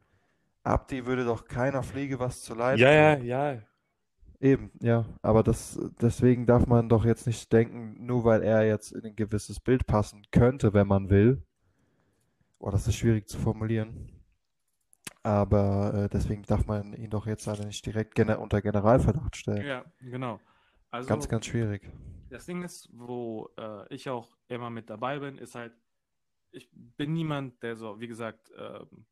Abdi 0.64 1.06
würde 1.06 1.24
doch 1.24 1.46
keiner 1.46 1.82
Pflege 1.82 2.20
was 2.20 2.42
zu 2.42 2.54
leid 2.54 2.78
Ja, 2.78 2.92
ja, 2.92 3.16
ja. 3.18 3.58
Eben, 4.40 4.70
ja. 4.80 5.06
Aber 5.22 5.42
das, 5.42 5.78
deswegen 6.00 6.46
darf 6.46 6.66
man 6.66 6.88
doch 6.88 7.04
jetzt 7.04 7.26
nicht 7.26 7.52
denken, 7.52 8.04
nur 8.04 8.24
weil 8.24 8.42
er 8.42 8.66
jetzt 8.66 8.92
in 8.92 9.04
ein 9.04 9.16
gewisses 9.16 9.60
Bild 9.60 9.86
passen 9.86 10.22
könnte, 10.32 10.74
wenn 10.74 10.86
man 10.88 11.10
will. 11.10 11.42
Oh, 12.64 12.70
das 12.70 12.86
ist 12.86 12.94
schwierig 12.94 13.28
zu 13.28 13.40
formulieren. 13.40 14.08
Aber 15.24 15.94
äh, 15.94 16.08
deswegen 16.08 16.44
darf 16.44 16.66
man 16.66 16.94
ihn 16.94 17.10
doch 17.10 17.26
jetzt 17.26 17.44
leider 17.46 17.64
nicht 17.64 17.84
direkt 17.84 18.14
gene 18.14 18.38
unter 18.38 18.62
Generalverdacht 18.62 19.34
stellen. 19.36 19.66
Ja, 19.66 19.84
genau. 19.98 20.38
Also, 20.92 21.08
Ganz, 21.08 21.28
ganz 21.28 21.46
schwierig. 21.46 21.90
Das 22.30 22.46
Ding 22.46 22.62
ist, 22.62 22.88
wo 22.92 23.50
äh, 23.58 23.92
ich 23.92 24.08
auch 24.08 24.36
immer 24.46 24.70
mit 24.70 24.90
dabei 24.90 25.18
bin, 25.18 25.38
ist 25.38 25.56
halt, 25.56 25.72
ich 26.52 26.68
bin 26.72 27.14
niemand, 27.14 27.60
der 27.64 27.74
so, 27.74 27.98
wie 27.98 28.06
gesagt, 28.06 28.52
ähm, 28.56 29.06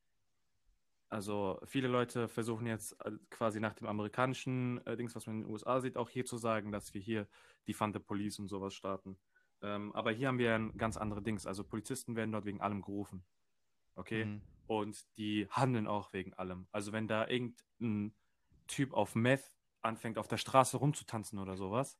also 1.08 1.60
viele 1.64 1.88
Leute 1.88 2.28
versuchen 2.28 2.68
jetzt 2.68 2.92
äh, 3.04 3.10
quasi 3.30 3.58
nach 3.58 3.74
dem 3.74 3.88
amerikanischen 3.88 4.84
äh, 4.86 4.96
Dings, 4.96 5.16
was 5.16 5.26
man 5.26 5.38
in 5.38 5.42
den 5.42 5.50
USA 5.50 5.80
sieht, 5.80 5.96
auch 5.96 6.08
hier 6.08 6.24
zu 6.24 6.36
sagen, 6.36 6.70
dass 6.70 6.94
wir 6.94 7.00
hier 7.00 7.26
die 7.66 7.74
Fante 7.74 7.98
Police 7.98 8.38
und 8.38 8.46
sowas 8.46 8.74
starten. 8.74 9.18
Ähm, 9.60 9.92
aber 9.92 10.12
hier 10.12 10.28
haben 10.28 10.38
wir 10.38 10.54
ein 10.54 10.76
ganz 10.76 10.96
andere 10.96 11.20
Dings. 11.20 11.46
Also 11.46 11.64
Polizisten 11.64 12.14
werden 12.14 12.30
dort 12.30 12.44
wegen 12.44 12.60
allem 12.60 12.80
gerufen. 12.80 13.24
Okay? 13.94 14.24
Mhm. 14.24 14.42
Und 14.66 15.04
die 15.18 15.48
handeln 15.50 15.86
auch 15.86 16.12
wegen 16.12 16.32
allem. 16.34 16.66
Also 16.70 16.92
wenn 16.92 17.08
da 17.08 17.26
irgendein 17.26 18.14
Typ 18.66 18.92
auf 18.92 19.14
Meth 19.14 19.52
anfängt, 19.82 20.16
auf 20.18 20.28
der 20.28 20.36
Straße 20.36 20.76
rumzutanzen 20.76 21.38
oder 21.38 21.56
sowas, 21.56 21.98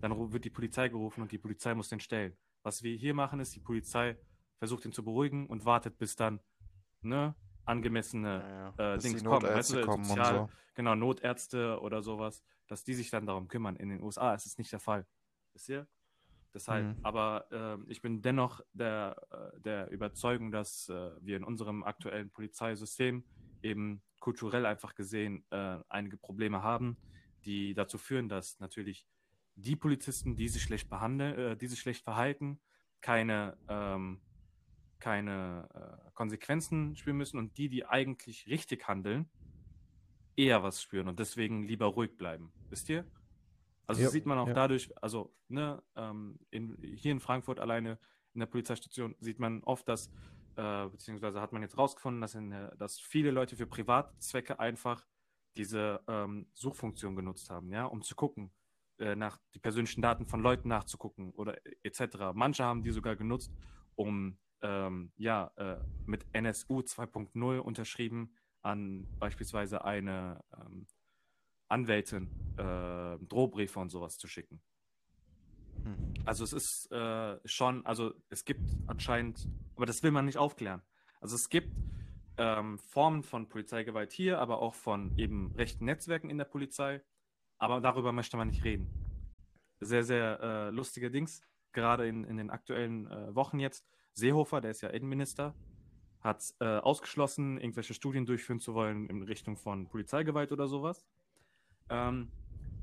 dann 0.00 0.32
wird 0.32 0.44
die 0.44 0.50
Polizei 0.50 0.88
gerufen 0.88 1.22
und 1.22 1.32
die 1.32 1.38
Polizei 1.38 1.74
muss 1.74 1.88
den 1.88 2.00
stellen. 2.00 2.36
Was 2.62 2.82
wir 2.82 2.94
hier 2.96 3.14
machen, 3.14 3.40
ist, 3.40 3.54
die 3.54 3.60
Polizei 3.60 4.18
versucht 4.58 4.84
ihn 4.84 4.92
zu 4.92 5.02
beruhigen 5.02 5.46
und 5.46 5.64
wartet, 5.64 5.96
bis 5.96 6.16
dann 6.16 6.40
ne, 7.00 7.34
angemessene 7.64 8.74
Ja, 8.78 8.92
äh, 8.92 8.94
Bis 8.96 9.04
Dings 9.04 9.24
kommen. 9.24 9.42
Weißt 9.46 9.72
du, 9.72 9.80
kommen 9.86 10.04
sozial- 10.04 10.48
so. 10.48 10.50
Genau, 10.74 10.94
Notärzte 10.94 11.80
oder 11.80 12.02
sowas, 12.02 12.42
dass 12.66 12.84
die 12.84 12.94
sich 12.94 13.10
dann 13.10 13.26
darum 13.26 13.48
kümmern. 13.48 13.76
In 13.76 13.88
den 13.88 14.02
USA 14.02 14.34
ist 14.34 14.46
es 14.46 14.58
nicht 14.58 14.72
der 14.72 14.80
Fall. 14.80 15.06
Wisst 15.54 15.68
ihr? 15.68 15.88
Deshalb, 16.52 16.84
Mhm. 16.84 17.04
aber 17.04 17.46
ähm, 17.52 17.86
ich 17.88 18.02
bin 18.02 18.22
dennoch 18.22 18.60
der, 18.72 19.16
äh, 19.30 19.60
der 19.60 19.90
Überzeugung, 19.90 20.50
dass 20.50 20.88
äh, 20.88 21.10
wir 21.20 21.36
in 21.36 21.44
unserem 21.44 21.84
aktuellen 21.84 22.30
Polizeisystem 22.30 23.24
eben 23.62 24.02
kulturell 24.18 24.66
einfach 24.66 24.94
gesehen 24.94 25.44
äh, 25.50 25.78
einige 25.88 26.16
Probleme 26.16 26.62
haben, 26.62 26.96
die 27.44 27.74
dazu 27.74 27.98
führen, 27.98 28.28
dass 28.28 28.58
natürlich 28.58 29.06
die 29.54 29.76
Polizisten, 29.76 30.36
die 30.36 30.48
sich 30.48 30.62
schlecht 30.62 30.88
behandeln, 30.88 31.38
äh, 31.38 31.56
die 31.56 31.68
sich 31.68 31.80
schlecht 31.80 32.02
verhalten, 32.02 32.60
keine, 33.00 33.56
ähm, 33.68 34.20
keine 34.98 35.68
äh, 36.06 36.10
Konsequenzen 36.14 36.96
spüren 36.96 37.16
müssen 37.16 37.38
und 37.38 37.56
die, 37.58 37.68
die 37.68 37.86
eigentlich 37.86 38.46
richtig 38.48 38.88
handeln, 38.88 39.30
eher 40.36 40.62
was 40.62 40.82
spüren 40.82 41.08
und 41.08 41.18
deswegen 41.18 41.62
lieber 41.62 41.86
ruhig 41.86 42.16
bleiben. 42.16 42.52
Wisst 42.68 42.88
ihr? 42.88 43.04
Also 43.90 44.02
Ja, 44.02 44.08
sieht 44.08 44.24
man 44.24 44.38
auch 44.38 44.46
ja. 44.46 44.54
dadurch, 44.54 44.96
also 45.02 45.34
ne, 45.48 45.82
ähm, 45.96 46.38
in, 46.50 46.76
hier 46.80 47.10
in 47.10 47.18
Frankfurt 47.18 47.58
alleine 47.58 47.98
in 48.34 48.38
der 48.38 48.46
Polizeistation 48.46 49.16
sieht 49.18 49.40
man 49.40 49.64
oft, 49.64 49.88
dass, 49.88 50.12
äh, 50.54 50.86
beziehungsweise 50.86 51.40
hat 51.40 51.52
man 51.52 51.62
jetzt 51.62 51.76
rausgefunden, 51.76 52.20
dass, 52.20 52.36
in, 52.36 52.50
dass 52.78 53.00
viele 53.00 53.32
Leute 53.32 53.56
für 53.56 53.66
Privatzwecke 53.66 54.60
einfach 54.60 55.04
diese 55.56 56.00
ähm, 56.06 56.46
Suchfunktion 56.54 57.16
genutzt 57.16 57.50
haben, 57.50 57.72
ja, 57.72 57.84
um 57.84 58.02
zu 58.02 58.14
gucken, 58.14 58.52
äh, 58.98 59.16
nach 59.16 59.40
die 59.54 59.58
persönlichen 59.58 60.02
Daten 60.02 60.24
von 60.24 60.40
Leuten 60.40 60.68
nachzugucken 60.68 61.32
oder 61.32 61.58
etc. 61.82 62.32
Manche 62.32 62.62
haben 62.62 62.84
die 62.84 62.92
sogar 62.92 63.16
genutzt, 63.16 63.52
um 63.96 64.38
ähm, 64.62 65.10
ja 65.16 65.50
äh, 65.56 65.78
mit 66.06 66.24
NSU 66.32 66.78
2.0 66.78 67.58
unterschrieben 67.58 68.36
an 68.62 69.08
beispielsweise 69.18 69.84
eine 69.84 70.44
ähm, 70.56 70.86
Anwältin 71.70 72.28
äh, 72.56 73.18
Drohbriefe 73.26 73.78
und 73.78 73.90
sowas 73.90 74.18
zu 74.18 74.26
schicken. 74.26 74.60
Hm. 75.84 76.14
Also 76.24 76.44
es 76.44 76.52
ist 76.52 76.92
äh, 76.92 77.38
schon, 77.44 77.84
also 77.86 78.12
es 78.28 78.44
gibt 78.44 78.62
anscheinend, 78.86 79.48
aber 79.76 79.86
das 79.86 80.02
will 80.02 80.10
man 80.10 80.26
nicht 80.26 80.38
aufklären. 80.38 80.82
Also 81.20 81.36
es 81.36 81.48
gibt 81.48 81.72
ähm, 82.36 82.78
Formen 82.78 83.22
von 83.22 83.48
Polizeigewalt 83.48 84.12
hier, 84.12 84.38
aber 84.38 84.60
auch 84.60 84.74
von 84.74 85.16
eben 85.18 85.52
rechten 85.56 85.84
Netzwerken 85.84 86.30
in 86.30 86.38
der 86.38 86.44
Polizei. 86.44 87.02
Aber 87.58 87.80
darüber 87.80 88.12
möchte 88.12 88.36
man 88.36 88.48
nicht 88.48 88.64
reden. 88.64 88.88
Sehr, 89.80 90.02
sehr 90.02 90.40
äh, 90.40 90.70
lustige 90.70 91.10
Dings, 91.10 91.42
gerade 91.72 92.08
in, 92.08 92.24
in 92.24 92.36
den 92.36 92.50
aktuellen 92.50 93.06
äh, 93.10 93.34
Wochen 93.34 93.58
jetzt. 93.58 93.86
Seehofer, 94.12 94.60
der 94.60 94.72
ist 94.72 94.80
ja 94.80 94.88
Innenminister, 94.88 95.54
hat 96.20 96.42
äh, 96.60 96.78
ausgeschlossen, 96.78 97.58
irgendwelche 97.58 97.94
Studien 97.94 98.26
durchführen 98.26 98.60
zu 98.60 98.74
wollen 98.74 99.06
in 99.06 99.22
Richtung 99.22 99.56
von 99.56 99.88
Polizeigewalt 99.88 100.52
oder 100.52 100.66
sowas. 100.66 101.06
Ähm, 101.90 102.30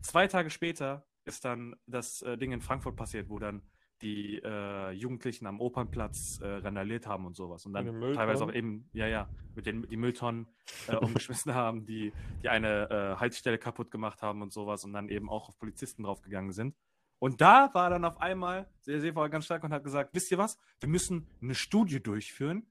zwei 0.02 0.28
Tage 0.28 0.50
später 0.50 1.06
ist 1.26 1.46
dann 1.46 1.76
das 1.88 2.22
äh, 2.22 2.38
Ding 2.38 2.52
in 2.52 2.62
Frankfurt 2.62 2.96
passiert, 2.96 3.30
wo 3.30 3.40
dann 3.40 3.62
die 4.02 4.40
äh, 4.44 4.92
Jugendlichen 4.92 5.48
am 5.48 5.60
Opernplatz 5.60 6.40
äh, 6.42 6.48
randaliert 6.48 7.08
haben 7.08 7.26
und 7.26 7.36
sowas. 7.36 7.66
Und 7.66 7.74
dann 7.74 7.86
teilweise 8.14 8.46
auch 8.46 8.54
eben, 8.54 8.90
ja, 8.94 9.08
ja, 9.08 9.30
mit 9.56 9.66
den 9.66 9.88
die 9.88 9.98
Mülltonnen 9.98 10.48
äh, 10.88 10.96
umgeschmissen 10.98 11.54
haben, 11.56 11.86
die, 11.86 12.14
die 12.44 12.50
eine 12.50 12.90
äh, 12.90 13.20
Haltestelle 13.20 13.58
kaputt 13.58 13.90
gemacht 13.90 14.22
haben 14.22 14.42
und 14.42 14.54
sowas 14.54 14.84
und 14.84 14.94
dann 14.94 15.10
eben 15.10 15.30
auch 15.30 15.50
auf 15.50 15.58
Polizisten 15.58 16.04
draufgegangen 16.04 16.52
sind. 16.52 16.76
Und 17.20 17.42
da 17.42 17.74
war 17.74 17.90
dann 17.90 18.06
auf 18.06 18.22
einmal 18.22 18.70
der 18.86 19.02
Seehofer 19.02 19.30
ganz 19.30 19.46
stark 19.46 19.64
und 19.64 19.74
hat 19.74 19.84
gesagt, 19.84 20.14
wisst 20.14 20.32
ihr 20.32 20.38
was, 20.38 20.60
wir 20.80 20.90
müssen 20.90 21.28
eine 21.42 21.56
Studie 21.56 22.02
durchführen 22.02 22.68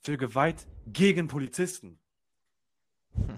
für 0.00 0.16
Gewalt 0.16 0.66
gegen 0.86 1.28
Polizisten. 1.28 2.00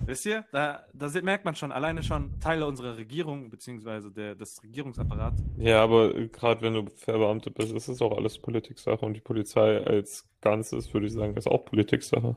Wisst 0.07 0.25
ihr? 0.25 0.45
Da, 0.53 0.87
da 0.95 1.09
merkt 1.21 1.45
man 1.45 1.55
schon, 1.55 1.71
alleine 1.71 2.03
schon 2.03 2.41
Teile 2.41 2.67
unserer 2.67 2.97
Regierung, 2.97 3.51
beziehungsweise 3.51 4.11
der, 4.11 4.35
des 4.35 4.63
Regierungsapparats. 4.63 5.43
Ja, 5.59 5.83
aber 5.83 6.13
gerade 6.29 6.63
wenn 6.63 6.75
du 6.75 6.87
Verbeamtet 6.97 7.55
bist, 7.55 7.73
ist 7.73 7.89
es 7.89 8.01
auch 8.01 8.17
alles 8.17 8.39
Politiksache 8.39 9.05
und 9.05 9.15
die 9.15 9.21
Polizei 9.21 9.85
als 9.85 10.27
Ganzes, 10.41 10.93
würde 10.95 11.07
ich 11.07 11.13
sagen, 11.13 11.37
ist 11.37 11.47
auch 11.47 11.65
Politiksache. 11.65 12.37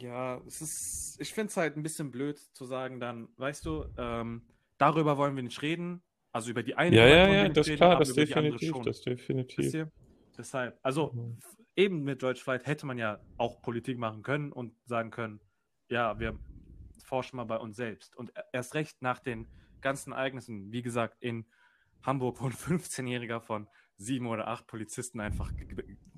Ja, 0.00 0.40
es 0.46 0.60
ist, 0.60 1.18
ich 1.20 1.32
finde 1.32 1.50
es 1.50 1.56
halt 1.56 1.76
ein 1.76 1.82
bisschen 1.84 2.10
blöd 2.10 2.38
zu 2.38 2.64
sagen 2.64 2.98
dann, 2.98 3.28
weißt 3.36 3.64
du, 3.64 3.84
ähm, 3.96 4.42
darüber 4.78 5.16
wollen 5.16 5.36
wir 5.36 5.42
nicht 5.44 5.62
reden, 5.62 6.02
also 6.32 6.50
über 6.50 6.64
die 6.64 6.74
eine 6.74 6.96
Ja, 6.96 7.06
ja, 7.06 7.28
ja, 7.28 7.48
das 7.48 7.66
ist 7.66 7.68
reden, 7.68 7.76
klar, 7.76 7.98
das 7.98 8.12
definitiv, 8.12 8.72
das 8.78 8.86
Wisst 8.86 9.06
definitiv. 9.06 9.74
ihr? 9.74 9.92
Deshalb, 10.36 10.78
also 10.82 11.12
Mhm. 11.12 11.38
eben 11.76 12.02
mit 12.02 12.18
George 12.18 12.40
Floyd 12.42 12.66
hätte 12.66 12.86
man 12.86 12.98
ja 12.98 13.20
auch 13.36 13.62
Politik 13.62 13.98
machen 13.98 14.22
können 14.22 14.50
und 14.50 14.72
sagen 14.84 15.10
können, 15.12 15.40
ja, 15.88 16.18
wir 16.18 16.36
forschen 17.04 17.36
mal 17.36 17.44
bei 17.44 17.56
uns 17.56 17.76
selbst. 17.76 18.16
Und 18.16 18.30
e- 18.30 18.42
erst 18.52 18.74
recht 18.74 19.00
nach 19.02 19.18
den 19.20 19.46
ganzen 19.80 20.12
Ereignissen, 20.12 20.72
wie 20.72 20.82
gesagt, 20.82 21.16
in 21.20 21.46
Hamburg, 22.02 22.40
wo 22.40 22.46
ein 22.46 22.52
15-Jähriger 22.52 23.40
von 23.40 23.68
sieben 23.96 24.26
oder 24.26 24.48
acht 24.48 24.66
Polizisten 24.66 25.20
einfach 25.20 25.52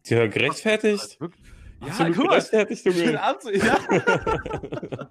Ja, 0.06 0.26
gerechtfertigt? 0.26 1.20
Wirklich- 1.20 1.42
Ja, 1.80 1.88
Absolut 1.88 2.16
guck 2.16 2.24
mal, 2.24 2.30
gerechtfertigt, 2.30 2.84
Junge. 2.86 3.22
anzu 3.22 3.50
ja. 3.52 3.78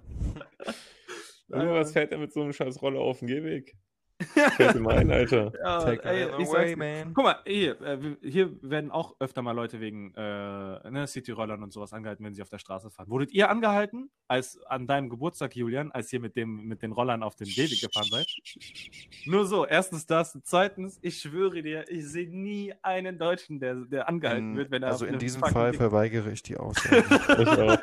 Irgendwas 1.48 1.92
fährt 1.92 2.12
er 2.12 2.18
mit 2.18 2.32
so 2.32 2.42
einem 2.42 2.52
scheiß 2.52 2.82
Roller 2.82 3.00
auf 3.00 3.20
den 3.20 3.28
Gehweg. 3.28 3.76
Fällt 4.56 4.76
ihm 4.76 4.86
ein, 4.88 5.10
Alter. 5.10 5.52
Ja, 5.62 5.80
Take 5.80 6.04
ey, 6.08 6.24
away, 6.24 6.76
man. 6.76 7.12
Guck 7.12 7.24
mal, 7.24 7.38
hier, 7.46 7.80
äh, 7.82 7.98
hier 8.22 8.50
werden 8.62 8.90
auch 8.90 9.14
öfter 9.20 9.42
mal 9.42 9.52
Leute 9.52 9.80
wegen 9.80 10.14
äh, 10.14 10.90
ne, 10.90 11.06
City-Rollern 11.06 11.62
und 11.62 11.72
sowas 11.72 11.92
angehalten, 11.92 12.24
wenn 12.24 12.32
sie 12.34 12.40
auf 12.42 12.48
der 12.48 12.58
Straße 12.58 12.90
fahren. 12.90 13.08
Wurdet 13.10 13.32
ihr 13.32 13.50
angehalten, 13.50 14.10
als 14.28 14.58
an 14.66 14.86
deinem 14.86 15.10
Geburtstag, 15.10 15.54
Julian, 15.54 15.92
als 15.92 16.12
ihr 16.12 16.20
mit, 16.20 16.36
dem, 16.36 16.66
mit 16.66 16.82
den 16.82 16.92
Rollern 16.92 17.22
auf 17.22 17.36
den 17.36 17.46
Gehweg 17.46 17.80
gefahren 17.80 18.08
seid? 18.10 18.26
Nur 19.26 19.46
so, 19.46 19.66
erstens 19.66 20.06
das. 20.06 20.38
Zweitens, 20.44 20.98
ich 21.02 21.18
schwöre 21.20 21.62
dir, 21.62 21.84
ich 21.90 22.06
sehe 22.08 22.28
nie 22.28 22.72
einen 22.82 23.18
Deutschen, 23.18 23.60
der, 23.60 23.74
der 23.74 24.08
angehalten 24.08 24.56
wird, 24.56 24.70
wenn 24.70 24.82
er 24.82 24.90
also 24.92 25.04
in 25.04 25.18
diesem 25.18 25.42
Fall 25.42 25.72
Ding- 25.72 25.78
verweigere 25.80 26.30
ich 26.32 26.42
die 26.42 26.56
Aussage. 26.56 27.04
Ich 27.38 27.48
auch. 27.48 27.78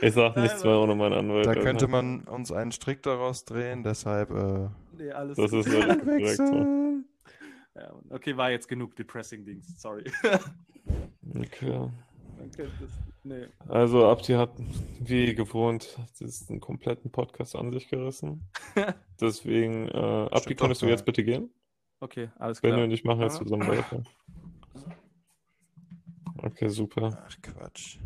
Ich 0.00 0.14
sag 0.14 0.36
nichts 0.36 0.64
mehr 0.64 0.78
ohne 0.78 0.94
meinen 0.94 1.12
Anwalt. 1.14 1.46
Da 1.46 1.54
könnte 1.54 1.86
man 1.88 2.22
uns 2.22 2.50
einen 2.52 2.72
Strick 2.72 3.02
daraus 3.02 3.44
drehen, 3.44 3.82
deshalb 3.82 4.30
äh, 4.30 4.68
Nee, 4.98 5.10
alles 5.10 5.36
Das 5.36 5.52
ist 5.52 5.70
korrekt 5.70 6.36
so. 6.36 7.02
ja, 7.74 7.94
okay, 8.10 8.36
war 8.36 8.50
jetzt 8.50 8.68
genug 8.68 8.94
Depressing-Dings, 8.96 9.80
sorry. 9.80 10.04
Okay. 11.36 11.88
Das. 12.56 12.68
Nee. 13.22 13.46
Also 13.68 14.06
Abdi 14.06 14.34
hat 14.34 14.50
wie 15.00 15.34
gewohnt 15.34 15.98
diesen 16.20 16.60
kompletten 16.60 17.10
Podcast 17.10 17.56
an 17.56 17.72
sich 17.72 17.88
gerissen. 17.88 18.42
Deswegen, 19.20 19.88
äh, 19.88 20.28
Abdi, 20.30 20.54
könntest 20.54 20.82
du 20.82 20.86
jetzt 20.86 21.06
bitte 21.06 21.24
gehen? 21.24 21.50
Okay, 22.00 22.28
alles 22.38 22.60
Benny 22.60 22.74
klar. 22.74 22.84
und 22.84 22.90
ich 22.90 23.04
machen 23.04 23.22
jetzt 23.22 23.38
zusammen 23.38 23.66
weiter. 23.66 24.02
Okay, 26.42 26.68
super. 26.68 27.24
Ach 27.26 27.36
Quatsch. 27.40 27.98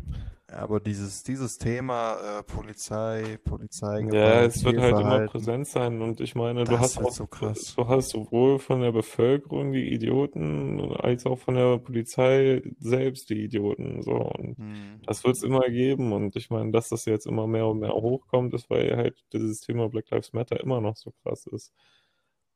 Aber 0.51 0.79
dieses, 0.79 1.23
dieses 1.23 1.57
Thema 1.57 2.39
äh, 2.39 2.43
Polizei, 2.43 3.37
Polizei, 3.43 4.01
Ja, 4.11 4.41
es 4.43 4.63
wird 4.63 4.77
halt 4.77 4.99
immer 4.99 5.19
präsent 5.27 5.67
sein 5.67 6.01
und 6.01 6.21
ich 6.21 6.35
meine, 6.35 6.63
du 6.63 6.79
hast 6.79 6.97
auch, 6.97 7.11
so 7.11 7.27
krass. 7.27 7.75
du 7.75 7.87
hast 7.87 8.09
sowohl 8.09 8.57
von 8.59 8.81
der 8.81 8.91
Bevölkerung 8.91 9.71
die 9.71 9.93
Idioten 9.93 10.79
als 10.95 11.25
auch 11.25 11.37
von 11.37 11.55
der 11.55 11.77
Polizei 11.77 12.61
selbst 12.79 13.29
die 13.29 13.43
Idioten. 13.43 14.01
So 14.01 14.13
und 14.13 14.57
Hm. 14.57 15.01
das 15.05 15.23
wird 15.23 15.37
es 15.37 15.43
immer 15.43 15.69
geben 15.69 16.13
und 16.13 16.35
ich 16.35 16.49
meine, 16.49 16.71
dass 16.71 16.89
das 16.89 17.05
jetzt 17.05 17.27
immer 17.27 17.47
mehr 17.47 17.67
und 17.67 17.79
mehr 17.79 17.93
hochkommt, 17.93 18.53
ist, 18.53 18.69
weil 18.69 18.95
halt 18.97 19.23
dieses 19.33 19.61
Thema 19.61 19.89
Black 19.89 20.09
Lives 20.09 20.33
Matter 20.33 20.59
immer 20.59 20.81
noch 20.81 20.95
so 20.95 21.13
krass 21.23 21.45
ist. 21.47 21.73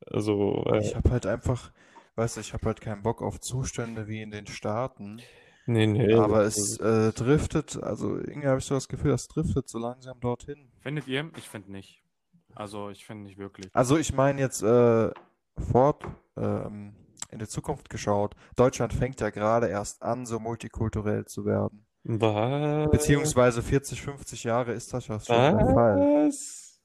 Also, 0.08 0.64
äh, 0.68 0.80
Ich 0.80 0.96
habe 0.96 1.12
halt 1.12 1.26
einfach, 1.26 1.72
weißt 2.16 2.38
du, 2.38 2.42
ich 2.42 2.54
habe 2.54 2.66
halt 2.66 2.82
keinen 2.82 3.04
Bock 3.04 3.22
auf 3.22 3.40
Zustände 3.40 4.08
wie 4.08 4.22
in 4.22 4.32
den 4.32 4.48
Staaten. 4.48 5.22
Nee, 5.66 5.88
nee, 5.88 6.14
Aber 6.14 6.42
es 6.44 6.78
äh, 6.80 7.12
driftet, 7.14 7.82
also 7.82 8.18
irgendwie 8.18 8.48
habe 8.48 8.60
ich 8.60 8.66
so 8.66 8.76
das 8.76 8.88
Gefühl, 8.88 9.12
das 9.12 9.28
driftet 9.28 9.70
so 9.70 9.80
langsam 9.80 10.20
dorthin. 10.20 10.72
Findet 10.82 11.08
ihr? 11.08 11.30
Ich 11.38 11.48
finde 11.50 11.72
nicht. 11.72 12.04
Also 12.56 12.90
ich 12.90 13.06
finde 13.06 13.24
nicht 13.24 13.38
wirklich. 13.38 13.70
Also 13.74 13.98
ich 13.98 14.14
meine 14.14 14.40
jetzt 14.40 14.62
äh, 14.62 15.12
fort 15.72 16.04
ähm, 16.38 16.96
in 17.32 17.40
die 17.40 17.48
Zukunft 17.48 17.90
geschaut. 17.90 18.36
Deutschland 18.56 18.94
fängt 18.94 19.20
ja 19.22 19.30
gerade 19.30 19.68
erst 19.68 20.04
an, 20.04 20.26
so 20.26 20.40
multikulturell 20.40 21.26
zu 21.26 21.46
werden. 21.46 21.86
was? 22.04 22.92
Beziehungsweise 22.92 23.62
40, 23.62 24.02
50 24.02 24.44
Jahre 24.44 24.74
ist 24.74 24.94
das 24.94 25.08
ja 25.08 25.20
schon 25.20 25.36
der 25.36 25.66
Fall. 25.74 25.98
Was? 26.28 26.80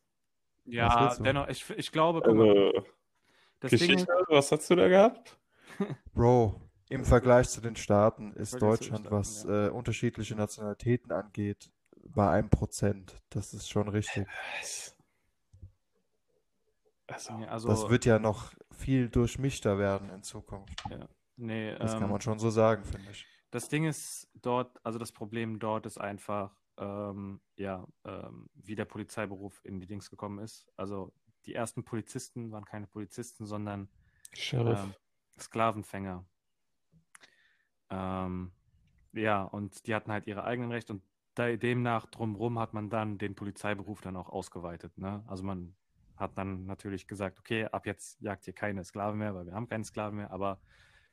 Ja, 0.64 1.14
dennoch, 1.16 1.48
ich, 1.48 1.68
ich 1.76 1.92
glaube, 1.92 2.20
guck 2.22 2.34
mal, 2.34 2.48
Also, 2.48 2.86
das 3.60 3.70
Ding 3.70 3.78
Geschichte, 3.80 4.12
ist, 4.12 4.28
was 4.28 4.52
hast 4.52 4.70
du 4.70 4.76
da 4.76 4.88
gehabt? 4.88 5.38
Bro, 6.14 6.60
im 6.88 7.04
Vergleich 7.04 7.48
zu 7.48 7.60
den 7.60 7.76
Staaten 7.76 8.32
ist 8.32 8.60
Deutschland, 8.60 9.06
Staaten, 9.06 9.16
was 9.16 9.44
äh, 9.44 9.68
unterschiedliche 9.68 10.34
Nationalitäten 10.34 11.12
angeht, 11.12 11.70
bei 12.04 12.30
einem 12.30 12.50
Prozent. 12.50 13.22
Das 13.30 13.52
ist 13.54 13.68
schon 13.68 13.88
richtig. 13.88 14.26
Also, 17.06 17.36
nee, 17.36 17.46
also, 17.46 17.68
Das 17.68 17.88
wird 17.88 18.04
ja 18.04 18.18
noch 18.18 18.52
viel 18.70 19.08
durchmischter 19.08 19.78
werden 19.78 20.10
in 20.10 20.22
Zukunft. 20.22 20.82
nee, 21.36 21.74
Das 21.76 21.92
kann 21.92 22.04
ähm, 22.04 22.10
man 22.10 22.20
schon 22.20 22.38
so 22.38 22.50
sagen, 22.50 22.84
finde 22.84 23.10
ich. 23.10 23.26
Das 23.50 23.68
Ding 23.68 23.84
ist 23.84 24.28
dort, 24.34 24.78
also 24.84 24.98
das 24.98 25.12
Problem 25.12 25.58
dort 25.58 25.86
ist 25.86 25.98
einfach, 25.98 26.54
ähm, 26.76 27.40
ja, 27.56 27.86
ähm, 28.04 28.48
wie 28.54 28.74
der 28.74 28.84
Polizeiberuf 28.84 29.60
in 29.64 29.80
die 29.80 29.86
Dings 29.86 30.10
gekommen 30.10 30.38
ist. 30.38 30.68
Also 30.76 31.12
die 31.46 31.54
ersten 31.54 31.82
Polizisten 31.82 32.52
waren 32.52 32.66
keine 32.66 32.86
Polizisten, 32.86 33.46
sondern 33.46 33.88
Sheriff. 34.34 34.78
ähm, 34.78 34.94
Sklavenfänger. 35.40 36.26
Ähm, 37.90 38.52
ja, 39.12 39.42
und 39.42 39.86
die 39.86 39.94
hatten 39.94 40.12
halt 40.12 40.26
ihre 40.26 40.44
eigenen 40.44 40.70
Rechte 40.70 40.94
und 40.94 41.02
da, 41.34 41.54
demnach 41.56 42.06
drumherum 42.06 42.58
hat 42.58 42.74
man 42.74 42.90
dann 42.90 43.18
den 43.18 43.34
Polizeiberuf 43.34 44.00
dann 44.00 44.16
auch 44.16 44.28
ausgeweitet. 44.28 44.96
Ne? 44.98 45.22
Also 45.26 45.44
man 45.44 45.74
hat 46.16 46.36
dann 46.36 46.66
natürlich 46.66 47.06
gesagt, 47.06 47.38
okay, 47.38 47.66
ab 47.66 47.86
jetzt 47.86 48.20
jagt 48.20 48.46
ihr 48.46 48.52
keine 48.52 48.84
Sklaven 48.84 49.18
mehr, 49.18 49.34
weil 49.34 49.46
wir 49.46 49.54
haben 49.54 49.68
keine 49.68 49.84
Sklaven 49.84 50.16
mehr, 50.16 50.32
aber 50.32 50.60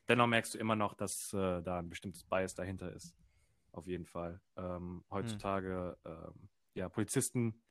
dennoch 0.08 0.26
merkst 0.26 0.54
du 0.54 0.58
immer 0.58 0.76
noch, 0.76 0.94
dass 0.94 1.32
äh, 1.32 1.62
da 1.62 1.78
ein 1.78 1.88
bestimmtes 1.88 2.24
Bias 2.24 2.54
dahinter 2.54 2.92
ist. 2.92 3.14
Auf 3.72 3.86
jeden 3.86 4.06
Fall. 4.06 4.40
Ähm, 4.56 5.04
heutzutage, 5.10 5.96
ähm, 6.04 6.48
ja, 6.74 6.88
Polizisten, 6.88 7.62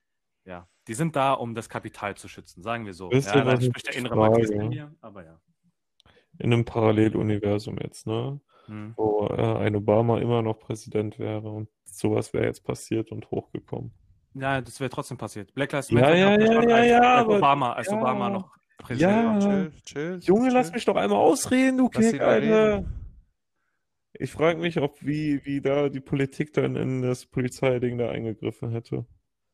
ja, 0.45 0.67
die 0.87 0.93
sind 0.93 1.15
da, 1.15 1.33
um 1.33 1.55
das 1.55 1.67
Kapital 1.67 2.15
zu 2.15 2.27
schützen, 2.27 2.61
sagen 2.61 2.85
wir 2.85 2.93
so. 2.93 3.11
Wisst 3.11 3.33
ja, 3.33 3.43
da 3.43 3.59
spricht 3.59 3.87
der 3.87 3.95
innere 3.95 4.15
Marxist 4.15 4.53
mir, 4.53 4.95
aber 5.01 5.25
ja. 5.25 5.41
In 6.39 6.51
einem 6.53 6.65
Paralleluniversum 6.65 7.77
jetzt, 7.81 8.07
ne? 8.07 8.39
Hm. 8.67 8.93
Wo 8.97 9.27
äh, 9.27 9.57
ein 9.59 9.75
Obama 9.75 10.19
immer 10.19 10.41
noch 10.41 10.59
Präsident 10.59 11.19
wäre 11.19 11.49
und 11.49 11.69
sowas 11.85 12.33
wäre 12.33 12.45
jetzt 12.45 12.63
passiert 12.63 13.11
und 13.11 13.29
hochgekommen. 13.31 13.93
Ja, 14.33 14.59
das 14.59 14.79
wäre 14.79 14.89
trotzdem 14.89 15.17
passiert. 15.17 15.53
Black 15.53 15.71
Lives 15.71 15.89
Ja, 15.89 15.95
Matter 15.99 16.15
ja, 16.15 16.39
ja, 16.39 16.45
schon 16.53 16.69
ja, 16.69 16.75
als, 16.75 16.87
ja, 16.89 17.15
als 17.15 17.27
Obama, 17.27 17.73
als 17.73 17.87
ja. 17.87 17.93
Obama 17.97 18.29
noch 18.29 18.51
Präsident 18.77 19.11
Ja. 19.11 19.25
war. 19.33 19.39
Chill, 19.39 19.71
chill, 19.85 20.19
Junge, 20.23 20.49
lass 20.49 20.67
chill. 20.67 20.75
mich 20.75 20.85
doch 20.85 20.95
einmal 20.95 21.19
ausreden, 21.19 21.77
du 21.77 21.89
Lass 21.93 22.11
Kick, 22.11 22.21
Alter. 22.21 22.73
reden. 22.75 23.01
Ich 24.17 24.31
frage 24.31 24.59
mich, 24.59 24.79
ob 24.79 25.01
wie, 25.05 25.43
wie 25.45 25.61
da 25.61 25.89
die 25.89 25.99
Politik 25.99 26.53
dann 26.53 26.75
in 26.75 27.01
das 27.01 27.25
Polizeiding 27.25 27.97
da 27.97 28.09
eingegriffen 28.09 28.71
hätte. 28.71 29.05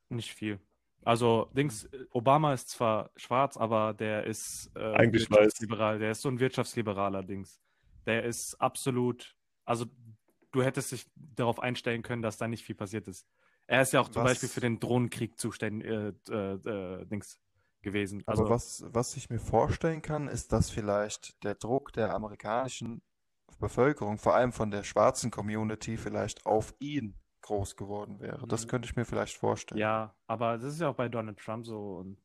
Nicht 0.09 0.33
viel. 0.33 0.59
Also, 1.03 1.49
Dings, 1.55 1.89
Obama 2.11 2.53
ist 2.53 2.69
zwar 2.69 3.11
schwarz, 3.15 3.57
aber 3.57 3.93
der 3.93 4.25
ist 4.25 4.69
äh, 4.75 4.79
Eigentlich 4.93 5.29
weiß. 5.29 5.37
wirtschaftsliberal. 5.39 5.99
Der 5.99 6.11
ist 6.11 6.21
so 6.21 6.29
ein 6.29 6.39
wirtschaftsliberaler 6.39 7.23
Dings. 7.23 7.59
Der 8.05 8.23
ist 8.23 8.55
absolut, 8.61 9.35
also 9.65 9.85
du 10.51 10.63
hättest 10.63 10.91
dich 10.91 11.05
darauf 11.15 11.59
einstellen 11.59 12.03
können, 12.03 12.21
dass 12.21 12.37
da 12.37 12.47
nicht 12.47 12.63
viel 12.63 12.75
passiert 12.75 13.07
ist. 13.07 13.25
Er 13.67 13.81
ist 13.81 13.93
ja 13.93 14.01
auch 14.01 14.09
zum 14.09 14.23
Was- 14.23 14.31
Beispiel 14.31 14.49
für 14.49 14.59
den 14.59 14.79
Drohnenkrieg 14.79 15.39
zuständig, 15.39 15.89
äh, 15.89 16.13
äh, 16.29 16.53
äh, 17.01 17.05
Dings 17.05 17.39
gewesen. 17.81 18.21
Aber 18.27 18.41
Also, 18.41 18.49
was, 18.49 18.83
was 18.89 19.15
ich 19.17 19.29
mir 19.29 19.39
vorstellen 19.39 20.01
kann, 20.01 20.27
ist, 20.27 20.51
dass 20.51 20.69
vielleicht 20.69 21.43
der 21.43 21.55
Druck 21.55 21.93
der 21.93 22.13
amerikanischen 22.13 23.01
Bevölkerung, 23.59 24.17
vor 24.17 24.35
allem 24.35 24.51
von 24.51 24.71
der 24.71 24.83
schwarzen 24.83 25.31
Community, 25.31 25.97
vielleicht 25.97 26.45
auf 26.45 26.73
ihn 26.79 27.15
groß 27.41 27.75
geworden 27.75 28.19
wäre. 28.19 28.45
Das 28.47 28.65
Mhm. 28.65 28.69
könnte 28.69 28.85
ich 28.87 28.95
mir 28.95 29.05
vielleicht 29.05 29.37
vorstellen. 29.37 29.79
ja, 29.79 30.13
aber 30.27 30.57
das 30.57 30.73
ist 30.73 30.81
ja 30.81 30.89
auch 30.89 30.95
bei 30.95 31.09
Donald 31.09 31.39
Trump 31.39 31.65
so 31.65 31.97
und 31.97 32.17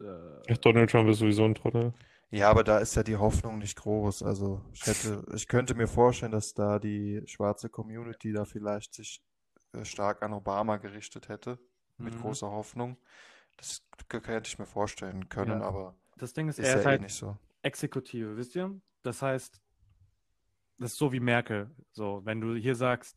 äh, 0.00 0.52
Ach, 0.52 0.56
Donald 0.58 0.90
Trump 0.90 1.08
ist 1.08 1.18
sowieso 1.18 1.44
ein 1.44 1.54
Trottel. 1.54 1.92
Ja, 2.30 2.50
aber 2.50 2.64
da 2.64 2.78
ist 2.78 2.96
ja 2.96 3.02
die 3.04 3.16
Hoffnung 3.16 3.58
nicht 3.58 3.76
groß. 3.78 4.22
Also 4.24 4.60
ich 4.72 4.84
hätte, 4.86 5.24
ich 5.34 5.46
könnte 5.46 5.74
mir 5.74 5.86
vorstellen, 5.86 6.32
dass 6.32 6.52
da 6.52 6.78
die 6.80 7.22
schwarze 7.26 7.68
Community 7.68 8.32
da 8.32 8.44
vielleicht 8.44 8.92
sich 8.94 9.22
äh, 9.72 9.84
stark 9.84 10.22
an 10.22 10.32
Obama 10.32 10.78
gerichtet 10.78 11.28
hätte, 11.28 11.58
mit 11.98 12.14
Mhm. 12.14 12.20
großer 12.20 12.50
Hoffnung. 12.50 12.96
Das 13.56 13.86
könnte 14.08 14.48
ich 14.48 14.58
mir 14.58 14.66
vorstellen 14.66 15.28
können, 15.28 15.60
Ja. 15.60 15.66
aber 15.66 15.96
das 16.16 16.32
Ding 16.32 16.48
ist, 16.48 16.58
ist 16.58 16.66
er 16.66 16.72
ja 16.72 16.78
ist 16.80 16.84
eh 16.86 16.88
halt 16.88 17.02
nicht 17.02 17.14
so. 17.14 17.36
Exekutive, 17.62 18.36
wisst 18.36 18.56
ihr? 18.56 18.80
Das 19.02 19.22
heißt, 19.22 19.60
das 20.78 20.92
ist 20.92 20.98
so 20.98 21.12
wie 21.12 21.20
Merkel. 21.20 21.70
So, 21.92 22.20
wenn 22.24 22.40
du 22.40 22.54
hier 22.56 22.74
sagst, 22.74 23.16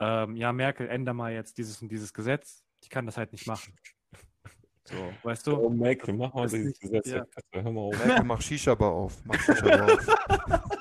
ähm, 0.00 0.36
ja, 0.36 0.52
Merkel, 0.52 0.88
änder 0.88 1.14
mal 1.14 1.32
jetzt 1.32 1.56
dieses 1.58 1.80
und 1.82 1.88
dieses 1.90 2.12
Gesetz, 2.12 2.64
die 2.82 2.88
kann 2.88 3.06
das 3.06 3.16
halt 3.16 3.32
nicht 3.32 3.46
machen. 3.46 3.76
So, 4.86 4.96
weißt 5.22 5.46
du? 5.46 5.56
Oh, 5.56 5.70
Michael, 5.70 6.12
mach 6.12 6.34
mal 6.34 6.44
ist 6.44 6.52
dieses 6.52 6.66
nicht- 6.66 6.80
Gesetz 6.82 7.06
ja. 7.08 7.24
Hör 7.52 7.72
mal 7.72 7.80
auf. 7.80 8.04
Merkel, 8.04 8.24
mach 8.26 8.42
Shisha-Bar 8.42 8.92
auf. 8.92 9.24
Mach 9.24 9.40
Shisha-Bar 9.40 9.90
auf. 9.90 10.06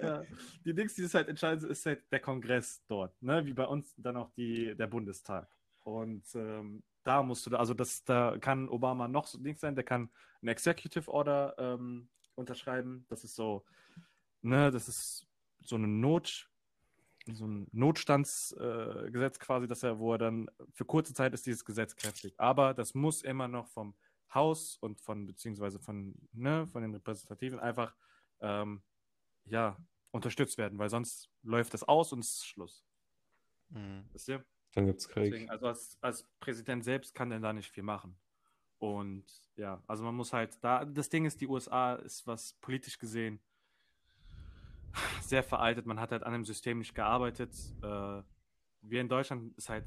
Ja, 0.00 0.22
die 0.64 0.74
Dings, 0.74 0.94
die 0.94 1.02
das 1.02 1.14
halt 1.14 1.28
entscheiden, 1.28 1.68
ist 1.70 1.86
halt 1.86 2.02
der 2.12 2.20
Kongress 2.20 2.82
dort, 2.86 3.20
ne? 3.22 3.44
Wie 3.46 3.54
bei 3.54 3.64
uns 3.64 3.94
dann 3.96 4.16
auch 4.18 4.30
die, 4.32 4.74
der 4.76 4.86
Bundestag. 4.86 5.48
Und 5.84 6.24
ähm, 6.34 6.82
da 7.02 7.22
musst 7.22 7.46
du, 7.46 7.50
da, 7.50 7.56
also 7.56 7.72
das, 7.72 8.04
da 8.04 8.36
kann 8.38 8.68
Obama 8.68 9.08
noch 9.08 9.26
so 9.26 9.38
Dings 9.38 9.60
sein, 9.60 9.74
der 9.74 9.84
kann 9.84 10.10
ein 10.42 10.48
Executive 10.48 11.10
Order 11.10 11.54
ähm, 11.58 12.08
unterschreiben. 12.34 13.06
Das 13.08 13.24
ist 13.24 13.34
so, 13.34 13.64
ne, 14.42 14.70
das 14.70 14.86
ist 14.88 15.26
so 15.62 15.76
eine 15.76 15.88
Not, 15.88 16.50
so 17.34 17.46
ein 17.46 17.68
Notstandsgesetz 17.72 19.36
äh, 19.36 19.40
quasi, 19.40 19.66
dass 19.66 19.82
er, 19.82 19.98
wo 19.98 20.12
er 20.12 20.18
dann 20.18 20.50
für 20.72 20.84
kurze 20.84 21.14
Zeit 21.14 21.34
ist 21.34 21.46
dieses 21.46 21.64
Gesetz 21.64 21.96
kräftig. 21.96 22.34
Aber 22.38 22.74
das 22.74 22.94
muss 22.94 23.22
immer 23.22 23.48
noch 23.48 23.66
vom 23.68 23.94
Haus 24.32 24.76
und 24.80 25.00
von, 25.00 25.26
beziehungsweise 25.26 25.78
von, 25.78 26.14
ne, 26.32 26.66
von 26.68 26.82
den 26.82 26.94
Repräsentativen 26.94 27.58
einfach 27.58 27.94
ähm, 28.40 28.82
ja, 29.44 29.76
unterstützt 30.10 30.58
werden, 30.58 30.78
weil 30.78 30.88
sonst 30.88 31.30
läuft 31.42 31.74
das 31.74 31.82
aus 31.82 32.12
und 32.12 32.20
es 32.20 32.34
ist 32.34 32.46
Schluss. 32.46 32.84
Mhm. 33.70 34.04
Wisst 34.12 34.28
ihr? 34.28 34.44
Dann 34.72 34.86
gibt's 34.86 35.08
Krieg. 35.08 35.32
Deswegen, 35.32 35.50
also 35.50 35.66
als, 35.66 35.96
als 36.00 36.28
Präsident 36.40 36.84
selbst 36.84 37.14
kann 37.14 37.32
er 37.32 37.40
da 37.40 37.52
nicht 37.52 37.70
viel 37.70 37.82
machen. 37.82 38.16
Und 38.78 39.24
ja, 39.56 39.82
also 39.86 40.04
man 40.04 40.14
muss 40.14 40.32
halt 40.32 40.58
da, 40.62 40.84
das 40.84 41.08
Ding 41.08 41.24
ist, 41.24 41.40
die 41.40 41.46
USA 41.46 41.94
ist 41.94 42.26
was 42.26 42.52
politisch 42.60 42.98
gesehen 42.98 43.40
sehr 45.22 45.42
veraltet. 45.42 45.86
Man 45.86 46.00
hat 46.00 46.12
halt 46.12 46.22
an 46.22 46.32
dem 46.32 46.44
System 46.44 46.78
nicht 46.78 46.94
gearbeitet. 46.94 47.52
Äh, 47.82 48.22
wir 48.82 49.00
in 49.00 49.08
Deutschland 49.08 49.56
ist 49.56 49.68
halt 49.68 49.84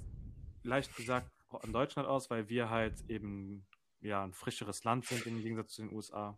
leicht 0.64 0.96
gesagt 0.96 1.32
an 1.64 1.74
Deutschland 1.74 2.08
aus, 2.08 2.30
weil 2.30 2.50
wir 2.50 2.70
halt 2.70 3.10
eben 3.10 3.66
ja 4.02 4.24
ein 4.24 4.34
frischeres 4.34 4.84
Land 4.84 5.06
sind 5.06 5.26
im 5.26 5.42
Gegensatz 5.42 5.74
zu 5.74 5.82
den 5.82 5.92
USA. 5.94 6.38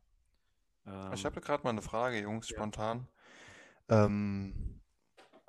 Ähm, 0.85 1.13
Ich 1.13 1.25
habe 1.25 1.41
gerade 1.41 1.63
mal 1.63 1.71
eine 1.71 1.81
Frage, 1.81 2.19
Jungs, 2.21 2.49
Ja. 2.49 2.55
spontan. 2.57 3.07
Ähm, 3.89 4.81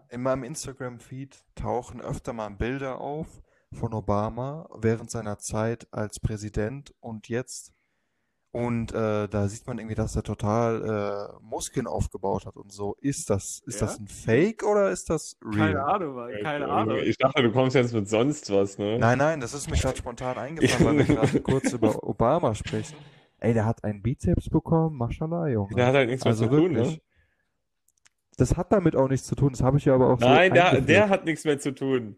in 0.08 0.22
meinem 0.22 0.44
Instagram-Feed 0.44 1.44
tauchen 1.54 2.00
öfter 2.00 2.32
mal 2.32 2.50
Bilder 2.50 3.00
auf 3.00 3.40
von 3.72 3.94
Obama 3.94 4.68
während 4.74 5.10
seiner 5.10 5.38
Zeit 5.38 5.86
als 5.92 6.20
Präsident 6.20 6.94
und 7.00 7.28
jetzt. 7.28 7.72
Und 8.54 8.92
äh, 8.92 9.28
da 9.28 9.48
sieht 9.48 9.66
man 9.66 9.78
irgendwie, 9.78 9.94
dass 9.94 10.14
er 10.14 10.22
total 10.22 11.30
äh, 11.32 11.42
Muskeln 11.42 11.86
aufgebaut 11.86 12.44
hat 12.44 12.56
und 12.56 12.70
so. 12.70 12.94
Ist 13.00 13.30
das, 13.30 13.62
ist 13.64 13.80
Ja? 13.80 13.86
das 13.86 13.98
ein 13.98 14.08
Fake 14.08 14.62
oder 14.62 14.90
ist 14.90 15.08
das 15.08 15.38
real? 15.42 15.68
Keine 15.72 15.84
Ahnung, 15.84 16.14
Mann, 16.16 16.30
keine 16.42 16.68
Ahnung. 16.68 16.98
Ich 17.02 17.16
dachte, 17.16 17.42
du 17.42 17.50
kommst 17.50 17.74
jetzt 17.76 17.94
mit 17.94 18.10
sonst 18.10 18.52
was, 18.52 18.76
ne? 18.76 18.98
Nein, 18.98 19.16
nein, 19.16 19.40
das 19.40 19.54
ist 19.54 19.70
mir 19.70 19.78
gerade 19.78 19.96
spontan 19.96 20.36
eingefallen, 20.36 20.98
weil 20.98 21.08
wir 21.08 21.14
gerade 21.16 21.40
kurz 21.40 21.72
über 21.72 22.02
Obama 22.06 22.54
sprechen. 22.54 22.96
Ey, 23.38 23.54
der 23.54 23.64
hat 23.64 23.84
einen 23.84 24.02
Bizeps 24.02 24.50
bekommen, 24.50 24.98
Mashallah, 24.98 25.48
Junge. 25.48 25.74
Der 25.74 25.86
hat 25.86 25.94
halt 25.94 26.10
nichts 26.10 26.26
also 26.26 26.44
mehr 26.44 26.50
zu 26.52 26.56
tun, 26.60 26.74
wirklich. 26.76 26.96
ne? 26.96 27.02
Das 28.36 28.56
hat 28.58 28.70
damit 28.70 28.96
auch 28.96 29.08
nichts 29.08 29.26
zu 29.26 29.34
tun, 29.34 29.52
das 29.52 29.62
habe 29.62 29.78
ich 29.78 29.86
ja 29.86 29.94
aber 29.94 30.08
auch 30.12 30.20
so 30.20 30.26
Nein, 30.28 30.52
der, 30.52 30.66
eingeführt. 30.66 30.88
der 30.90 31.08
hat 31.08 31.24
nichts 31.24 31.44
mehr 31.44 31.58
zu 31.58 31.74
tun. 31.74 32.16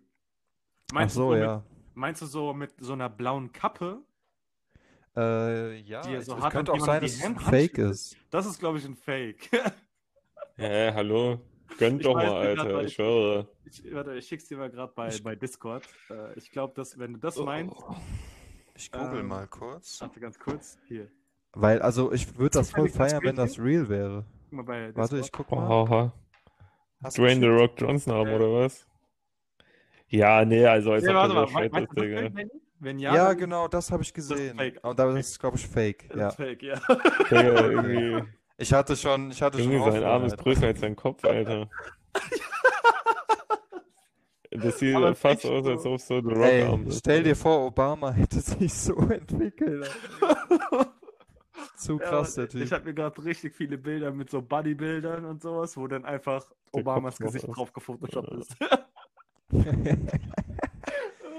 Ach 0.91 0.95
Meinst, 0.95 1.15
so, 1.15 1.31
du 1.33 1.37
so 1.39 1.43
ja. 1.43 1.57
mit, 1.59 1.65
meinst 1.95 2.23
du 2.23 2.27
so 2.27 2.53
mit 2.55 2.73
so 2.81 2.93
einer 2.93 3.09
blauen 3.09 3.53
Kappe? 3.53 4.03
Äh, 5.17 5.77
ja, 5.81 6.01
Die 6.03 6.15
er 6.15 6.23
so 6.23 6.37
es 6.37 6.43
hat 6.43 6.53
könnte 6.53 6.73
auch 6.73 6.81
sein, 6.81 7.01
dass 7.03 7.13
es 7.13 7.25
ein 7.25 7.39
Fake 7.39 7.79
ist. 7.79 8.17
Das 8.31 8.47
ist, 8.47 8.59
glaube 8.59 8.79
ich, 8.79 8.85
ein 8.85 8.97
Fake. 8.97 9.49
Hä, 10.57 10.93
hallo? 10.93 11.41
Gönnt 11.79 12.05
doch 12.05 12.15
mal, 12.15 12.27
Alter, 12.29 12.63
aber 12.63 12.85
ich 12.85 12.95
schwöre. 12.95 13.49
Ich, 13.65 13.83
warte, 13.93 14.15
ich 14.15 14.27
schick's 14.27 14.47
dir 14.49 14.57
mal 14.59 14.71
gerade 14.71 14.93
bei, 14.95 15.11
bei 15.23 15.35
Discord. 15.35 15.85
Äh, 16.11 16.37
ich 16.39 16.51
glaube, 16.51 16.75
dass 16.75 16.99
wenn 16.99 17.15
du 17.15 17.19
das 17.19 17.39
Oh. 17.39 17.45
meinst, 17.45 17.75
Ich 18.77 18.91
google 18.91 19.21
Ähm, 19.21 19.29
mal 19.29 19.47
kurz. 19.47 20.01
warte 20.01 20.21
ganz 20.21 20.39
kurz, 20.39 20.79
hier. 20.89 21.09
Weil, 21.53 21.81
also 21.83 22.13
ich 22.13 22.37
würde 22.37 22.59
das 22.59 22.71
voll 22.73 22.89
das 22.89 22.97
feiern, 22.97 23.23
wenn 23.25 23.37
das 23.37 23.59
real 23.59 23.89
wäre. 23.89 24.25
Guck 24.51 24.53
mal 24.53 24.63
bei 24.65 24.87
Discord. 24.87 24.97
Warte, 24.97 25.19
ich 25.19 25.33
guck 25.33 25.51
mal. 25.53 25.69
Oha. 25.71 26.13
Dwayne 27.17 27.41
The? 27.41 27.47
Rock 27.47 27.73
Johnson 27.81 28.13
haben, 28.15 28.29
Ja. 28.31 28.37
oder 28.37 28.53
was? 28.53 28.87
Ja, 30.09 30.45
nee, 30.45 30.65
also 30.67 30.93
als 30.93 31.03
Nee, 31.05 31.11
ob 31.11 31.15
warte 31.17 31.35
mal, 31.35 31.47
so 31.49 31.53
meinst 31.55 31.77
ist, 31.77 31.89
das 31.89 31.95
Digga. 32.05 32.31
Wenn 32.85 32.99
ja, 32.99 33.15
Ja, 33.15 33.29
dann 33.29 33.39
genau, 33.39 33.67
das 33.69 33.91
habe 33.91 34.03
ich 34.03 34.11
ist 34.11 34.15
gesehen. 34.15 34.57
fake. 34.59 34.79
Und 34.85 34.99
da 34.99 35.17
ist 35.17 35.31
es, 35.31 35.39
glaube 35.39 35.57
ich, 35.57 35.67
fake. 35.67 36.05
ist 36.05 36.11
Ja. 36.11 36.17
das 36.27 36.35
Fake, 36.37 36.63
ja. 36.63 36.75
Digga, 37.31 37.67
irgendwie, 37.67 38.23
Ich 38.59 38.73
hatte 38.73 38.95
schon, 38.97 39.31
ich 39.33 39.43
hatte 39.43 39.59
schon 39.59 39.73
irgendwie 39.73 39.91
sein 39.93 40.05
Arm 40.05 40.25
ist 40.25 40.37
größer 40.39 40.67
als 40.67 40.81
sein 40.81 40.95
Kopf, 40.95 41.25
Alter. 41.25 41.69
Das 44.57 44.79
sieht 44.79 44.95
Aber 44.95 45.17
fast 45.17 45.45
aus, 45.47 45.65
so. 45.65 45.71
als 45.73 45.85
ob 45.85 46.01
so 46.01 46.21
The 46.21 46.29
Alter. 46.29 46.37
Rock 46.39 46.47
Ey, 46.47 46.63
Arm 46.63 46.87
ist. 46.87 46.99
stell 47.01 47.23
dir 47.25 47.35
vor, 47.35 47.67
Obama 47.67 48.13
hätte 48.13 48.39
sich 48.41 48.73
so 48.73 48.95
entwickelt. 49.09 49.91
Zu 51.77 51.99
Ja, 51.99 52.09
krass, 52.09 52.37
der 52.37 52.45
Ich 52.45 52.51
Typ. 52.53 52.71
habe 52.71 52.85
mir 52.85 52.95
gerade 52.95 53.25
richtig 53.25 53.53
viele 53.57 53.77
Bilder 53.79 54.13
mit 54.13 54.31
so 54.31 54.41
Bodybuildern 54.43 55.25
und 55.25 55.43
sowas, 55.43 55.77
wo 55.77 55.89
dann 55.89 56.05
einfach 56.05 56.45
Der 56.73 56.81
Obamas 56.83 57.17
Kopf 57.17 57.27
Gesicht 57.27 57.49
ist. 57.49 57.57
drauf 57.57 57.73
gefotoshoppt 57.73 58.31
Ja. 58.31 58.39
ist. 58.39 58.57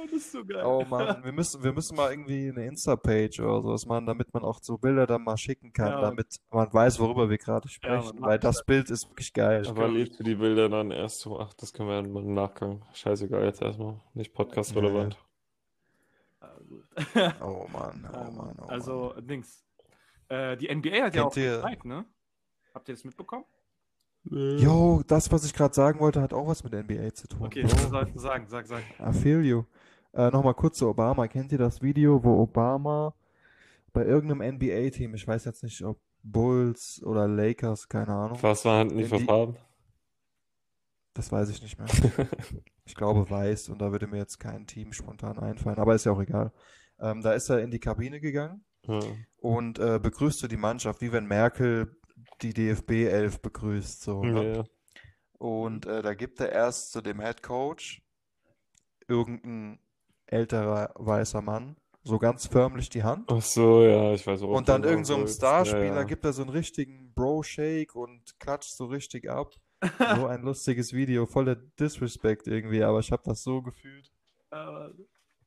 das 0.11 0.21
ist 0.21 0.31
so 0.31 0.45
geil. 0.45 0.63
Oh 0.65 0.83
Mann, 0.89 1.23
wir 1.23 1.31
müssen, 1.31 1.63
wir 1.63 1.73
müssen 1.73 1.95
mal 1.95 2.11
irgendwie 2.11 2.49
eine 2.49 2.65
Insta-Page 2.67 3.39
oder 3.41 3.61
sowas 3.61 3.85
machen, 3.85 4.05
damit 4.05 4.33
man 4.33 4.43
auch 4.43 4.59
so 4.61 4.77
Bilder 4.77 5.05
dann 5.07 5.23
mal 5.23 5.37
schicken 5.37 5.71
kann, 5.73 5.91
Ja. 5.91 6.01
damit 6.01 6.37
man 6.51 6.71
weiß, 6.73 6.99
worüber 6.99 7.29
wir 7.29 7.37
gerade 7.37 7.67
sprechen, 7.69 8.17
mach 8.19 8.27
weil 8.29 8.39
das. 8.39 8.57
das 8.57 8.65
Bild 8.65 8.89
ist 8.89 9.09
wirklich 9.09 9.33
geil. 9.33 9.67
Aber 9.67 9.87
lädst 9.87 10.19
du 10.19 10.23
die 10.23 10.35
Bilder 10.35 10.69
dann 10.69 10.91
erst 10.91 11.19
so? 11.21 11.39
Ach, 11.39 11.53
das 11.53 11.73
können 11.73 11.89
wir 11.89 12.01
dann 12.01 12.11
mal 12.11 12.23
im 12.23 12.33
Nachgang. 12.33 12.83
Scheißegal, 12.93 13.43
jetzt 13.45 13.61
erstmal. 13.61 13.99
Nicht 14.13 14.33
podcast-relevant. 14.33 15.17
Gut. 16.69 16.85
Oh 17.41 17.67
Mann, 17.71 18.07
oh 18.11 18.17
Ähm, 18.17 18.35
Mann, 18.37 18.55
oh 18.61 18.65
also, 18.65 19.13
Dings. 19.19 19.63
Äh, 20.29 20.57
die 20.57 20.73
NBA 20.73 20.89
hat 20.89 20.95
ja 21.15 21.21
Kennt 21.21 21.25
auch 21.25 21.37
ihr- 21.37 21.55
gezeigt, 21.57 21.85
ne? 21.85 22.05
Habt 22.73 22.89
ihr 22.89 22.95
das 22.95 23.03
mitbekommen? 23.03 23.45
Mann. 24.23 24.57
Yo, 24.57 25.03
das, 25.05 25.31
was 25.31 25.45
ich 25.45 25.53
gerade 25.53 25.73
sagen 25.75 25.99
wollte, 25.99 26.19
hat 26.21 26.33
auch 26.33 26.47
was 26.47 26.63
mit 26.63 26.73
NBA 26.73 27.13
zu 27.13 27.27
tun. 27.27 27.43
Okay, 27.43 27.63
was 27.63 27.89
sollst 27.89 28.15
du 28.15 28.19
sagen? 28.19 28.47
Sag, 28.47 28.65
sag. 28.65 28.81
I 28.99 29.13
feel 29.13 29.45
you. 29.45 29.63
Äh, 30.15 30.29
Nochmal 30.31 30.53
kurz 30.53 30.77
zu 30.77 30.87
Obama. 30.89 31.27
Kennt 31.27 31.51
ihr 31.51 31.57
das 31.57 31.81
Video, 31.81 32.23
wo 32.23 32.41
Obama 32.41 33.13
bei 33.93 34.05
irgendeinem 34.05 34.55
NBA-Team, 34.55 35.13
ich 35.15 35.27
weiß 35.27 35.45
jetzt 35.45 35.63
nicht, 35.63 35.81
ob 35.83 35.99
Bulls 36.23 37.01
oder 37.03 37.27
Lakers, 37.27 37.87
keine 37.87 38.13
Ahnung, 38.13 38.37
Was 38.41 38.63
nicht 38.65 39.09
für 39.09 39.17
Die- 39.17 39.25
Farben? 39.25 39.57
das 41.13 41.31
weiß 41.31 41.49
ich 41.49 41.61
nicht 41.61 41.77
mehr. 41.77 41.87
Ich 42.87 42.93
glaube 42.93 43.27
weiß 43.27 43.69
und 43.69 43.81
da 43.81 43.91
würde 43.91 44.05
mir 44.05 44.17
jetzt 44.17 44.37
kein 44.39 44.67
Team 44.67 44.93
spontan 44.93 45.39
einfallen, 45.39 45.79
aber 45.79 45.95
ist 45.95 46.05
ja 46.05 46.11
auch 46.11 46.21
egal. 46.21 46.51
Ähm, 46.99 47.21
da 47.23 47.33
ist 47.33 47.49
er 47.49 47.59
in 47.61 47.71
die 47.71 47.79
Kabine 47.79 48.19
gegangen 48.21 48.63
Ja. 48.85 48.99
und 49.37 49.79
äh, 49.79 49.97
begrüßte 49.99 50.47
die 50.47 50.55
Mannschaft, 50.57 51.01
wie 51.01 51.11
wenn 51.11 51.25
Merkel 51.25 51.97
die 52.43 52.53
DFB 52.53 52.91
11 53.07 53.41
begrüßt, 53.41 54.03
so, 54.03 54.21
ne? 54.23 54.57
Ja. 54.57 54.63
Und 55.39 55.87
äh, 55.87 56.03
da 56.03 56.13
gibt 56.13 56.39
er 56.39 56.51
erst 56.51 56.91
zu 56.91 57.01
dem 57.01 57.19
Head 57.21 57.41
Coach 57.41 58.03
irgendein 59.07 59.79
älterer 60.27 60.91
weißer 60.95 61.41
Mann 61.41 61.75
so 62.03 62.19
ganz 62.19 62.45
förmlich 62.45 62.89
die 62.89 63.03
Hand. 63.03 63.31
Ach 63.31 63.41
so, 63.41 63.81
ja, 63.83 64.13
ich 64.13 64.25
weiß 64.27 64.43
auch. 64.43 64.49
Und 64.49 64.69
dann 64.69 64.81
was 64.81 64.87
du 64.87 64.89
irgend 64.91 65.07
so 65.07 65.15
einem. 65.15 65.27
Starspieler 65.27 65.85
Ja, 65.85 65.95
ja. 65.95 66.03
gibt 66.03 66.23
er 66.23 66.33
so 66.33 66.43
einen 66.43 66.51
richtigen 66.51 67.11
Bro-Shake 67.15 67.95
und 67.95 68.39
klatscht 68.39 68.73
so 68.75 68.85
richtig 68.85 69.29
ab. 69.29 69.53
So 70.15 70.27
ein 70.27 70.41
lustiges 70.43 70.93
Video, 70.93 71.25
voller 71.25 71.55
Disrespect 71.55 72.47
irgendwie, 72.47 72.83
aber 72.83 72.99
ich 72.99 73.11
habe 73.11 73.23
das 73.25 73.41
so 73.43 73.61
gefühlt. 73.63 74.11
Äh, 74.51 74.89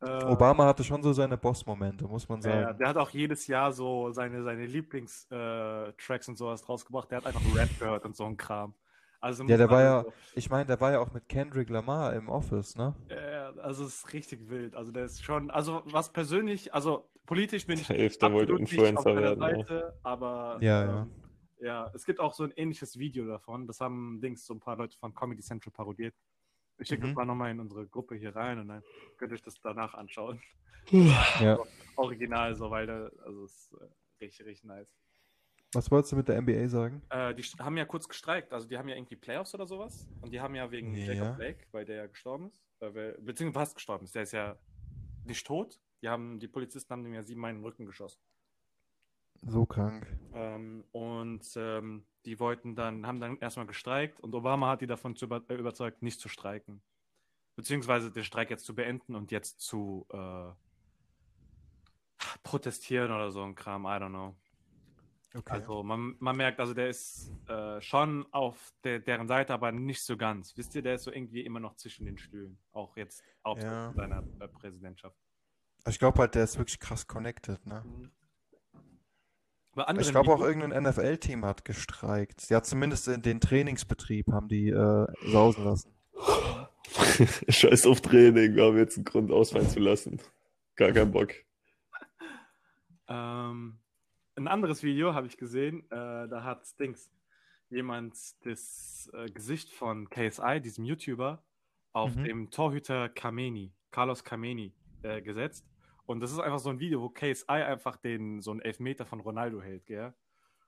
äh, 0.01 0.25
Obama 0.25 0.67
hatte 0.67 0.83
schon 0.85 1.03
so 1.03 1.13
seine 1.13 1.37
Boss-Momente, 1.37 2.07
muss 2.07 2.29
man 2.29 2.41
Ja, 2.43 2.51
ja, 2.51 2.63
sagen. 2.67 2.79
der 2.79 2.89
hat 2.89 2.97
auch 2.97 3.11
jedes 3.11 3.47
Jahr 3.47 3.73
so 3.73 4.11
seine, 4.13 4.43
seine 4.43 4.67
Lieblings-Tracks 4.67 6.29
und 6.29 6.37
sowas 6.39 6.69
rausgebracht. 6.69 7.11
Der 7.11 7.19
hat 7.19 7.27
einfach 7.27 7.41
Rap 7.55 7.71
gehört 7.79 8.05
und 8.05 8.17
so 8.17 8.25
ein 8.25 8.37
Kram. 8.37 8.75
Also 9.21 9.45
Ja, 9.45 9.57
der 9.57 9.71
war 9.71 9.83
ja, 9.83 10.03
so- 10.03 10.13
ich 10.35 10.49
meine, 10.51 10.67
der 10.67 10.81
war 10.81 10.93
ja 10.93 11.01
auch 11.01 11.13
mit 11.13 11.29
Kendrick 11.29 11.69
Lamar 11.71 12.15
im 12.15 12.29
Office, 12.29 12.77
ne? 12.77 12.95
Ja, 13.11 13.51
also 13.63 13.85
es 13.85 13.97
ist 14.05 14.13
richtig 14.13 14.49
wild. 14.49 14.75
Also 14.77 14.93
der 14.93 15.05
ist 15.05 15.25
schon, 15.25 15.51
also 15.51 15.83
was 15.87 16.13
persönlich, 16.13 16.73
also 16.75 17.11
politisch 17.27 17.67
bin 17.67 17.79
ich 17.81 17.87
Safe, 17.87 17.97
der 18.09 18.33
wollte 18.33 18.53
absolut 18.53 18.61
nicht 18.61 18.79
auf 18.79 19.07
Influencer 19.07 19.17
werden. 19.17 19.39
ne? 19.41 19.47
Seite, 19.57 19.99
aber 20.03 20.59
Ja, 20.61 20.85
ja. 20.85 21.03
ähm, 21.03 21.13
ja, 21.61 21.91
es 21.95 22.05
gibt 22.05 22.21
auch 22.21 22.33
so 22.35 22.45
ein 22.45 22.53
ähnliches 22.53 22.99
Video 22.99 23.27
davon. 23.27 23.67
Das 23.67 23.81
haben 23.81 24.21
Dings 24.21 24.47
so 24.47 24.55
ein 24.55 24.61
paar 24.61 24.77
Leute 24.77 24.97
von 24.99 25.13
Comedy 25.15 25.43
Central 25.43 25.73
parodiert. 25.73 26.15
Ich 26.79 26.87
schicke 26.87 27.03
das 27.03 27.11
Mhm. 27.11 27.17
mal 27.17 27.25
nochmal 27.25 27.51
in 27.51 27.59
unsere 27.59 27.89
Gruppe 27.89 28.15
hier 28.15 28.37
rein 28.37 28.61
und 28.61 28.69
dann 28.69 28.85
könnt 29.17 29.33
ihr 29.33 29.35
euch 29.35 29.43
das 29.43 29.59
danach 29.61 29.95
anschauen. 29.95 30.41
Ja. 30.93 31.59
Original 31.97 32.55
so, 32.55 32.71
weil 32.71 32.87
da, 32.87 33.11
also 33.25 33.45
es 33.45 33.53
ist 33.53 33.73
äh, 33.73 33.85
richtig, 34.25 34.47
richtig 34.47 34.65
nice. 34.65 34.95
Was 35.75 35.91
wolltest 35.91 36.13
du 36.13 36.17
mit 36.17 36.29
der 36.29 36.41
NBA 36.41 36.69
sagen? 36.69 37.03
Äh, 37.11 37.35
die 37.35 37.43
haben 37.43 37.77
ja 37.77 37.85
kurz 37.85 38.09
gestreikt, 38.09 38.53
also 38.53 38.67
die 38.67 38.79
haben 38.79 38.89
ja 38.89 38.97
irgendwie 38.97 39.17
Playoffs 39.17 39.55
oder 39.55 39.67
sowas. 39.67 40.09
Und 40.23 40.33
die 40.33 40.41
haben 40.41 40.55
ja 40.55 40.71
wegen 40.71 40.95
Ja. 40.95 41.13
Jacob 41.13 41.37
Blake, 41.37 41.67
weil 41.73 41.85
der 41.85 41.97
ja 41.97 42.07
gestorben 42.07 42.49
ist, 42.49 42.63
äh, 42.81 43.15
beziehungsweise 43.21 43.65
fast 43.65 43.75
gestorben 43.75 44.05
ist, 44.05 44.15
der 44.15 44.23
ist 44.23 44.33
ja 44.33 44.57
nicht 45.25 45.47
tot. 45.47 45.79
Die 46.01 46.09
haben, 46.09 46.39
die 46.39 46.49
Polizisten 46.49 46.91
haben 46.93 47.05
dem 47.05 47.13
ja 47.13 47.23
siebenmal 47.23 47.51
in 47.51 47.59
den 47.59 47.65
Rücken 47.65 47.85
geschossen. 47.85 48.21
So 49.43 49.67
krank. 49.67 50.07
Ähm, 50.33 50.85
und 50.93 51.45
ähm, 51.57 52.05
die 52.25 52.41
wollten 52.41 52.75
dann, 52.75 53.07
haben 53.07 53.21
dann 53.21 53.39
erstmal 53.39 53.67
gestreikt 53.67 54.21
und 54.21 54.35
Obama 54.35 54.71
hat 54.71 54.81
die 54.81 54.87
davon 54.87 55.15
über, 55.21 55.43
äh, 55.49 55.55
überzeugt, 55.55 56.03
nicht 56.03 56.21
zu 56.21 56.29
streiken. 56.29 56.83
Beziehungsweise 57.57 58.11
den 58.11 58.25
Streik 58.25 58.51
jetzt 58.51 58.65
zu 58.65 58.75
beenden 58.75 59.15
und 59.15 59.31
jetzt 59.31 59.61
zu 59.61 60.07
äh, 60.13 60.51
protestieren 62.43 63.13
oder 63.13 63.31
so 63.31 63.43
ein 63.43 63.55
Kram, 63.55 63.85
I 63.85 63.89
don't 63.89 64.09
know. 64.09 64.37
Okay. 65.35 65.53
Also 65.53 65.83
man, 65.83 66.17
man 66.21 66.37
merkt, 66.37 66.59
also 66.59 66.73
der 66.73 66.89
ist 66.89 67.31
äh, 67.49 67.81
schon 67.83 68.27
auf 68.33 68.73
der, 68.83 68.99
deren 68.99 69.29
Seite, 69.29 69.53
aber 69.53 69.73
nicht 69.73 70.03
so 70.03 70.17
ganz. 70.17 70.57
Wisst 70.57 70.75
ihr, 70.75 70.83
der 70.83 70.95
ist 70.95 71.05
so 71.05 71.13
irgendwie 71.13 71.43
immer 71.43 71.61
noch 71.61 71.77
zwischen 71.77 72.07
den 72.07 72.17
Stühlen. 72.17 72.59
Auch 72.73 72.97
jetzt 72.97 73.23
auf 73.43 73.61
Ja. 73.63 73.93
seiner 73.93 74.25
äh, 74.41 74.49
Präsidentschaft. 74.49 75.17
Ich 75.87 75.99
glaube 75.99 76.19
halt, 76.21 76.35
der 76.35 76.45
ist 76.45 76.59
wirklich 76.59 76.81
krass 76.81 77.07
connected, 77.07 77.65
ne? 77.67 77.85
Anderen 79.77 80.01
Ich 80.01 80.11
glaube 80.11 80.33
auch 80.33 80.41
irgendein 80.41 80.83
NFL-Team 80.83 81.45
hat 81.45 81.65
gestreikt. 81.65 82.49
Ja, 82.49 82.63
zumindest 82.63 83.07
in 83.07 83.23
den 83.23 83.41
Trainingsbetrieb 83.41 84.33
haben 84.33 84.49
die 84.49 84.71
äh, 84.71 85.07
sausen 85.31 85.65
lassen. 85.65 85.95
Scheiß 87.49 87.87
auf 87.87 88.01
Training, 88.01 88.57
wir 88.57 88.65
haben 88.65 88.77
jetzt 88.77 88.97
einen 88.97 89.05
Grund 89.05 89.31
ausfallen 89.31 89.69
zu 89.69 89.79
lassen. 89.79 90.21
Gar 90.75 90.93
keinen 90.93 91.13
Bock. 91.13 91.33
Ähm, 93.09 93.79
ein 94.39 94.49
anderes 94.49 94.83
Video 94.83 95.15
habe 95.15 95.27
ich 95.27 95.37
gesehen, 95.37 95.81
äh, 95.91 96.29
da 96.29 96.43
hat 96.45 96.79
Dings 96.81 97.11
jemand 97.71 98.15
das 98.47 99.11
äh, 99.13 99.27
Gesicht 99.31 99.71
von 99.71 100.09
KSI, 100.09 100.61
diesem 100.61 100.85
YouTuber, 100.85 101.45
auf 101.93 102.17
Mhm. 102.17 102.25
dem 102.25 102.51
Torhüter 102.51 103.09
Kameni, 103.09 103.75
Carlos 103.91 104.25
Kameni, 104.25 104.75
äh, 105.03 105.21
gesetzt. 105.23 105.67
Und 106.07 106.21
das 106.21 106.33
ist 106.33 106.39
einfach 106.39 106.59
so 106.61 106.71
ein 106.71 106.81
Video, 106.81 107.03
wo 107.03 107.11
KSI 107.11 107.51
einfach 107.51 107.97
den 107.99 108.41
so 108.41 108.51
einen 108.53 108.61
Elfmeter 108.61 109.05
von 109.05 109.21
Ronaldo 109.21 109.61
hält, 109.61 109.85
gell? 109.87 110.15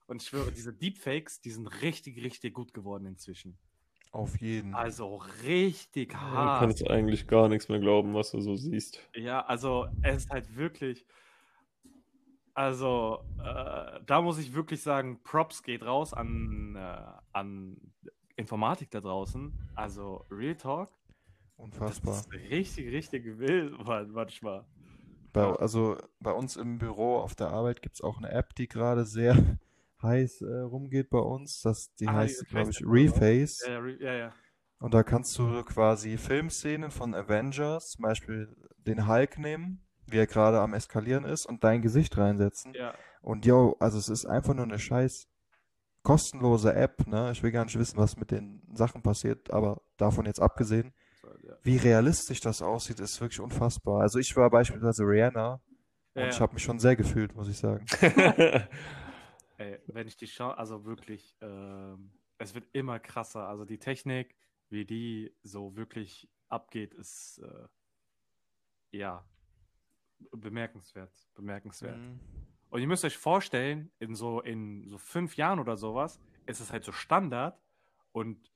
Und 0.07 0.23
ich 0.23 0.29
schwöre, 0.29 0.53
diese 0.53 0.75
Deepfakes, 0.75 1.41
die 1.41 1.51
sind 1.51 1.67
richtig, 1.83 2.23
richtig 2.23 2.53
gut 2.55 2.75
geworden 2.75 3.07
inzwischen. 3.07 3.59
Auf 4.13 4.41
jeden. 4.41 4.75
Also 4.75 5.17
richtig 5.45 6.11
Du 6.13 6.19
hart. 6.19 6.61
kannst 6.61 6.87
eigentlich 6.91 7.27
gar 7.29 7.49
nichts 7.49 7.69
mehr 7.69 7.79
glauben, 7.79 8.13
was 8.15 8.33
du 8.33 8.41
so 8.41 8.57
siehst. 8.57 9.09
Ja, 9.15 9.45
also 9.47 9.87
es 10.03 10.25
ist 10.25 10.31
halt 10.31 10.57
wirklich. 10.57 11.07
Also, 12.61 13.21
äh, 13.39 14.01
da 14.05 14.21
muss 14.21 14.37
ich 14.39 14.53
wirklich 14.53 14.83
sagen, 14.83 15.23
Props 15.23 15.63
geht 15.63 15.83
raus 15.83 16.13
an, 16.13 16.77
äh, 16.77 17.07
an 17.33 17.79
Informatik 18.37 18.91
da 18.91 19.01
draußen. 19.01 19.51
Also, 19.75 20.27
Real 20.31 20.57
Talk, 20.57 20.91
das 21.87 21.97
Unfassbar. 21.97 22.19
ist 22.19 22.33
richtig, 22.33 22.93
richtig 22.93 23.39
wild 23.39 23.73
man- 23.87 24.11
manchmal. 24.11 24.67
Bei, 25.33 25.45
also 25.57 25.97
bei 26.21 26.33
uns 26.33 26.57
im 26.57 26.77
Büro 26.77 27.17
auf 27.17 27.35
der 27.35 27.49
Arbeit 27.49 27.81
gibt 27.81 27.95
es 27.95 28.03
auch 28.03 28.19
eine 28.19 28.31
App, 28.31 28.55
die 28.57 28.69
gerade 28.69 29.07
sehr 29.07 29.35
heiß 30.03 30.43
äh, 30.43 30.59
rumgeht 30.61 31.09
bei 31.09 31.19
uns. 31.19 31.63
Das, 31.63 31.95
die 31.95 32.09
Ah, 32.09 32.13
heißt, 32.15 32.47
glaube 32.51 32.73
ich? 32.73 32.83
Reface. 32.85 33.65
Ja, 33.67 33.87
ja, 33.87 34.13
ja. 34.15 34.33
Und 34.81 34.93
da 34.93 35.03
kannst 35.03 35.39
du 35.39 35.63
quasi 35.63 36.19
Filmszenen 36.19 36.91
von 36.91 37.15
Avengers, 37.15 37.93
zum 37.93 38.03
Beispiel 38.03 38.55
den 38.79 39.07
Hulk 39.07 39.39
nehmen, 39.39 39.87
wie 40.13 40.19
er 40.19 40.27
gerade 40.27 40.61
am 40.61 40.75
Eskalieren 40.75 41.25
ist, 41.25 41.47
und 41.47 41.65
dein 41.65 41.83
Gesicht 41.83 42.17
reinsetzen. 42.17 42.75
ja. 42.75 42.95
Und 43.23 43.45
yo, 43.45 43.77
also 43.81 43.99
es 43.99 44.09
ist 44.09 44.25
einfach 44.25 44.55
nur 44.55 44.65
eine 44.65 44.79
scheiß 44.79 45.29
kostenlose 46.03 46.75
App, 46.75 47.07
ne? 47.07 47.31
Ich 47.33 47.43
will 47.43 47.51
gar 47.53 47.65
nicht 47.65 47.79
wissen, 47.79 47.99
was 47.99 48.17
mit 48.17 48.31
den 48.31 48.63
Sachen 48.73 49.03
passiert, 49.03 49.51
aber 49.51 49.83
davon 49.99 50.25
jetzt 50.25 50.41
abgesehen, 50.41 50.95
wie 51.63 51.77
realistisch 51.77 52.41
das 52.41 52.63
aussieht, 52.63 53.01
ist 53.01 53.21
wirklich 53.21 53.41
unfassbar. 53.41 54.01
Also 54.01 54.19
ich 54.19 54.35
war 54.37 54.49
beispielsweise 54.51 55.05
Rihanna 55.05 55.61
und 56.15 56.23
Ja, 56.23 56.29
ich 56.29 56.37
ja. 56.37 56.41
habe 56.41 56.55
mich 56.55 56.63
schon 56.63 56.79
sehr 56.79 56.97
gefühlt, 56.97 57.35
muss 57.35 57.49
ich 57.49 57.59
sagen. 57.59 57.85
Ey, 59.59 59.79
wenn 59.87 60.07
ich 60.07 60.17
die 60.17 60.27
schaue, 60.27 60.57
also 60.57 60.85
wirklich, 60.87 61.37
ähm, 61.43 62.13
es 62.39 62.55
wird 62.55 62.65
immer 62.73 62.99
krasser. 62.99 63.47
Also 63.47 63.65
die 63.65 63.79
Technik, 63.79 64.35
wie 64.71 64.87
die 64.87 65.35
so 65.43 65.77
wirklich 65.77 66.29
abgeht, 66.49 66.95
ist 66.95 67.43
äh, 67.45 67.69
ja 68.97 69.25
bemerkenswert, 70.33 71.13
bemerkenswert. 71.35 71.99
Mhm. 71.99 72.21
Und 72.71 72.81
ihr 72.81 72.87
müsst 72.87 73.05
euch 73.05 73.19
vorstellen, 73.19 73.91
in 73.99 74.15
so 74.15 74.41
in 74.41 74.89
so 74.89 74.99
fünf 74.99 75.37
Jahren 75.37 75.59
oder 75.59 75.77
sowas 75.77 76.21
ist 76.47 76.61
es 76.61 76.73
halt 76.73 76.85
so 76.85 76.93
Standard 76.93 77.59
und 78.13 78.51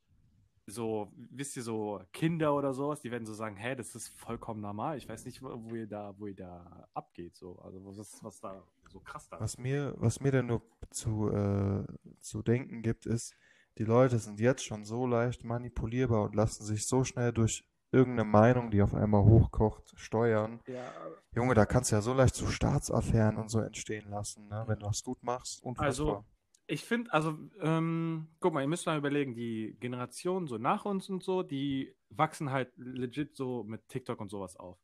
so, 0.67 1.11
wisst 1.15 1.55
ihr, 1.57 1.63
so 1.63 2.01
Kinder 2.11 2.55
oder 2.55 2.73
sowas, 2.73 3.01
die 3.01 3.11
werden 3.11 3.25
so 3.25 3.33
sagen, 3.33 3.55
hä, 3.55 3.75
das 3.75 3.95
ist 3.95 4.09
vollkommen 4.09 4.61
normal. 4.61 4.97
Ich 4.97 5.07
weiß 5.07 5.25
nicht, 5.25 5.41
wo 5.41 5.75
ihr 5.75 5.87
da, 5.87 6.15
wo 6.17 6.27
ihr 6.27 6.35
da 6.35 6.87
abgeht, 6.93 7.35
so. 7.35 7.59
Also 7.59 7.85
was, 7.85 8.23
was 8.23 8.39
da 8.39 8.63
so 8.89 8.99
krass 8.99 9.29
da 9.29 9.37
ist. 9.37 9.41
Was 9.41 9.57
mir, 9.57 9.93
was 9.97 10.19
mir 10.21 10.31
dann 10.31 10.47
nur 10.47 10.63
zu, 10.89 11.29
äh, 11.29 11.85
zu 12.19 12.41
denken 12.41 12.81
gibt, 12.81 13.05
ist, 13.05 13.35
die 13.77 13.83
Leute 13.83 14.17
sind 14.17 14.39
jetzt 14.39 14.63
schon 14.63 14.85
so 14.85 15.05
leicht 15.05 15.43
manipulierbar 15.43 16.23
und 16.23 16.35
lassen 16.35 16.63
sich 16.63 16.87
so 16.87 17.03
schnell 17.03 17.31
durch 17.31 17.63
irgendeine 17.95 18.29
Meinung, 18.29 18.69
die 18.69 18.81
auf 18.81 18.93
einmal 18.93 19.23
hochkocht, 19.23 19.93
steuern. 19.95 20.59
Ja, 20.67 20.91
Junge, 21.33 21.53
da 21.53 21.65
kannst 21.65 21.91
du 21.91 21.95
ja 21.95 22.01
so 22.01 22.13
leicht 22.13 22.35
so 22.35 22.47
Staatsaffären 22.47 23.37
und 23.37 23.49
so 23.49 23.59
entstehen 23.59 24.09
lassen, 24.09 24.47
ne? 24.47 24.63
Wenn 24.67 24.79
du 24.79 24.85
das 24.85 25.03
gut 25.03 25.23
machst. 25.23 25.63
Unfassbar. 25.63 25.87
Also, 25.87 26.25
ich 26.67 26.83
finde, 26.83 27.13
also, 27.13 27.37
ähm, 27.61 28.27
guck 28.39 28.53
mal, 28.53 28.61
ihr 28.61 28.67
müsst 28.67 28.85
mal 28.85 28.97
überlegen, 28.97 29.35
die 29.35 29.77
Generationen 29.79 30.47
so 30.47 30.57
nach 30.57 30.85
uns 30.85 31.09
und 31.09 31.23
so, 31.23 31.43
die 31.43 31.95
wachsen 32.09 32.51
halt 32.51 32.71
legit 32.75 33.35
so 33.35 33.63
mit 33.63 33.87
TikTok 33.87 34.19
und 34.19 34.29
sowas 34.29 34.55
auf. 34.55 34.77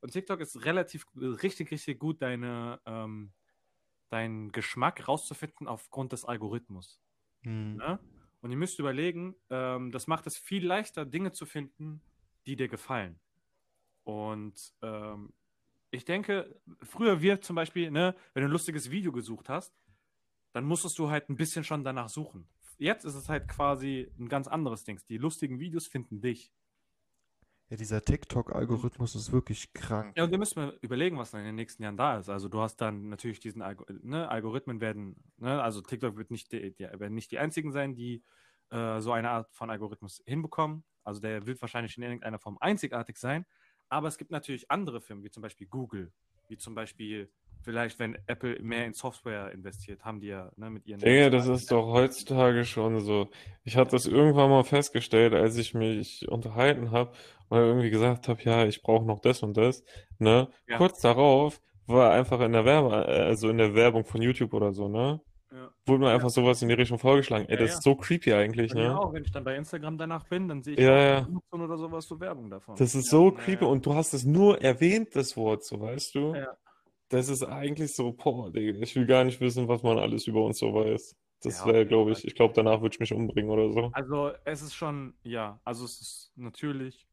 Und 0.00 0.12
TikTok 0.12 0.40
ist 0.40 0.64
relativ, 0.64 1.06
richtig, 1.16 1.70
richtig 1.70 1.98
gut, 1.98 2.20
deine, 2.20 2.80
ähm, 2.86 3.32
deinen 4.08 4.50
Geschmack 4.52 5.06
rauszufinden 5.06 5.68
aufgrund 5.68 6.12
des 6.12 6.24
Algorithmus. 6.24 7.00
Hm. 7.42 7.76
Ne? 7.76 8.00
Und 8.40 8.50
ihr 8.50 8.56
müsst 8.56 8.78
überlegen, 8.78 9.36
ähm, 9.50 9.92
das 9.92 10.06
macht 10.06 10.26
es 10.26 10.36
viel 10.36 10.66
leichter, 10.66 11.04
Dinge 11.04 11.32
zu 11.32 11.46
finden, 11.46 12.02
die 12.46 12.56
dir 12.56 12.68
gefallen. 12.68 13.18
Und 14.04 14.72
ähm, 14.82 15.32
ich 15.90 16.04
denke, 16.04 16.60
früher 16.82 17.20
wir 17.20 17.40
zum 17.40 17.56
Beispiel, 17.56 17.90
ne, 17.90 18.14
wenn 18.32 18.42
du 18.42 18.48
ein 18.48 18.52
lustiges 18.52 18.90
Video 18.90 19.12
gesucht 19.12 19.48
hast, 19.48 19.74
dann 20.52 20.64
musstest 20.64 20.98
du 20.98 21.10
halt 21.10 21.28
ein 21.28 21.36
bisschen 21.36 21.64
schon 21.64 21.84
danach 21.84 22.08
suchen. 22.08 22.48
Jetzt 22.78 23.04
ist 23.04 23.14
es 23.14 23.28
halt 23.28 23.46
quasi 23.48 24.10
ein 24.18 24.28
ganz 24.28 24.48
anderes 24.48 24.84
Ding. 24.84 25.00
Die 25.08 25.18
lustigen 25.18 25.60
Videos 25.60 25.86
finden 25.86 26.20
dich. 26.20 26.50
Ja, 27.68 27.76
dieser 27.76 28.02
TikTok-Algorithmus 28.02 29.14
ist 29.14 29.30
wirklich 29.30 29.72
krank. 29.72 30.16
Ja, 30.16 30.24
und 30.24 30.32
wir 30.32 30.38
müssen 30.38 30.58
mal 30.58 30.78
überlegen, 30.80 31.18
was 31.18 31.30
dann 31.30 31.40
in 31.40 31.46
den 31.46 31.54
nächsten 31.54 31.84
Jahren 31.84 31.96
da 31.96 32.18
ist. 32.18 32.28
Also 32.28 32.48
du 32.48 32.60
hast 32.60 32.78
dann 32.78 33.10
natürlich 33.10 33.38
diesen 33.38 33.62
Algo 33.62 33.84
ne, 34.02 34.28
Algorithmen 34.28 34.80
werden, 34.80 35.14
ne, 35.36 35.62
also 35.62 35.80
TikTok 35.80 36.16
wird 36.16 36.32
nicht 36.32 36.50
die, 36.50 36.74
die, 36.74 36.84
werden 36.84 37.14
nicht 37.14 37.30
die 37.30 37.38
einzigen 37.38 37.70
sein, 37.70 37.94
die 37.94 38.24
äh, 38.70 39.00
so 39.00 39.12
eine 39.12 39.30
Art 39.30 39.52
von 39.52 39.70
Algorithmus 39.70 40.20
hinbekommen. 40.26 40.82
Also 41.04 41.20
der 41.20 41.46
wird 41.46 41.60
wahrscheinlich 41.60 41.96
in 41.96 42.02
irgendeiner 42.02 42.38
Form 42.38 42.58
einzigartig 42.60 43.16
sein. 43.16 43.46
Aber 43.88 44.08
es 44.08 44.18
gibt 44.18 44.30
natürlich 44.30 44.70
andere 44.70 45.00
Firmen, 45.00 45.24
wie 45.24 45.30
zum 45.30 45.42
Beispiel 45.42 45.66
Google, 45.66 46.12
wie 46.48 46.56
zum 46.56 46.74
Beispiel 46.74 47.30
vielleicht, 47.62 47.98
wenn 47.98 48.16
Apple 48.26 48.58
mehr 48.62 48.86
in 48.86 48.92
Software 48.92 49.52
investiert, 49.52 50.04
haben 50.04 50.20
die 50.20 50.28
ja 50.28 50.50
ne, 50.56 50.70
mit 50.70 50.86
ihren. 50.86 51.00
Digga, 51.00 51.30
das 51.30 51.46
ist 51.46 51.70
doch 51.70 51.86
heutzutage 51.86 52.64
schon 52.64 53.00
so. 53.00 53.30
Ich 53.64 53.76
hatte 53.76 53.92
das 53.92 54.06
irgendwann 54.06 54.50
mal 54.50 54.64
festgestellt, 54.64 55.34
als 55.34 55.56
ich 55.56 55.74
mich 55.74 56.26
unterhalten 56.28 56.90
habe 56.90 57.12
und 57.48 57.58
irgendwie 57.58 57.90
gesagt 57.90 58.28
habe, 58.28 58.42
ja, 58.42 58.64
ich 58.64 58.82
brauche 58.82 59.04
noch 59.04 59.20
das 59.20 59.42
und 59.42 59.56
das, 59.56 59.84
ne? 60.18 60.48
Ja. 60.68 60.76
Kurz 60.78 61.00
darauf 61.00 61.60
war 61.86 62.12
einfach 62.12 62.40
in 62.40 62.52
der 62.52 62.64
Werbe, 62.64 62.94
also 62.94 63.48
in 63.48 63.58
der 63.58 63.74
Werbung 63.74 64.04
von 64.04 64.22
YouTube 64.22 64.54
oder 64.54 64.72
so, 64.72 64.88
ne? 64.88 65.20
Ja. 65.52 65.70
Wurde 65.86 66.00
mir 66.00 66.08
Ja. 66.08 66.14
einfach 66.14 66.30
sowas 66.30 66.62
in 66.62 66.68
die 66.68 66.74
Richtung 66.74 66.98
vorgeschlagen. 66.98 67.46
Ey, 67.46 67.54
Ja, 67.54 67.60
das 67.60 67.70
ja. 67.70 67.76
ist 67.78 67.82
so 67.82 67.96
creepy 67.96 68.32
eigentlich, 68.32 68.72
ne? 68.72 68.96
auch, 68.98 69.12
wenn 69.12 69.24
ich 69.24 69.32
dann 69.32 69.42
bei 69.44 69.56
Instagram 69.56 69.98
danach 69.98 70.24
bin, 70.24 70.46
dann 70.48 70.62
sehe 70.62 70.74
ich 70.74 70.80
Ja, 70.80 70.98
ja. 70.98 71.28
oder 71.50 71.76
sowas 71.76 72.06
so 72.06 72.20
Werbung 72.20 72.50
davon. 72.50 72.76
Das 72.76 72.94
ist 72.94 73.06
Ja, 73.06 73.10
so 73.10 73.30
ja, 73.30 73.38
creepy 73.38 73.64
ja. 73.64 73.70
und 73.70 73.84
du 73.84 73.94
hast 73.94 74.12
es 74.14 74.24
nur 74.24 74.60
erwähnt, 74.60 75.16
das 75.16 75.36
Wort, 75.36 75.64
so 75.64 75.80
weißt 75.80 76.14
du? 76.14 76.34
Ja. 76.34 76.56
Das 77.08 77.28
ist 77.28 77.42
eigentlich 77.42 77.94
so, 77.96 78.12
boah, 78.12 78.52
Digga, 78.52 78.78
ich 78.78 78.94
will 78.94 79.06
gar 79.06 79.24
nicht 79.24 79.40
wissen, 79.40 79.66
was 79.66 79.82
man 79.82 79.98
alles 79.98 80.28
über 80.28 80.44
uns 80.44 80.58
so 80.58 80.72
weiß. 80.72 81.16
Das 81.42 81.60
Ja, 81.60 81.72
wäre, 81.72 81.86
glaube 81.86 82.12
ich, 82.12 82.24
ich 82.24 82.34
glaube, 82.36 82.54
danach 82.54 82.80
würde 82.82 82.94
ich 82.94 83.00
mich 83.00 83.12
umbringen 83.12 83.50
oder 83.50 83.72
so. 83.72 83.90
Also 83.92 84.30
es 84.44 84.62
ist 84.62 84.74
schon, 84.74 85.14
ja, 85.24 85.60
also 85.64 85.84
es 85.84 86.00
ist 86.00 86.32
natürlich. 86.36 87.08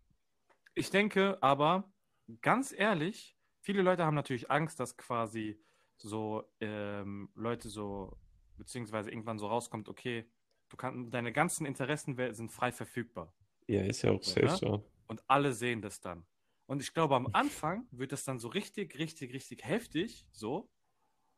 Ich 0.76 0.92
denke 0.92 1.38
aber, 1.42 1.92
ganz 2.42 2.72
ehrlich, 2.78 3.36
viele 3.62 3.82
Leute 3.82 4.06
haben 4.06 4.16
natürlich 4.16 4.52
Angst, 4.52 4.80
dass 4.80 4.98
quasi 4.98 5.60
so 5.98 6.44
ähm, 6.60 7.30
Leute 7.34 7.70
so, 7.70 8.16
beziehungsweise 8.58 9.12
irgendwann 9.12 9.40
so 9.40 9.48
rauskommt, 9.48 9.90
okay, 9.90 10.30
du 10.70 10.78
kannst, 10.78 11.14
deine 11.14 11.32
ganzen 11.32 11.66
Interessen 11.66 12.18
sind 12.34 12.52
frei 12.52 12.72
verfügbar. 12.72 13.34
Ja, 13.68 13.82
ist 13.84 14.02
ja 14.02 14.12
auch 14.12 14.24
So, 14.24 14.32
safe 14.32 14.46
ne? 14.46 14.58
so. 14.58 14.92
Und 15.08 15.24
alle 15.28 15.54
sehen 15.54 15.82
das 15.82 16.02
dann. 16.02 16.26
Und 16.66 16.82
ich 16.82 16.94
glaube, 16.94 17.16
am 17.16 17.28
Anfang 17.32 17.88
wird 17.92 18.12
das 18.12 18.24
dann 18.26 18.40
so 18.40 18.50
richtig, 18.50 18.98
richtig, 18.98 19.34
richtig 19.34 19.64
heftig, 19.64 20.26
so. 20.32 20.70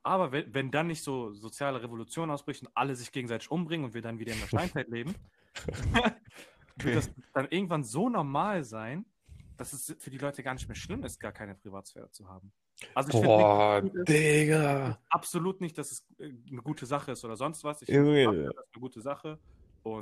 Aber 0.01 0.32
wenn, 0.32 0.53
wenn 0.53 0.72
dann 0.72 0.88
nicht 0.88 1.03
so 1.03 1.34
soziale 1.34 1.84
Revolution 1.84 2.32
ausbricht 2.32 2.63
und 2.63 2.72
alle 2.74 2.95
sich 2.95 3.11
gegenseitig 3.11 3.51
umbringen 3.51 3.86
und 3.86 3.93
wir 3.93 4.01
dann 4.01 4.17
wieder 4.17 4.34
in 4.34 4.39
der 4.39 4.47
Steinzeit 4.47 4.89
leben, 4.89 5.13
wird 6.78 6.95
das 6.95 7.11
dann 7.34 7.47
irgendwann 7.49 7.84
so 7.84 8.09
normal 8.09 8.63
sein, 8.63 9.05
dass 9.57 9.74
es 9.74 9.95
für 9.99 10.09
die 10.09 10.17
Leute 10.17 10.41
gar 10.41 10.53
nicht 10.53 10.67
mehr 10.67 10.76
schlimm 10.76 11.03
ist, 11.03 11.20
gar 11.20 11.34
keine 11.34 11.53
Privatsphäre 11.53 12.09
zu 12.09 12.28
haben. 12.28 12.53
Also 12.93 13.09
ich 13.09 13.15
finde 13.15 13.27
Boah, 13.27 13.82
nicht, 13.82 13.95
ist. 13.95 14.09
Digga. 14.09 14.99
absolut 15.09 15.61
nicht, 15.61 15.77
dass 15.77 15.91
es 15.91 16.05
äh, 16.17 16.32
eine 16.49 16.61
gute 16.61 16.86
Sache 16.86 17.11
ist 17.11 17.23
oder 17.25 17.36
sonst 17.36 17.63
was. 17.63 17.82
Ich 17.82 17.88
finde, 17.88 18.25
das 18.25 18.36
ist 18.36 18.75
eine 18.75 18.82
gute 18.82 19.01
Sache. 19.01 19.39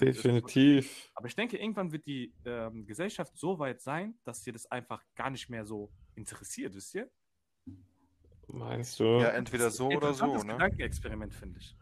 Definitiv. 0.01 1.11
aber 1.13 1.28
ich 1.28 1.36
denke, 1.36 1.57
irgendwann 1.57 1.91
wird 1.91 2.07
die 2.07 2.34
ähm, 2.45 2.86
Gesellschaft 2.86 3.38
so 3.38 3.59
weit 3.59 3.80
sein, 3.80 4.15
dass 4.23 4.41
dir 4.41 4.51
das 4.51 4.69
einfach 4.71 5.03
gar 5.15 5.30
nicht 5.30 5.49
mehr 5.49 5.65
so 5.65 5.91
interessiert, 6.15 6.73
wisst 6.73 6.95
ihr? 6.95 7.09
Meinst 8.47 8.99
du? 8.99 9.19
Ja, 9.19 9.30
entweder 9.30 9.69
so 9.69 9.88
oder 9.88 10.13
so, 10.13 10.25
Interessantes 10.25 10.43
ne? 10.45 10.53
Gedankenexperiment, 10.53 11.34
finde 11.34 11.59
ich. 11.59 11.75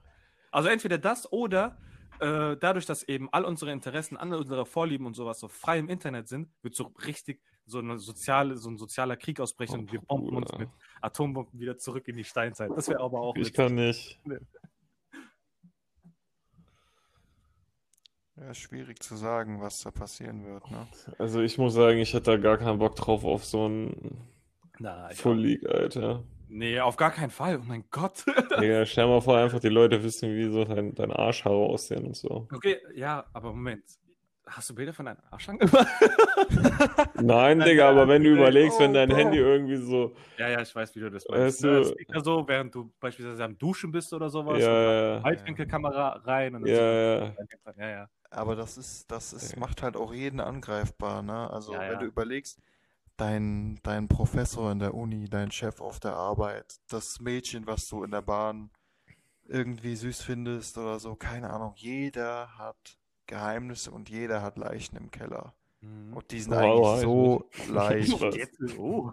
Also 0.51 0.69
entweder 0.69 0.97
das 0.97 1.31
oder 1.31 1.77
äh, 2.19 2.57
dadurch, 2.57 2.85
dass 2.85 3.03
eben 3.03 3.29
all 3.31 3.45
unsere 3.45 3.71
Interessen, 3.71 4.17
alle 4.17 4.37
unsere 4.37 4.65
Vorlieben 4.65 5.05
und 5.05 5.15
sowas 5.15 5.39
so 5.39 5.47
frei 5.47 5.79
im 5.79 5.89
Internet 5.89 6.27
sind, 6.27 6.49
wird 6.61 6.75
so 6.75 6.93
richtig 7.05 7.41
so, 7.66 7.80
eine 7.80 7.97
soziale, 7.97 8.57
so 8.57 8.70
ein 8.70 8.78
sozialer 8.78 9.18
Krieg 9.18 9.39
ausbrechen 9.39 9.76
Oh, 9.76 9.80
und 9.80 9.91
wir 9.91 10.01
bomben 10.01 10.36
uns 10.38 10.51
Bruder. 10.51 10.59
mit 10.66 10.70
Atombomben 11.01 11.59
wieder 11.59 11.78
zurück 11.78 12.07
in 12.07 12.18
die 12.18 12.24
Steinzeit. 12.24 12.72
Das 12.76 12.88
wäre 12.88 13.01
aber 13.01 13.20
auch 13.22 13.36
Ich 13.36 13.41
witzig. 13.41 13.53
kann 13.55 13.76
nicht. 13.76 14.20
Ja, 18.38 18.53
schwierig 18.53 18.99
zu 19.01 19.16
sagen, 19.16 19.61
was 19.61 19.82
da 19.82 19.91
passieren 19.91 20.45
wird, 20.45 20.70
ne? 20.70 20.88
Also 21.18 21.39
ich 21.41 21.57
muss 21.57 21.74
sagen, 21.74 21.99
ich 21.99 22.13
hätte 22.13 22.32
da 22.32 22.38
gar 22.38 22.57
keinen 22.57 22.80
Bock 22.80 22.95
drauf 22.95 23.24
auf 23.24 23.45
so 23.45 23.68
ein 23.68 24.18
Full 25.13 25.39
League, 25.39 25.66
Alter. 25.70 26.24
Nee, 26.49 26.80
auf 26.82 26.97
gar 26.97 27.11
keinen 27.11 27.30
Fall. 27.32 27.59
Oh 27.59 27.63
mein 27.66 27.86
Gott. 27.91 28.26
Digga, 28.59 28.86
stell 28.86 29.07
mal 29.07 29.22
vor, 29.22 29.38
einfach 29.38 29.59
die 29.59 29.70
Leute 29.70 30.03
wissen, 30.03 30.36
wie 30.36 30.51
so 30.51 30.66
dein, 30.66 30.93
dein 30.93 31.11
Arschhaare 31.11 31.55
aussehen 31.55 32.05
und 32.07 32.16
so. 32.18 32.47
Okay, 32.53 32.78
ja, 32.93 33.26
aber 33.34 33.51
Moment. 33.53 33.84
Hast 34.47 34.69
du 34.69 34.75
Bilder 34.75 34.93
von 34.93 35.05
deinen 35.07 35.17
gemacht? 35.59 35.87
Nein, 37.15 37.59
Digga, 37.61 37.89
aber 37.89 38.07
wenn 38.07 38.23
du 38.23 38.29
überlegst, 38.33 38.79
wenn 38.79 38.91
oh, 38.91 38.93
dein. 38.93 39.09
Handy 39.09 39.37
irgendwie 39.39 39.77
so, 39.77 40.15
ja, 40.37 40.49
ja, 40.49 40.61
ich 40.61 40.73
weiß, 40.75 40.95
wie 40.95 40.99
du 40.99 41.09
das 41.09 41.25
Weißt 41.27 41.61
meinst. 41.61 41.63
ne? 41.63 41.81
du- 41.81 41.85
Speaker 41.85 42.21
so, 42.23 42.47
während 42.47 42.75
du 42.75 42.93
beispielsweise 42.99 43.43
am 43.43 43.57
Duschen 43.57 43.91
bist 43.91 44.13
oder 44.13 44.29
sowas. 44.29 44.59
ja, 44.59 44.69
und 44.69 45.15
ja, 45.17 45.23
Weitwinkelkamera 45.23 46.09
rein 46.25 46.55
und 46.55 46.61
dann 46.67 46.71
ja, 46.75 47.19
ja. 47.25 47.33
man- 47.65 47.75
ja, 47.77 47.89
ja. 47.89 48.09
Aber 48.29 48.55
das 48.55 48.77
ist, 48.77 49.09
das 49.09 49.33
ist, 49.33 49.53
Ja. 49.53 49.59
macht 49.59 49.81
halt 49.81 49.95
auch 49.97 50.13
jeden 50.13 50.39
angreifbar, 50.39 51.21
ne? 51.21 51.49
Also 51.49 51.73
Ja, 51.73 51.81
wenn 51.81 51.91
ja. 51.93 51.99
du 51.99 52.05
überlegst, 52.05 52.59
dein, 53.17 53.79
dein 53.83 54.07
Professor 54.07 54.71
in 54.71 54.79
der 54.79 54.93
Uni, 54.93 55.29
dein 55.29 55.51
Chef 55.51 55.81
auf 55.81 55.99
der 55.99 56.13
Arbeit, 56.15 56.75
das 56.89 57.19
Mädchen, 57.19 57.65
was 57.65 57.87
du 57.87 58.03
in 58.03 58.11
der 58.11 58.21
Bahn 58.21 58.69
irgendwie 59.47 59.95
süß 59.95 60.21
findest 60.21 60.77
oder 60.77 60.99
so, 60.99 61.15
keine 61.15 61.49
Ahnung, 61.49 61.73
jeder 61.77 62.57
hat 62.57 62.97
Geheimnisse 63.28 63.91
und 63.91 64.09
jeder 64.09 64.41
hat 64.41 64.57
Leichen 64.57 64.95
im 64.97 65.11
Keller. 65.11 65.53
Mhm. 65.82 66.13
Und 66.13 66.32
die 66.32 66.39
sind 66.39 66.53
Oh, 66.55 66.57
eigentlich 66.57 67.05
oh, 67.07 67.43
ich 67.51 67.65
so 67.65 67.73
leicht, 67.73 68.78
oh. 68.78 69.11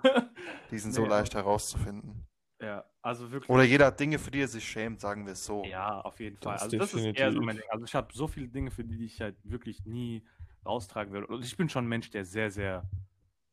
die 0.70 0.78
sind 0.78 0.92
so 0.92 1.02
Nee, 1.02 1.08
leicht 1.08 1.34
herauszufinden. 1.34 2.26
ja, 2.60 2.84
also 3.02 3.30
wirklich. 3.30 3.50
Oder 3.50 3.64
jeder 3.64 3.86
hat 3.86 3.98
Dinge, 4.00 4.18
für 4.18 4.30
die 4.30 4.40
er 4.40 4.48
sich 4.48 4.64
schämt, 4.68 5.00
sagen 5.00 5.26
wir 5.26 5.32
es 5.32 5.44
so. 5.44 5.64
Ja, 5.64 6.00
auf 6.00 6.20
jeden 6.20 6.36
Fall. 6.36 6.54
Das 6.54 6.62
also 6.62 6.78
das 6.78 6.94
ist 6.94 7.04
eher 7.04 7.32
so 7.32 7.40
definitiv. 7.40 7.42
mein 7.46 7.56
Ding. 7.56 7.66
Also 7.70 7.84
ich 7.84 7.94
habe 7.94 8.08
so 8.12 8.26
viele 8.28 8.48
Dinge, 8.48 8.70
für 8.70 8.84
die 8.84 9.04
ich 9.04 9.20
halt 9.20 9.36
wirklich 9.44 9.84
nie 9.84 10.24
raustragen 10.64 11.12
würde. 11.12 11.26
Und 11.26 11.44
ich 11.44 11.56
bin 11.56 11.68
schon 11.68 11.84
ein 11.84 11.88
Mensch, 11.88 12.10
der 12.10 12.24
sehr, 12.24 12.50
sehr 12.50 12.88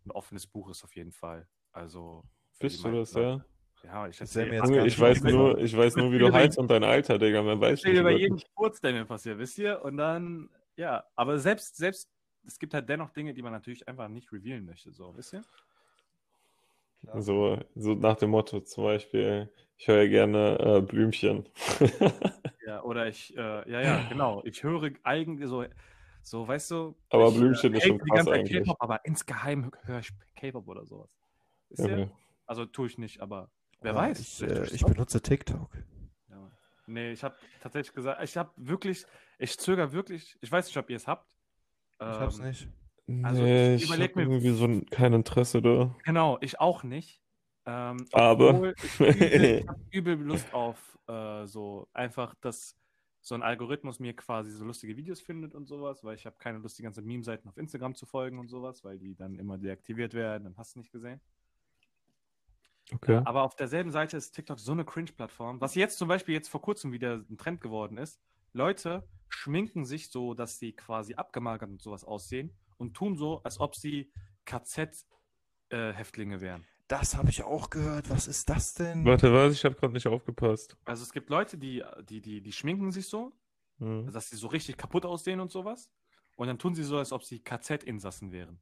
ein 0.05 0.12
offenes 0.12 0.45
Buch 0.47 0.70
ist 0.70 0.84
auf 0.84 0.95
jeden 0.95 1.12
Fall. 1.12 1.47
Also 1.72 2.24
Bist 2.60 2.84
du 2.84 2.91
das, 2.91 3.14
meisten 3.14 3.20
ja? 3.22 3.45
Ja, 3.84 4.07
ich 4.07 4.19
ich 4.19 4.36
nicht 4.36 4.99
weiß 4.99 5.23
nur, 5.23 5.57
ich 5.57 5.75
weiß 5.75 5.95
nur, 5.95 6.11
wie 6.11 6.19
du 6.19 6.32
heißt 6.34 6.57
und 6.57 6.69
dein 6.69 6.84
Alter, 6.84 7.17
Digga. 7.17 7.41
Mehr 7.41 7.59
weiß 7.59 7.80
Ich 7.80 7.86
ich 7.86 7.91
rede 7.91 8.03
nicht 8.03 8.11
über 8.11 8.19
jeden. 8.19 8.41
Furz, 8.55 8.82
der 8.82 8.93
mir 8.93 9.05
passiert, 9.05 9.38
wisst 9.39 9.57
ihr? 9.57 9.82
Und 9.84 9.97
dann, 9.97 10.49
ja, 10.75 11.03
aber 11.15 11.39
selbst, 11.39 11.77
selbst, 11.77 12.09
es 12.45 12.59
gibt 12.59 12.73
halt 12.73 12.89
dennoch 12.89 13.11
Dinge, 13.11 13.34
die 13.34 13.41
man 13.41 13.53
natürlich 13.53 13.88
einfach 13.88 14.09
nicht 14.09 14.32
revealen 14.32 14.65
möchte, 14.65 14.91
so, 14.91 15.15
wisst 15.15 15.34
ihr? 15.34 15.43
So, 17.15 17.57
so 17.75 17.93
nach 17.93 18.17
dem 18.17 18.32
Motto 18.32 18.59
zum 18.59 18.84
Beispiel, 18.84 19.49
ich 19.77 19.88
höre 19.88 20.07
gerne 20.07 20.59
äh, 20.59 20.82
Blümchen. 20.82 21.47
Ja, 22.69 22.84
oder 22.84 23.07
ich, 23.07 23.36
äh, 23.36 23.71
ja, 23.71 23.82
ja, 23.82 24.07
genau. 24.09 24.43
Ich 24.45 24.61
höre 24.61 24.91
eigentlich 25.01 25.49
so, 25.49 25.65
so, 26.21 26.47
weißt 26.47 26.69
du, 26.69 26.95
Aber 27.09 27.30
ich, 27.30 27.36
Blümchen 27.36 27.73
ist 27.73 27.82
hate 27.82 27.88
schon 27.88 27.97
krass 27.97 28.27
eigentlich. 28.27 28.59
K-Pop, 28.59 28.77
aber 28.80 29.03
insgeheim 29.05 29.71
höre 29.86 29.99
ich 30.01 30.11
K-Pop 30.36 30.67
oder 30.67 30.86
sowas. 30.86 31.09
Wisst 31.69 31.88
ihr? 31.88 31.93
Okay. 31.93 32.11
Also 32.45 32.67
tue 32.67 32.86
ich 32.86 32.99
nicht, 32.99 33.21
aber 33.21 33.49
wer 33.82 33.93
Ja, 33.93 33.97
weiß. 33.97 34.19
Ich, 34.19 34.41
äh, 34.41 34.65
ich 34.73 34.84
benutze 34.84 35.21
TikTok. 35.21 35.69
Ja, 36.30 36.51
nee, 36.88 37.11
ich 37.11 37.23
habe 37.23 37.36
tatsächlich 37.61 37.93
gesagt, 37.93 38.23
ich 38.23 38.36
habe 38.38 38.51
wirklich, 38.57 39.05
ich 39.38 39.57
zögere 39.57 39.91
wirklich, 39.91 40.38
ich 40.41 40.51
weiß 40.51 40.65
nicht, 40.67 40.77
ob 40.77 40.89
ihr 40.89 40.97
es 40.97 41.07
habt. 41.07 41.27
Ich 42.01 42.05
hab's 42.07 42.39
Ähm, 42.39 42.45
nicht. 42.45 42.67
Also, 43.23 43.41
Nee, 43.41 43.75
ich 43.75 43.84
ich 43.84 43.89
überleg 43.89 44.11
habe 44.11 44.25
mir- 44.25 44.32
irgendwie 44.34 44.51
so 44.51 44.65
ein- 44.65 44.86
kein 44.86 45.13
Interesse 45.13 45.61
da. 45.61 45.95
Genau, 46.05 46.38
ich 46.41 46.59
auch 46.59 46.84
nicht. 46.84 47.21
Ähm, 47.65 47.97
Aber- 48.13 48.73
ich 48.77 48.99
übel, 48.99 49.59
ich 49.61 49.67
hab 49.67 49.77
übel 49.91 50.15
Lust 50.21 50.53
auf 50.53 50.97
äh, 51.07 51.45
so 51.47 51.88
einfach, 51.93 52.36
dass 52.41 52.75
so 53.21 53.36
ein 53.36 53.41
Algorithmus 53.43 53.99
mir 53.99 54.15
quasi 54.15 54.51
so 54.51 54.63
lustige 54.63 54.95
Videos 54.95 55.19
findet 55.21 55.53
und 55.55 55.65
sowas, 55.65 56.03
weil 56.03 56.15
ich 56.15 56.25
habe 56.25 56.38
keine 56.39 56.59
Lust, 56.59 56.77
die 56.80 56.84
ganzen 56.84 57.03
Meme-Seiten 57.05 57.49
auf 57.49 57.57
Instagram 57.57 57.95
zu 57.95 58.05
folgen 58.05 58.39
und 58.39 58.47
sowas, 58.47 58.84
weil 58.84 58.97
die 58.99 59.15
dann 59.15 59.36
immer 59.39 59.57
deaktiviert 59.57 60.13
werden, 60.13 60.45
dann 60.45 60.57
hast 60.57 60.75
du 60.75 60.80
nicht 60.80 60.91
gesehen. 60.91 61.19
Okay. 62.93 63.21
Aber 63.25 63.43
auf 63.43 63.55
derselben 63.55 63.91
Seite 63.91 64.17
ist 64.17 64.31
TikTok 64.31 64.59
so 64.59 64.71
eine 64.71 64.85
Cringe-Plattform, 64.85 65.61
was 65.61 65.75
jetzt 65.75 65.97
zum 65.97 66.07
Beispiel 66.07 66.33
jetzt 66.33 66.49
vor 66.49 66.61
kurzem 66.61 66.91
wieder 66.91 67.23
ein 67.29 67.37
Trend 67.37 67.61
geworden 67.61 67.97
ist. 67.97 68.19
Leute 68.53 69.07
schminken 69.29 69.85
sich 69.85 70.09
so, 70.09 70.33
dass 70.33 70.57
sie 70.57 70.73
quasi 70.73 71.13
abgemagert 71.15 71.69
und 71.69 71.81
sowas 71.81 72.03
aussehen 72.03 72.51
und 72.77 72.95
tun 72.95 73.15
so, 73.15 73.41
als 73.43 73.59
ob 73.59 73.75
sie 73.75 74.11
KZ-Häftlinge 75.69 76.41
wären. 76.41 76.65
Das 76.87 77.15
habe 77.15 77.29
ich 77.29 77.43
auch 77.43 77.69
gehört. 77.69 78.09
Was 78.09 78.27
ist 78.27 78.49
das 78.49 78.73
denn? 78.73 79.05
Warte, 79.05 79.31
was? 79.31 79.53
Ich 79.53 79.63
habe 79.63 79.75
gerade 79.75 79.93
nicht 79.93 80.07
aufgepasst. 80.07 80.75
Also 80.85 81.03
es 81.03 81.13
gibt 81.13 81.29
Leute, 81.29 81.57
die, 81.59 81.83
die, 82.09 82.21
die, 82.21 82.41
die 82.41 82.51
schminken 82.51 82.91
sich 82.91 83.07
so, 83.07 83.31
Hm. 83.77 84.11
dass 84.11 84.29
sie 84.29 84.35
so 84.35 84.47
richtig 84.47 84.75
kaputt 84.75 85.05
aussehen 85.05 85.39
und 85.39 85.51
sowas. 85.51 85.89
Und 86.35 86.47
dann 86.47 86.57
tun 86.59 86.73
sie 86.75 86.83
so, 86.83 86.97
als 86.97 87.13
ob 87.13 87.23
sie 87.23 87.39
KZ-Insassen 87.39 88.31
wären. 88.33 88.59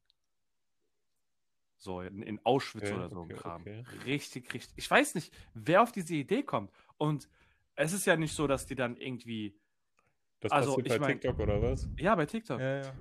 So, 1.77 2.01
in, 2.01 2.21
in 2.23 2.39
Auschwitz 2.43 2.83
Okay, 2.85 2.93
oder 2.95 3.09
so 3.09 3.19
okay, 3.21 3.33
Kram. 3.35 3.61
okay. 3.61 3.85
Richtig, 4.05 4.53
richtig. 4.53 4.73
Ich 4.77 4.89
weiß 4.89 5.15
nicht, 5.15 5.33
wer 5.53 5.81
auf 5.83 5.91
diese 5.91 6.15
Idee 6.15 6.43
kommt. 6.43 6.71
Und 6.97 7.29
es 7.75 7.93
ist 7.93 8.05
ja 8.05 8.15
nicht 8.15 8.33
so, 8.33 8.47
dass 8.47 8.65
die 8.65 8.75
dann 8.75 8.97
irgendwie. 8.97 9.55
Das 10.39 10.51
Also, 10.51 10.75
passiert 10.75 10.89
bei 10.89 10.99
mein- 10.99 11.19
TikTok 11.19 11.39
oder 11.39 11.61
was? 11.61 11.87
Ja, 11.97 12.15
bei 12.15 12.25
TikTok. 12.25 12.59
Ja, 12.59 12.81
ja. 12.83 12.93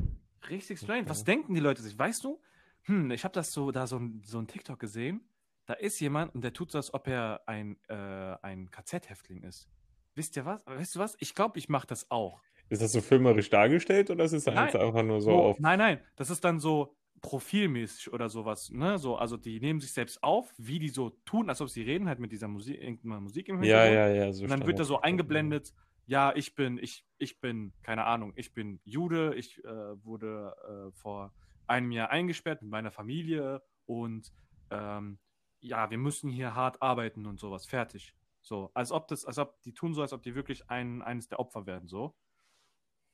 Richtig 0.51 0.79
strange. 0.79 1.09
Was 1.09 1.25
denken 1.25 1.55
die 1.55 1.61
Leute 1.61 1.83
sich? 1.83 1.99
Weißt 1.99 2.23
du? 2.25 2.41
Hm, 2.83 3.11
ich 3.11 3.25
habe 3.25 3.33
das 3.33 3.53
so, 3.53 3.71
da 3.73 3.87
so 3.87 3.99
ein, 3.99 4.23
so 4.25 4.39
ein 4.39 4.47
TikTok 4.47 4.79
gesehen. 4.79 5.21
Da 5.65 5.75
ist 5.75 5.99
jemand 6.01 6.35
und 6.35 6.43
der 6.45 6.53
tut 6.53 6.71
so, 6.71 6.79
als 6.79 6.95
ob 6.95 7.09
er 7.09 7.43
ein, 7.47 7.77
äh, 7.89 7.95
ein 8.43 8.71
KZ-Häftling 8.71 9.43
ist. 9.43 9.69
Wisst 10.15 10.37
ihr 10.37 10.45
was? 10.45 10.65
Weißt 10.67 10.95
du 10.95 11.01
was? 11.01 11.17
Ich 11.19 11.35
glaube, 11.35 11.59
ich 11.59 11.69
mache 11.69 11.87
das 11.87 12.11
auch. 12.11 12.41
Ist 12.69 12.83
das 12.83 12.93
so 12.93 13.01
filmerisch 13.01 13.51
dargestellt 13.51 14.11
oder 14.11 14.25
ist 14.25 14.33
es 14.33 14.47
einfach 14.47 15.03
nur 15.03 15.21
so 15.21 15.31
So, 15.31 15.37
auf. 15.43 15.59
nein, 15.59 15.79
nein, 15.79 16.01
das 16.15 16.31
ist 16.31 16.45
dann 16.45 16.61
so 16.61 16.95
profilmäßig 17.21 18.13
oder 18.13 18.29
sowas, 18.29 18.71
ne? 18.71 18.99
So, 18.99 19.17
also 19.17 19.37
die 19.37 19.61
nehmen 19.61 19.81
sich 19.81 19.93
selbst 19.93 20.23
auf, 20.23 20.53
wie 20.59 20.79
die 20.79 20.89
so 20.91 21.11
tun, 21.25 21.49
als 21.49 21.61
ob 21.61 21.69
sie 21.71 21.83
reden, 21.83 22.09
halt 22.09 22.19
mit 22.19 22.33
dieser 22.33 22.49
Musik, 22.49 22.81
irgendeiner 22.81 23.21
Musik 23.21 23.49
im 23.49 23.63
Ja, 23.63 23.85
Hintergrund. 23.85 23.95
ja, 23.95 24.09
ja. 24.09 24.33
So 24.33 24.45
Und 24.45 24.51
dann 24.51 24.67
wird 24.67 24.79
da 24.79 24.85
so 24.85 25.01
eingeblendet, 25.01 25.73
ja, 26.07 26.35
ich 26.37 26.55
bin, 26.55 26.79
ich, 26.79 27.05
ich 27.19 27.41
bin, 27.41 27.73
keine 27.83 28.05
Ahnung, 28.05 28.33
ich 28.37 28.55
bin 28.55 28.81
Jude, 28.85 29.35
ich 29.35 29.63
äh, 29.65 30.05
wurde 30.05 30.55
äh, 30.69 30.93
vor 30.93 31.33
einem 31.67 31.91
Jahr 31.91 32.11
eingesperrt 32.11 32.63
mit 32.63 32.71
meiner 32.71 32.93
Familie 32.93 33.63
und 33.87 34.33
ähm, 34.71 35.19
ja, 35.61 35.91
wir 35.91 35.99
müssen 35.99 36.31
hier 36.31 36.55
hart 36.55 36.81
arbeiten 36.81 37.27
und 37.27 37.41
sowas, 37.41 37.67
fertig. 37.67 38.15
So, 38.41 38.71
als 38.75 38.93
ob 38.93 39.09
das, 39.09 39.25
als 39.25 39.39
ob 39.39 39.61
die 39.63 39.75
tun 39.75 39.95
so, 39.95 40.03
als 40.03 40.13
ob 40.13 40.23
die 40.23 40.37
wirklich 40.37 40.71
ein, 40.71 41.03
eines 41.03 41.27
der 41.27 41.41
Opfer 41.41 41.67
werden, 41.67 41.89
so. 41.89 42.15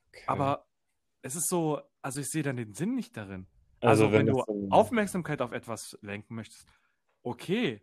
Okay. 0.09 0.25
Aber 0.27 0.67
es 1.23 1.35
ist 1.37 1.49
so, 1.49 1.81
also 2.03 2.21
ich 2.21 2.29
sehe 2.29 2.43
dann 2.43 2.57
den 2.57 2.75
Sinn 2.75 2.95
nicht 2.95 3.17
darin. 3.17 3.47
Also, 3.83 4.05
Also, 4.05 4.13
wenn, 4.13 4.27
wenn 4.27 4.35
du 4.35 4.43
dann- 4.47 4.73
Aufmerksamkeit 4.73 5.41
auf 5.43 5.53
etwas 5.53 5.99
lenken 6.03 6.35
möchtest, 6.35 6.67
okay, 7.23 7.83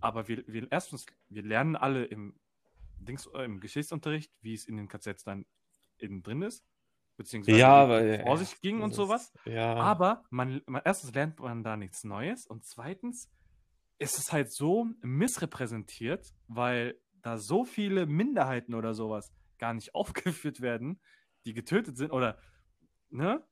aber 0.00 0.28
wir, 0.28 0.44
wir 0.46 0.70
erstens, 0.70 1.06
wir 1.28 1.42
lernen 1.42 1.76
alle 1.76 2.04
im, 2.04 2.38
Dings, 2.98 3.26
äh, 3.34 3.44
im 3.44 3.60
Geschichtsunterricht, 3.60 4.32
wie 4.42 4.54
es 4.54 4.66
in 4.66 4.76
den 4.76 4.88
KZs 4.88 5.22
dann 5.24 5.46
innen 5.98 6.22
drin 6.22 6.42
ist, 6.42 6.64
beziehungsweise 7.16 7.58
Ja, 7.58 7.88
wie 7.88 7.92
aber- 7.92 8.00
es 8.02 8.22
vor 8.22 8.36
sich 8.38 8.60
ging 8.60 8.82
und 8.82 8.90
das 8.90 8.96
sowas. 8.96 9.32
ist- 9.44 9.46
Ja. 9.46 9.74
Aber 9.76 10.24
man, 10.30 10.60
man, 10.66 10.82
erstens 10.84 11.14
lernt 11.14 11.38
man 11.40 11.62
da 11.62 11.76
nichts 11.76 12.04
Neues 12.04 12.46
und 12.46 12.64
zweitens 12.64 13.30
ist 13.98 14.18
es 14.18 14.32
halt 14.32 14.52
so 14.52 14.86
missrepräsentiert, 15.02 16.34
weil 16.48 17.00
da 17.22 17.38
so 17.38 17.64
viele 17.64 18.06
Minderheiten 18.06 18.74
oder 18.74 18.94
sowas 18.94 19.32
gar 19.58 19.72
nicht 19.74 19.94
aufgeführt 19.94 20.60
werden, 20.60 21.00
die 21.44 21.54
getötet 21.54 21.96
sind 21.96 22.10
oder, 22.12 22.38
ne? 23.10 23.42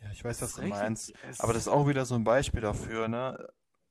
Ja, 0.00 0.10
ich 0.12 0.24
weiß, 0.24 0.42
was 0.42 0.54
du 0.54 0.62
meinst. 0.62 1.12
Aber 1.38 1.52
das 1.52 1.62
ist 1.62 1.68
auch 1.68 1.88
wieder 1.88 2.04
so 2.04 2.14
ein 2.14 2.24
Beispiel 2.24 2.60
dafür, 2.60 3.08
ne? 3.08 3.48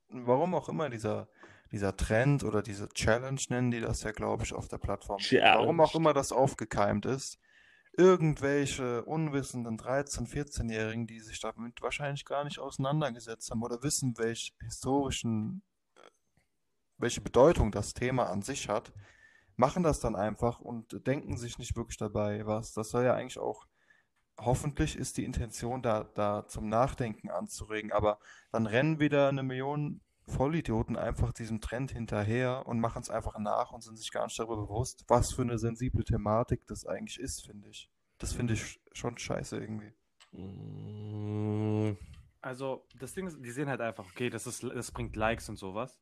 Warum 0.10 0.55
auch 0.55 0.70
immer 0.70 0.89
dieser, 0.89 1.28
dieser 1.72 1.95
Trend 1.97 2.43
oder 2.43 2.62
diese 2.62 2.88
Challenge 2.89 3.41
nennen 3.49 3.72
die 3.72 3.82
das 3.82 4.03
ja, 4.03 4.12
glaube 4.12 4.43
ich, 4.43 4.53
auf 4.53 4.68
der 4.68 4.78
Plattform. 4.78 5.20
Warum 5.20 5.82
auch 5.82 5.91
Challenge. 5.91 6.03
immer 6.08 6.14
das 6.14 6.32
aufgekeimt 6.32 7.05
ist. 7.05 7.39
Irgendwelche 7.97 9.03
unwissenden 9.03 9.78
13-, 9.78 10.30
14-Jährigen, 10.30 11.08
die 11.08 11.20
sich 11.20 11.39
damit 11.39 11.82
wahrscheinlich 11.82 12.26
gar 12.26 12.43
nicht 12.43 12.60
auseinandergesetzt 12.60 13.49
haben 13.49 13.64
oder 13.64 13.82
wissen, 13.84 14.18
welch 14.18 14.53
historischen, 14.62 15.64
äh, 15.95 16.01
welche 16.97 17.22
Bedeutung 17.22 17.72
das 17.72 17.95
Thema 17.95 18.30
an 18.30 18.43
sich 18.43 18.70
hat, 18.70 18.93
machen 19.55 19.84
das 19.84 19.99
dann 19.99 20.16
einfach 20.16 20.60
und 20.60 21.05
denken 21.08 21.38
sich 21.38 21.58
nicht 21.58 21.76
wirklich 21.76 21.97
dabei 21.97 22.45
was. 22.45 22.74
Das 22.74 22.89
soll 22.89 23.03
ja 23.03 23.16
eigentlich 23.16 23.39
auch 23.39 23.66
hoffentlich 24.38 24.95
ist 24.95 25.17
die 25.17 25.25
Intention 25.25 25.81
da, 25.81 26.03
da 26.15 26.47
zum 26.47 26.69
Nachdenken 26.69 27.29
anzuregen, 27.29 27.91
aber 27.91 28.19
dann 28.51 28.67
rennen 28.67 28.99
wieder 28.99 29.29
eine 29.29 29.43
Million 29.43 30.01
Vollidioten 30.27 30.97
einfach 30.97 31.31
diesem 31.31 31.61
Trend 31.61 31.91
hinterher 31.91 32.67
und 32.67 32.79
machen 32.79 33.01
es 33.01 33.09
einfach 33.09 33.39
nach 33.39 33.71
und 33.71 33.81
sind 33.81 33.97
sich 33.97 34.11
gar 34.11 34.25
nicht 34.25 34.38
darüber 34.38 34.57
bewusst, 34.57 35.05
was 35.07 35.31
für 35.31 35.41
eine 35.41 35.57
sensible 35.57 36.03
Thematik 36.03 36.65
das 36.67 36.85
eigentlich 36.85 37.19
ist, 37.19 37.45
finde 37.45 37.69
ich. 37.69 37.89
Das 38.17 38.33
finde 38.33 38.53
ich 38.53 38.81
schon 38.91 39.17
scheiße 39.17 39.57
irgendwie. 39.57 39.93
Mm, 40.31 41.97
Also, 42.41 42.85
das 42.99 43.13
Ding 43.13 43.27
ist, 43.27 43.38
die 43.39 43.51
sehen 43.51 43.69
halt 43.69 43.79
einfach, 43.79 44.05
okay, 44.05 44.29
das, 44.29 44.47
ist, 44.47 44.63
das 44.63 44.91
bringt 44.91 45.15
Likes 45.15 45.47
und 45.47 45.55
sowas. 45.55 45.99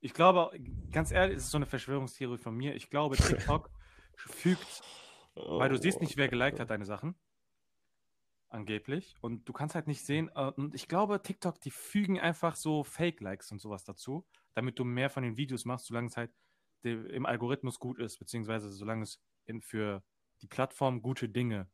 Ich 0.00 0.12
glaube, 0.12 0.50
ganz 0.92 1.10
ehrlich, 1.10 1.38
es 1.38 1.44
ist 1.44 1.50
so 1.50 1.58
eine 1.58 1.66
Verschwörungstheorie 1.66 2.38
von 2.38 2.54
mir. 2.54 2.74
Ich 2.74 2.90
glaube, 2.90 3.16
TikTok 3.16 3.70
fügt, 4.16 4.82
weil 5.34 5.70
du 5.70 5.78
siehst 5.78 6.02
nicht, 6.02 6.18
wer 6.18 6.28
geliked 6.28 6.60
hat 6.60 6.70
deine 6.70 6.84
Sachen. 6.84 7.14
Angeblich. 8.54 9.16
Und 9.20 9.48
du 9.48 9.52
kannst 9.52 9.74
halt 9.74 9.88
nicht 9.88 10.04
sehen. 10.06 10.30
äh, 10.36 10.52
Und 10.56 10.74
ich 10.74 10.86
glaube, 10.86 11.20
TikTok, 11.20 11.60
die 11.60 11.72
fügen 11.72 12.20
einfach 12.20 12.54
so 12.54 12.84
Fake-Likes 12.84 13.50
und 13.50 13.60
sowas 13.60 13.82
dazu, 13.84 14.24
damit 14.54 14.78
du 14.78 14.84
mehr 14.84 15.10
von 15.10 15.24
den 15.24 15.36
Videos 15.36 15.64
machst, 15.64 15.86
solange 15.86 16.06
es 16.06 16.16
halt 16.16 16.30
im 16.82 17.26
Algorithmus 17.26 17.78
gut 17.80 17.98
ist, 17.98 18.18
beziehungsweise 18.18 18.70
solange 18.70 19.02
es 19.02 19.20
in, 19.46 19.60
für 19.60 20.04
die 20.42 20.46
Plattform 20.46 21.02
gute 21.02 21.28
Dinge 21.28 21.68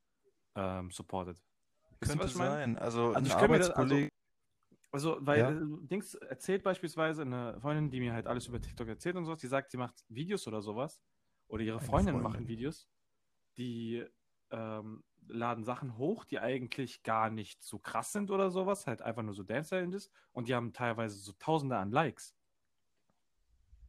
ähm, 0.54 0.90
supportet. 0.90 1.42
Könnte 2.00 2.24
ich 2.26 2.32
sein. 2.32 2.78
Also 2.78 3.12
Also 3.12 3.26
ich 3.26 3.32
das- 3.34 3.42
Arbeitskollege, 3.42 4.08
Also, 4.92 5.18
weil 5.20 5.38
Ja. 5.38 5.50
äh, 5.50 5.86
Dings 5.86 6.14
erzählt 6.14 6.62
beispielsweise 6.62 7.22
eine 7.22 7.60
Freundin, 7.60 7.90
die 7.90 8.00
mir 8.00 8.12
halt 8.14 8.26
alles 8.26 8.46
über 8.46 8.60
TikTok 8.60 8.88
erzählt 8.88 9.16
und 9.16 9.24
sowas, 9.26 9.40
die 9.40 9.46
sagt, 9.48 9.70
sie 9.70 9.76
macht 9.76 10.02
Videos 10.08 10.46
oder 10.48 10.62
sowas. 10.62 11.00
Oder 11.48 11.62
ihre 11.62 11.80
Freundinnen 11.80 12.20
Freundin. 12.20 12.32
machen 12.42 12.48
Videos, 12.48 12.88
die 13.56 14.04
ähm, 14.50 15.02
laden 15.28 15.64
Sachen 15.64 15.96
hoch, 15.96 16.24
die 16.24 16.38
eigentlich 16.38 17.02
gar 17.02 17.30
nicht 17.30 17.62
so 17.62 17.78
krass 17.78 18.12
sind 18.12 18.30
oder 18.30 18.50
sowas, 18.50 18.86
halt 18.86 19.02
einfach 19.02 19.22
nur 19.22 19.34
so 19.34 19.42
Dance-Challenges 19.42 20.10
und 20.32 20.48
die 20.48 20.54
haben 20.54 20.72
teilweise 20.72 21.16
so 21.18 21.32
Tausende 21.32 21.76
an 21.76 21.90
Likes. 21.90 22.34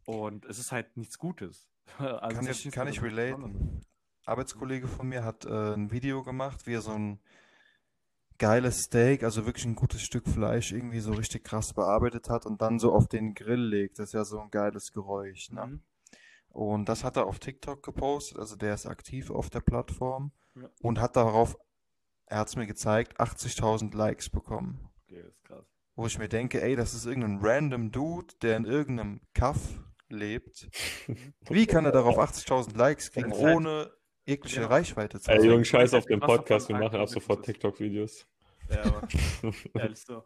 Und 0.05 0.45
es 0.45 0.59
ist 0.59 0.71
halt 0.71 0.97
nichts 0.97 1.17
Gutes. 1.17 1.67
Also 1.97 2.37
kann 2.37 2.47
ich, 2.47 2.71
kann 2.71 2.87
ich 2.87 3.01
relaten. 3.01 3.81
Arbeitskollege 4.25 4.87
von 4.87 5.07
mir 5.07 5.23
hat 5.23 5.45
äh, 5.45 5.73
ein 5.73 5.91
Video 5.91 6.23
gemacht, 6.23 6.65
wie 6.67 6.75
er 6.75 6.81
so 6.81 6.91
ein 6.91 7.19
geiles 8.37 8.83
Steak, 8.83 9.23
also 9.23 9.45
wirklich 9.45 9.65
ein 9.65 9.75
gutes 9.75 10.01
Stück 10.01 10.27
Fleisch 10.27 10.71
irgendwie 10.71 10.99
so 10.99 11.11
richtig 11.11 11.43
krass 11.43 11.73
bearbeitet 11.73 12.29
hat 12.29 12.45
und 12.45 12.61
dann 12.61 12.79
so 12.79 12.93
auf 12.93 13.07
den 13.07 13.33
Grill 13.33 13.63
legt. 13.63 13.99
Das 13.99 14.09
ist 14.09 14.13
ja 14.13 14.23
so 14.23 14.39
ein 14.39 14.51
geiles 14.51 14.93
Geräusch, 14.93 15.51
ne? 15.51 15.65
Mhm. 15.65 15.81
Und 16.49 16.89
das 16.89 17.03
hat 17.03 17.17
er 17.17 17.27
auf 17.27 17.39
TikTok 17.39 17.81
gepostet, 17.83 18.37
also 18.37 18.55
der 18.55 18.73
ist 18.73 18.85
aktiv 18.85 19.31
auf 19.31 19.49
der 19.49 19.61
Plattform 19.61 20.31
Ja. 20.55 20.69
und 20.81 20.99
hat 20.99 21.15
darauf, 21.15 21.57
er 22.25 22.39
hat 22.39 22.47
es 22.49 22.55
mir 22.55 22.67
gezeigt, 22.67 23.19
80.000 23.19 23.95
Likes 23.95 24.29
bekommen. 24.29 24.89
Okay, 25.05 25.21
das 25.23 25.33
ist 25.33 25.43
krass. 25.43 25.65
Wo 25.95 26.05
ich 26.07 26.17
mir 26.17 26.29
denke, 26.29 26.61
ey, 26.61 26.75
das 26.75 26.93
ist 26.93 27.05
irgendein 27.05 27.39
random 27.41 27.91
Dude, 27.91 28.33
der 28.41 28.57
in 28.57 28.65
irgendeinem 28.65 29.21
Kaff 29.33 29.59
lebt. 30.09 30.69
Wie 31.49 31.65
kann 31.65 31.85
er 31.85 31.91
darauf 31.91 32.17
80.000 32.17 32.77
Likes 32.77 33.11
kriegen, 33.11 33.31
halt- 33.31 33.55
ohne 33.55 33.91
jegliche 34.25 34.57
Genau. 34.61 34.67
Reichweite 34.69 35.19
zu 35.19 35.31
Ey, 35.31 35.37
haben? 35.39 35.45
Jungs, 35.45 35.67
scheiß 35.67 35.93
auf 35.93 36.05
den 36.05 36.19
Podcast, 36.19 36.69
wir 36.69 36.77
machen 36.77 36.99
ab 36.99 37.09
sofort. 37.09 37.43
TikTok-Videos. 37.45 38.25
Ja, 38.69 38.83
aber 38.83 39.07
ehrlich 39.75 39.99
so. 39.99 40.23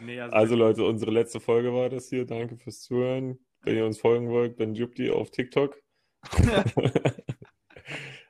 Nee, 0.00 0.20
also, 0.20 0.34
Also 0.36 0.54
Leute, 0.56 0.84
unsere 0.84 1.10
letzte 1.10 1.40
Folge 1.40 1.72
war 1.72 1.88
das 1.88 2.08
hier. 2.08 2.24
Danke 2.26 2.56
fürs 2.56 2.80
Zuhören. 2.80 3.38
Wenn 3.62 3.76
ihr 3.76 3.84
uns 3.86 3.98
folgen 3.98 4.28
wollt, 4.28 4.60
dann 4.60 4.74
Jupti 4.74 5.10
auf 5.10 5.30
TikTok. 5.30 5.76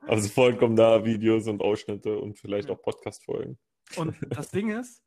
Ab 0.09 0.21
sofort 0.21 0.59
kommen 0.59 0.75
da 0.75 1.05
Videos 1.05 1.47
und 1.49 1.61
Ausschnitte 1.61 2.19
und 2.19 2.39
vielleicht 2.39 2.71
auch 2.71 2.81
Podcast-Folgen. 2.81 3.59
Und 3.97 4.17
das 4.31 4.51
Ding 4.51 4.71
ist, 4.71 5.03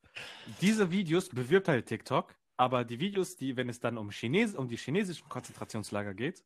diese 0.62 0.92
Videos 0.92 1.30
bewirbt 1.30 1.68
halt 1.68 1.88
TikTok, 1.88 2.36
aber 2.56 2.86
die 2.86 3.00
Videos, 3.00 3.36
die, 3.36 3.58
wenn 3.58 3.68
es 3.68 3.80
dann 3.80 3.98
um, 3.98 4.12
Chines 4.12 4.54
um 4.54 4.68
die 4.68 4.78
chinesischen 4.78 5.28
Konzentrationslager 5.28 6.14
geht, 6.14 6.46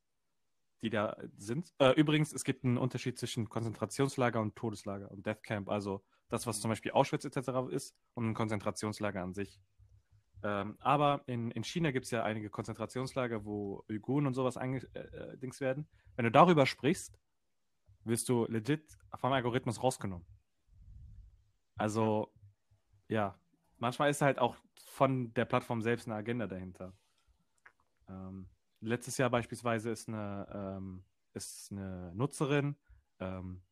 die 0.82 0.88
da 0.88 1.18
sind, 1.36 1.74
äh, 1.78 1.90
übrigens, 2.00 2.32
es 2.32 2.44
gibt 2.44 2.64
einen 2.64 2.78
Unterschied 2.78 3.18
zwischen 3.18 3.50
Konzentrationslager 3.50 4.40
und 4.40 4.56
Todeslager 4.56 5.10
und 5.10 5.26
Death 5.26 5.42
Camp, 5.42 5.68
also 5.68 6.02
das, 6.30 6.46
was 6.46 6.60
zum 6.60 6.70
Beispiel 6.70 6.92
Auschwitz 6.92 7.26
etc. 7.26 7.70
ist 7.70 7.94
und 8.14 8.26
ein 8.26 8.34
Konzentrationslager 8.34 9.22
an 9.22 9.34
sich. 9.34 9.60
Ähm, 10.42 10.76
aber 10.80 11.22
in, 11.26 11.50
in 11.50 11.62
China 11.62 11.90
gibt 11.90 12.06
es 12.06 12.10
ja 12.10 12.22
einige 12.22 12.48
Konzentrationslager, 12.48 13.44
wo 13.44 13.84
Uiguren 13.90 14.26
und 14.26 14.32
sowas 14.32 14.56
eingedings 14.56 15.60
äh, 15.60 15.64
äh, 15.64 15.66
werden. 15.66 15.88
Wenn 16.14 16.24
du 16.24 16.30
darüber 16.30 16.64
sprichst, 16.64 17.18
wirst 18.06 18.28
du 18.28 18.46
legit 18.46 18.96
vom 19.14 19.32
Algorithmus 19.32 19.82
rausgenommen. 19.82 20.26
Also, 21.76 22.32
ja, 23.08 23.38
manchmal 23.78 24.10
ist 24.10 24.22
halt 24.22 24.38
auch 24.38 24.56
von 24.86 25.32
der 25.34 25.44
Plattform 25.44 25.82
selbst 25.82 26.06
eine 26.06 26.16
Agenda 26.16 26.46
dahinter. 26.46 26.92
Ähm, 28.08 28.48
letztes 28.80 29.18
Jahr 29.18 29.30
beispielsweise 29.30 29.90
ist 29.90 30.08
eine, 30.08 30.46
ähm, 30.52 31.04
ist 31.34 31.70
eine 31.70 32.12
Nutzerin 32.14 32.76
ähm, 33.20 33.62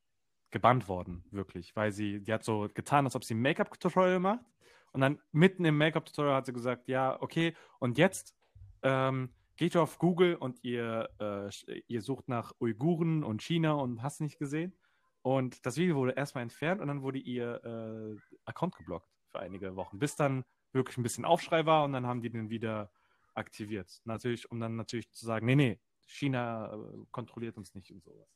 gebannt 0.50 0.88
worden, 0.88 1.24
wirklich, 1.30 1.74
weil 1.76 1.92
sie, 1.92 2.20
die 2.20 2.32
hat 2.32 2.44
so 2.44 2.68
getan, 2.72 3.06
als 3.06 3.16
ob 3.16 3.24
sie 3.24 3.34
ein 3.34 3.40
Make-up-Tutorial 3.40 4.20
macht. 4.20 4.44
Und 4.92 5.00
dann 5.00 5.18
mitten 5.32 5.64
im 5.64 5.76
Make-up-Tutorial 5.78 6.36
hat 6.36 6.46
sie 6.46 6.52
gesagt, 6.52 6.88
ja, 6.88 7.20
okay, 7.20 7.56
und 7.80 7.98
jetzt 7.98 8.36
ähm, 8.82 9.34
geht 9.56 9.76
auf 9.76 9.98
Google 9.98 10.34
und 10.36 10.62
ihr, 10.64 11.08
äh, 11.18 11.48
sch- 11.48 11.82
ihr 11.86 12.02
sucht 12.02 12.28
nach 12.28 12.52
Uiguren 12.60 13.22
und 13.24 13.42
China 13.42 13.72
und 13.74 14.02
hast 14.02 14.20
nicht 14.20 14.38
gesehen. 14.38 14.76
Und 15.22 15.64
das 15.64 15.76
Video 15.76 15.96
wurde 15.96 16.12
erstmal 16.12 16.42
entfernt 16.42 16.80
und 16.80 16.88
dann 16.88 17.02
wurde 17.02 17.18
ihr 17.18 17.64
äh, 17.64 18.36
Account 18.44 18.76
geblockt 18.76 19.08
für 19.30 19.40
einige 19.40 19.74
Wochen, 19.76 19.98
bis 19.98 20.16
dann 20.16 20.44
wirklich 20.72 20.96
ein 20.98 21.02
bisschen 21.02 21.24
Aufschrei 21.24 21.64
war 21.66 21.84
und 21.84 21.92
dann 21.92 22.06
haben 22.06 22.20
die 22.20 22.30
den 22.30 22.50
wieder 22.50 22.90
aktiviert. 23.34 24.00
Natürlich, 24.04 24.50
um 24.50 24.60
dann 24.60 24.76
natürlich 24.76 25.10
zu 25.12 25.24
sagen, 25.24 25.46
nee, 25.46 25.54
nee, 25.56 25.80
China 26.06 26.74
äh, 26.74 27.04
kontrolliert 27.10 27.56
uns 27.56 27.74
nicht 27.74 27.90
und 27.92 28.02
sowas. 28.02 28.28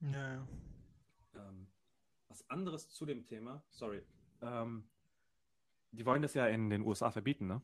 Ja, 0.00 0.34
ja. 0.34 0.48
Ähm, 1.36 1.66
was 2.28 2.48
anderes 2.50 2.88
zu 2.90 3.06
dem 3.06 3.24
Thema, 3.26 3.62
sorry, 3.70 4.02
ähm, 4.42 4.88
die 5.92 6.04
wollen 6.04 6.20
das 6.22 6.34
ja 6.34 6.46
in 6.48 6.68
den 6.68 6.82
USA 6.82 7.10
verbieten, 7.10 7.46
ne? 7.46 7.62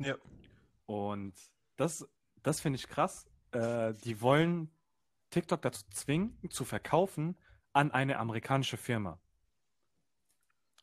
Ja. 0.00 0.16
Und 0.92 1.34
das, 1.76 2.06
das 2.42 2.60
finde 2.60 2.76
ich 2.76 2.86
krass. 2.86 3.26
Äh, 3.52 3.94
die 4.04 4.20
wollen 4.20 4.70
TikTok 5.30 5.62
dazu 5.62 5.84
zwingen, 5.90 6.38
zu 6.50 6.66
verkaufen 6.66 7.38
an 7.72 7.90
eine 7.90 8.18
amerikanische 8.18 8.76
Firma. 8.76 9.18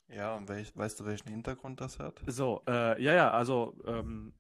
Ja, 0.08 0.36
und 0.36 0.50
welch, 0.50 0.76
weißt 0.76 1.00
du, 1.00 1.06
welchen 1.06 1.30
Hintergrund 1.30 1.80
das 1.80 2.00
hat? 2.00 2.24
So, 2.26 2.64
äh, 2.68 3.00
ja, 3.02 3.14
ja, 3.14 3.32
also, 3.32 3.80
ähm, 3.86 4.34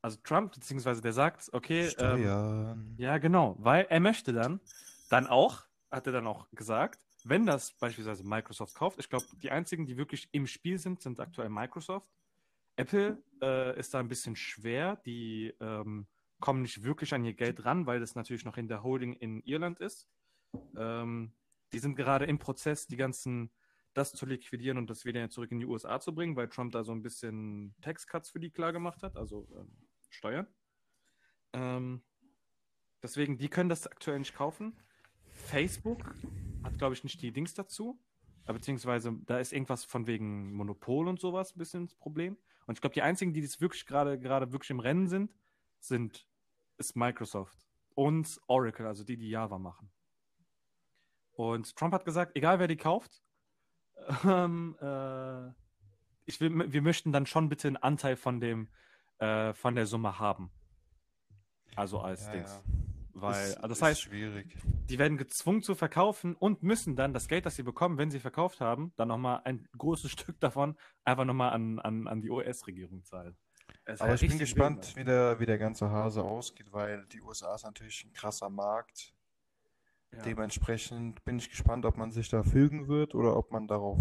also 0.00 0.18
Trump, 0.22 0.52
beziehungsweise 0.52 1.02
der 1.02 1.12
sagt, 1.12 1.52
okay, 1.52 1.90
ähm, 1.98 2.94
ja, 2.96 3.18
genau, 3.18 3.56
weil 3.58 3.86
er 3.90 3.98
möchte 3.98 4.32
dann, 4.32 4.60
dann 5.08 5.26
auch, 5.26 5.64
hat 5.90 6.06
er 6.06 6.12
dann 6.12 6.28
auch 6.28 6.48
gesagt, 6.52 7.00
wenn 7.24 7.44
das 7.44 7.72
beispielsweise 7.72 8.22
Microsoft 8.22 8.76
kauft, 8.76 9.00
ich 9.00 9.08
glaube, 9.08 9.26
die 9.42 9.50
einzigen, 9.50 9.84
die 9.84 9.96
wirklich 9.96 10.28
im 10.30 10.46
Spiel 10.46 10.78
sind, 10.78 11.02
sind 11.02 11.18
aktuell 11.18 11.48
Microsoft. 11.48 12.08
Apple 12.80 13.22
äh, 13.42 13.78
ist 13.78 13.94
da 13.94 14.00
ein 14.00 14.08
bisschen 14.08 14.36
schwer, 14.36 14.96
die 15.04 15.54
ähm, 15.60 16.06
kommen 16.40 16.62
nicht 16.62 16.82
wirklich 16.82 17.12
an 17.12 17.24
ihr 17.24 17.34
Geld 17.34 17.64
ran, 17.64 17.86
weil 17.86 18.00
das 18.00 18.14
natürlich 18.14 18.44
noch 18.44 18.56
in 18.56 18.68
der 18.68 18.82
Holding 18.82 19.12
in 19.12 19.42
Irland 19.42 19.78
ist. 19.80 20.08
Ähm, 20.76 21.32
die 21.72 21.78
sind 21.78 21.94
gerade 21.94 22.24
im 22.24 22.38
Prozess, 22.38 22.86
die 22.86 22.96
ganzen, 22.96 23.50
das 23.92 24.12
zu 24.12 24.26
liquidieren 24.26 24.78
und 24.78 24.88
das 24.88 25.04
wieder 25.04 25.28
zurück 25.28 25.52
in 25.52 25.60
die 25.60 25.66
USA 25.66 26.00
zu 26.00 26.14
bringen, 26.14 26.36
weil 26.36 26.48
Trump 26.48 26.72
da 26.72 26.82
so 26.82 26.92
ein 26.92 27.02
bisschen 27.02 27.74
Tax-Cuts 27.82 28.30
für 28.30 28.40
die 28.40 28.50
klar 28.50 28.72
gemacht 28.72 29.02
hat, 29.02 29.16
also 29.16 29.46
ähm, 29.54 29.70
Steuern. 30.08 30.46
Ähm, 31.52 32.02
deswegen, 33.02 33.36
die 33.36 33.48
können 33.48 33.68
das 33.68 33.86
aktuell 33.86 34.18
nicht 34.18 34.34
kaufen. 34.34 34.76
Facebook 35.26 36.14
hat, 36.64 36.78
glaube 36.78 36.94
ich, 36.94 37.04
nicht 37.04 37.20
die 37.22 37.32
Dings 37.32 37.54
dazu. 37.54 38.00
äh, 38.46 38.52
Beziehungsweise 38.52 39.16
da 39.26 39.38
ist 39.38 39.52
irgendwas 39.52 39.84
von 39.84 40.06
wegen 40.06 40.52
Monopol 40.52 41.08
und 41.08 41.20
sowas 41.20 41.54
ein 41.54 41.58
bisschen 41.58 41.86
das 41.86 41.94
Problem. 41.94 42.36
Und 42.70 42.76
ich 42.76 42.82
glaube, 42.82 42.94
die 42.94 43.02
einzigen, 43.02 43.32
die 43.32 43.42
das 43.42 43.60
wirklich 43.60 43.84
gerade 43.84 44.16
gerade 44.16 44.52
wirklich 44.52 44.70
im 44.70 44.78
Rennen 44.78 45.08
sind, 45.08 45.34
sind 45.80 46.28
ist 46.76 46.94
Microsoft 46.94 47.66
und 47.96 48.40
Oracle, 48.46 48.86
also 48.86 49.02
die, 49.02 49.16
die 49.16 49.28
Java 49.28 49.58
machen. 49.58 49.90
Und 51.32 51.74
Trump 51.74 51.92
hat 51.92 52.04
gesagt, 52.04 52.36
egal 52.36 52.60
wer 52.60 52.68
die 52.68 52.76
kauft, 52.76 53.24
ähm, 54.24 54.76
äh, 54.80 55.48
ich 56.26 56.40
will, 56.40 56.72
wir 56.72 56.82
möchten 56.82 57.10
dann 57.10 57.26
schon 57.26 57.48
bitte 57.48 57.66
einen 57.66 57.76
Anteil 57.76 58.14
von 58.14 58.38
dem 58.38 58.68
äh, 59.18 59.52
von 59.52 59.74
der 59.74 59.86
Summe 59.86 60.20
haben. 60.20 60.52
Also 61.74 61.98
als 61.98 62.26
Ja, 62.26 62.32
Dings. 62.34 62.52
ja. 62.52 62.89
Weil, 63.20 63.48
Ist- 63.50 63.56
also 63.56 63.68
das 63.68 63.78
ist 63.78 63.82
heißt, 63.82 64.00
schwierig. 64.02 64.56
die 64.88 64.98
werden 64.98 65.18
gezwungen 65.18 65.62
zu 65.62 65.74
verkaufen 65.74 66.34
und 66.36 66.62
müssen 66.62 66.96
dann 66.96 67.12
das 67.12 67.28
Geld, 67.28 67.46
das 67.46 67.56
sie 67.56 67.62
bekommen, 67.62 67.98
wenn 67.98 68.10
sie 68.10 68.20
verkauft 68.20 68.60
haben, 68.60 68.92
dann 68.96 69.08
nochmal 69.08 69.40
ein 69.44 69.68
großes 69.76 70.10
Stück 70.34 70.40
davon 70.40 70.76
einfach 71.04 71.24
nochmal 71.24 71.52
an, 71.52 71.78
an, 71.78 72.06
an 72.08 72.20
die 72.20 72.30
US-Regierung 72.30 73.04
zahlen. 73.04 73.36
Es 73.84 74.00
Aber 74.00 74.14
ich 74.14 74.20
bin 74.20 74.38
gespannt, 74.38 74.94
wie 74.96 75.04
der, 75.04 75.38
wie 75.40 75.46
der 75.46 75.58
ganze 75.58 75.90
Hase 75.90 76.22
ausgeht, 76.24 76.72
weil 76.72 77.06
die 77.06 77.20
USA 77.22 77.54
ist 77.54 77.64
natürlich 77.64 78.04
ein 78.04 78.12
krasser 78.12 78.50
Markt. 78.50 79.14
Ja. 80.12 80.22
Dementsprechend 80.22 81.24
bin 81.24 81.38
ich 81.38 81.50
gespannt, 81.50 81.84
ob 81.86 81.96
man 81.96 82.10
sich 82.10 82.28
da 82.28 82.42
fügen 82.42 82.88
wird 82.88 83.14
oder 83.14 83.36
ob 83.36 83.52
man 83.52 83.68
darauf 83.68 83.98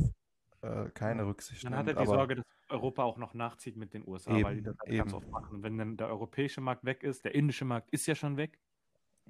äh, 0.61 0.89
keine 0.89 1.25
Rücksicht 1.27 1.63
Dann 1.63 1.75
hat 1.75 1.85
nimmt. 1.85 1.97
er 1.97 2.03
die 2.03 2.07
Aber 2.09 2.17
Sorge, 2.17 2.35
dass 2.35 2.45
Europa 2.69 3.03
auch 3.03 3.17
noch 3.17 3.33
nachzieht 3.35 3.77
mit 3.77 3.93
den 3.93 4.07
USA, 4.07 4.31
weil 4.31 4.55
die 4.55 4.59
Eben, 4.59 4.63
das 4.65 4.77
halt 4.79 4.97
ganz 4.97 5.11
eben. 5.11 5.17
oft 5.17 5.29
machen. 5.29 5.55
Und 5.57 5.63
wenn 5.63 5.77
dann 5.77 5.97
der 5.97 6.07
europäische 6.07 6.61
Markt 6.61 6.83
weg 6.83 7.03
ist, 7.03 7.25
der 7.25 7.35
indische 7.35 7.65
Markt 7.65 7.89
ist 7.91 8.07
ja 8.07 8.15
schon 8.15 8.37
weg. 8.37 8.59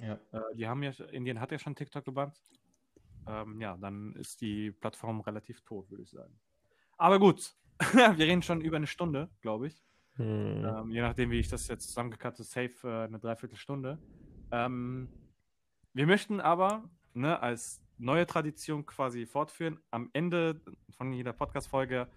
Ja. 0.01 0.19
Äh, 0.31 0.55
die 0.55 0.67
haben 0.67 0.83
ja, 0.83 0.91
Indien 1.11 1.39
hat 1.39 1.51
ja 1.51 1.59
schon 1.59 1.75
TikTok 1.75 2.05
gebannt. 2.05 2.41
Ähm, 3.27 3.59
ja, 3.61 3.77
dann 3.77 4.13
ist 4.15 4.41
die 4.41 4.71
Plattform 4.71 5.21
relativ 5.21 5.61
tot, 5.61 5.89
würde 5.89 6.03
ich 6.03 6.09
sagen. 6.09 6.39
Aber 6.97 7.19
gut, 7.19 7.55
wir 7.93 8.25
reden 8.25 8.41
schon 8.41 8.61
über 8.61 8.77
eine 8.77 8.87
Stunde, 8.87 9.29
glaube 9.41 9.67
ich. 9.67 9.83
Hm. 10.15 10.65
Ähm, 10.65 10.91
je 10.91 11.01
nachdem, 11.01 11.31
wie 11.31 11.39
ich 11.39 11.47
das 11.47 11.67
jetzt 11.67 11.87
zusammengekattet 11.87 12.45
safe 12.45 12.75
äh, 12.83 13.05
eine 13.05 13.19
Dreiviertelstunde. 13.19 13.99
Ähm, 14.51 15.09
wir 15.93 16.07
möchten 16.07 16.41
aber 16.41 16.89
ne, 17.13 17.41
als 17.41 17.81
neue 17.97 18.25
Tradition 18.25 18.85
quasi 18.85 19.25
fortführen, 19.25 19.79
am 19.91 20.09
Ende 20.13 20.61
von 20.91 21.13
jeder 21.13 21.33
Podcast-Folge 21.33 22.07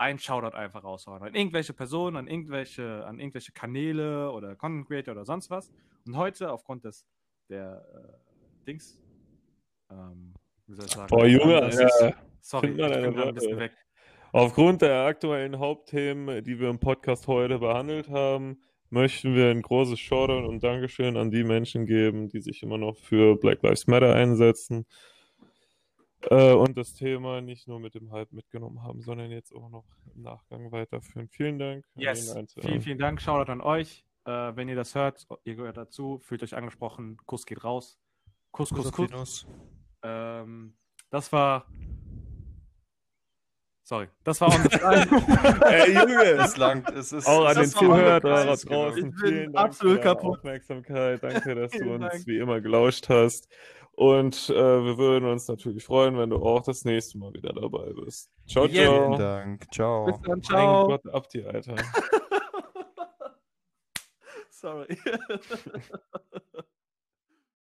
ein 0.00 0.18
Shoutout 0.18 0.56
einfach 0.56 0.82
raushauen. 0.82 1.22
An 1.22 1.34
irgendwelche 1.34 1.74
Personen, 1.74 2.16
an 2.16 2.26
irgendwelche, 2.26 3.04
an 3.06 3.18
irgendwelche 3.20 3.52
Kanäle 3.52 4.30
oder 4.32 4.56
Content 4.56 4.88
Creator 4.88 5.12
oder 5.12 5.24
sonst 5.26 5.50
was. 5.50 5.70
Und 6.06 6.16
heute, 6.16 6.50
aufgrund 6.50 6.84
des 6.84 7.06
der 7.50 7.84
äh, 7.94 8.64
Dings, 8.66 8.98
ähm, 9.90 10.32
wie 10.66 10.74
soll 10.74 10.86
ich 10.86 10.92
sagen? 10.92 11.08
Boah, 11.08 11.26
Junge, 11.26 11.68
ist- 11.68 12.14
Sorry, 12.40 12.70
ich 12.70 12.76
bin 12.76 13.18
ein 13.18 13.34
bisschen 13.34 13.58
weg. 13.58 13.72
Aufgrund 14.32 14.80
der 14.80 15.04
aktuellen 15.04 15.58
Hauptthemen, 15.58 16.42
die 16.44 16.58
wir 16.58 16.70
im 16.70 16.78
Podcast 16.78 17.26
heute 17.26 17.58
behandelt 17.58 18.08
haben, 18.08 18.62
möchten 18.88 19.34
wir 19.34 19.50
ein 19.50 19.60
großes 19.60 19.98
Shoutout 20.00 20.48
und 20.48 20.62
Dankeschön 20.62 21.16
an 21.18 21.30
die 21.30 21.44
Menschen 21.44 21.84
geben, 21.84 22.28
die 22.28 22.40
sich 22.40 22.62
immer 22.62 22.78
noch 22.78 22.96
für 22.96 23.36
Black 23.36 23.62
Lives 23.62 23.86
Matter 23.86 24.14
einsetzen 24.14 24.86
äh, 26.22 26.52
und 26.52 26.76
das 26.76 26.94
Thema 26.94 27.40
nicht 27.40 27.66
nur 27.68 27.80
mit 27.80 27.94
dem 27.94 28.12
Hype 28.12 28.32
mitgenommen 28.32 28.82
haben, 28.82 29.00
sondern 29.02 29.30
jetzt 29.30 29.54
auch 29.54 29.70
noch 29.70 29.84
im 30.14 30.22
Nachgang 30.22 30.70
weiterführen. 30.72 31.28
Vielen 31.28 31.58
Dank. 31.58 31.84
an 31.96 32.00
Yes, 32.02 32.34
vielen, 32.60 32.80
vielen 32.82 32.98
Dank. 32.98 33.20
Shoutout 33.20 33.50
an 33.50 33.60
euch. 33.60 34.04
Äh, 34.26 34.54
wenn 34.56 34.68
ihr 34.68 34.76
das 34.76 34.94
hört, 34.94 35.26
ihr 35.44 35.54
gehört 35.54 35.76
dazu, 35.76 36.18
fühlt 36.22 36.42
euch 36.42 36.54
angesprochen. 36.54 37.16
Kuss 37.26 37.46
geht 37.46 37.64
raus. 37.64 37.98
Kuss, 38.50 38.70
Kuss, 38.70 38.92
Kuss. 38.92 39.10
Nuss. 39.10 39.46
Ähm, 40.02 40.76
das 41.10 41.32
war 41.32 41.66
Sorry, 43.90 44.06
das 44.22 44.40
war 44.40 44.52
the 44.52 44.68
fly. 44.68 45.04
Ey, 45.68 45.94
Junge! 45.94 46.22
Es 46.44 46.56
langt, 46.56 46.88
es 46.90 47.12
ist, 47.12 47.26
Auch 47.26 47.44
an 47.44 47.54
den 47.56 47.64
ist 47.64 47.76
Zuhörer 47.76 48.20
genug, 48.20 48.36
da 48.36 48.44
draußen. 48.44 48.70
genug. 48.70 48.96
Ich 48.96 49.02
bin 49.02 49.12
Vielen 49.14 49.52
Dank 49.52 49.66
absolut 49.66 49.96
für 49.96 50.00
kaputt. 50.02 50.38
Aufmerksamkeit. 50.38 51.20
Danke, 51.24 51.54
dass 51.56 51.72
du 51.72 51.90
uns 51.94 52.08
Dank. 52.08 52.26
wie 52.28 52.38
immer 52.38 52.60
gelauscht 52.60 53.08
hast. 53.08 53.48
Und 54.00 54.48
äh, 54.48 54.54
wir 54.54 54.96
würden 54.96 55.28
uns 55.28 55.46
natürlich 55.46 55.84
freuen, 55.84 56.16
wenn 56.16 56.30
du 56.30 56.36
auch 56.36 56.62
das 56.62 56.86
nächste 56.86 57.18
Mal 57.18 57.34
wieder 57.34 57.52
dabei 57.52 57.92
bist. 57.92 58.30
Ciao, 58.46 58.66
ciao. 58.66 59.08
Vielen 59.08 59.18
Dank. 59.18 59.74
Ciao. 59.74 60.06
Bis 60.06 60.18
dann, 60.22 60.30
Mein 60.30 60.42
ciao. 60.42 60.86
Gott, 60.86 61.06
ab 61.08 61.28
dir, 61.28 61.50
Alter. 61.50 61.76
Sorry. 64.48 64.96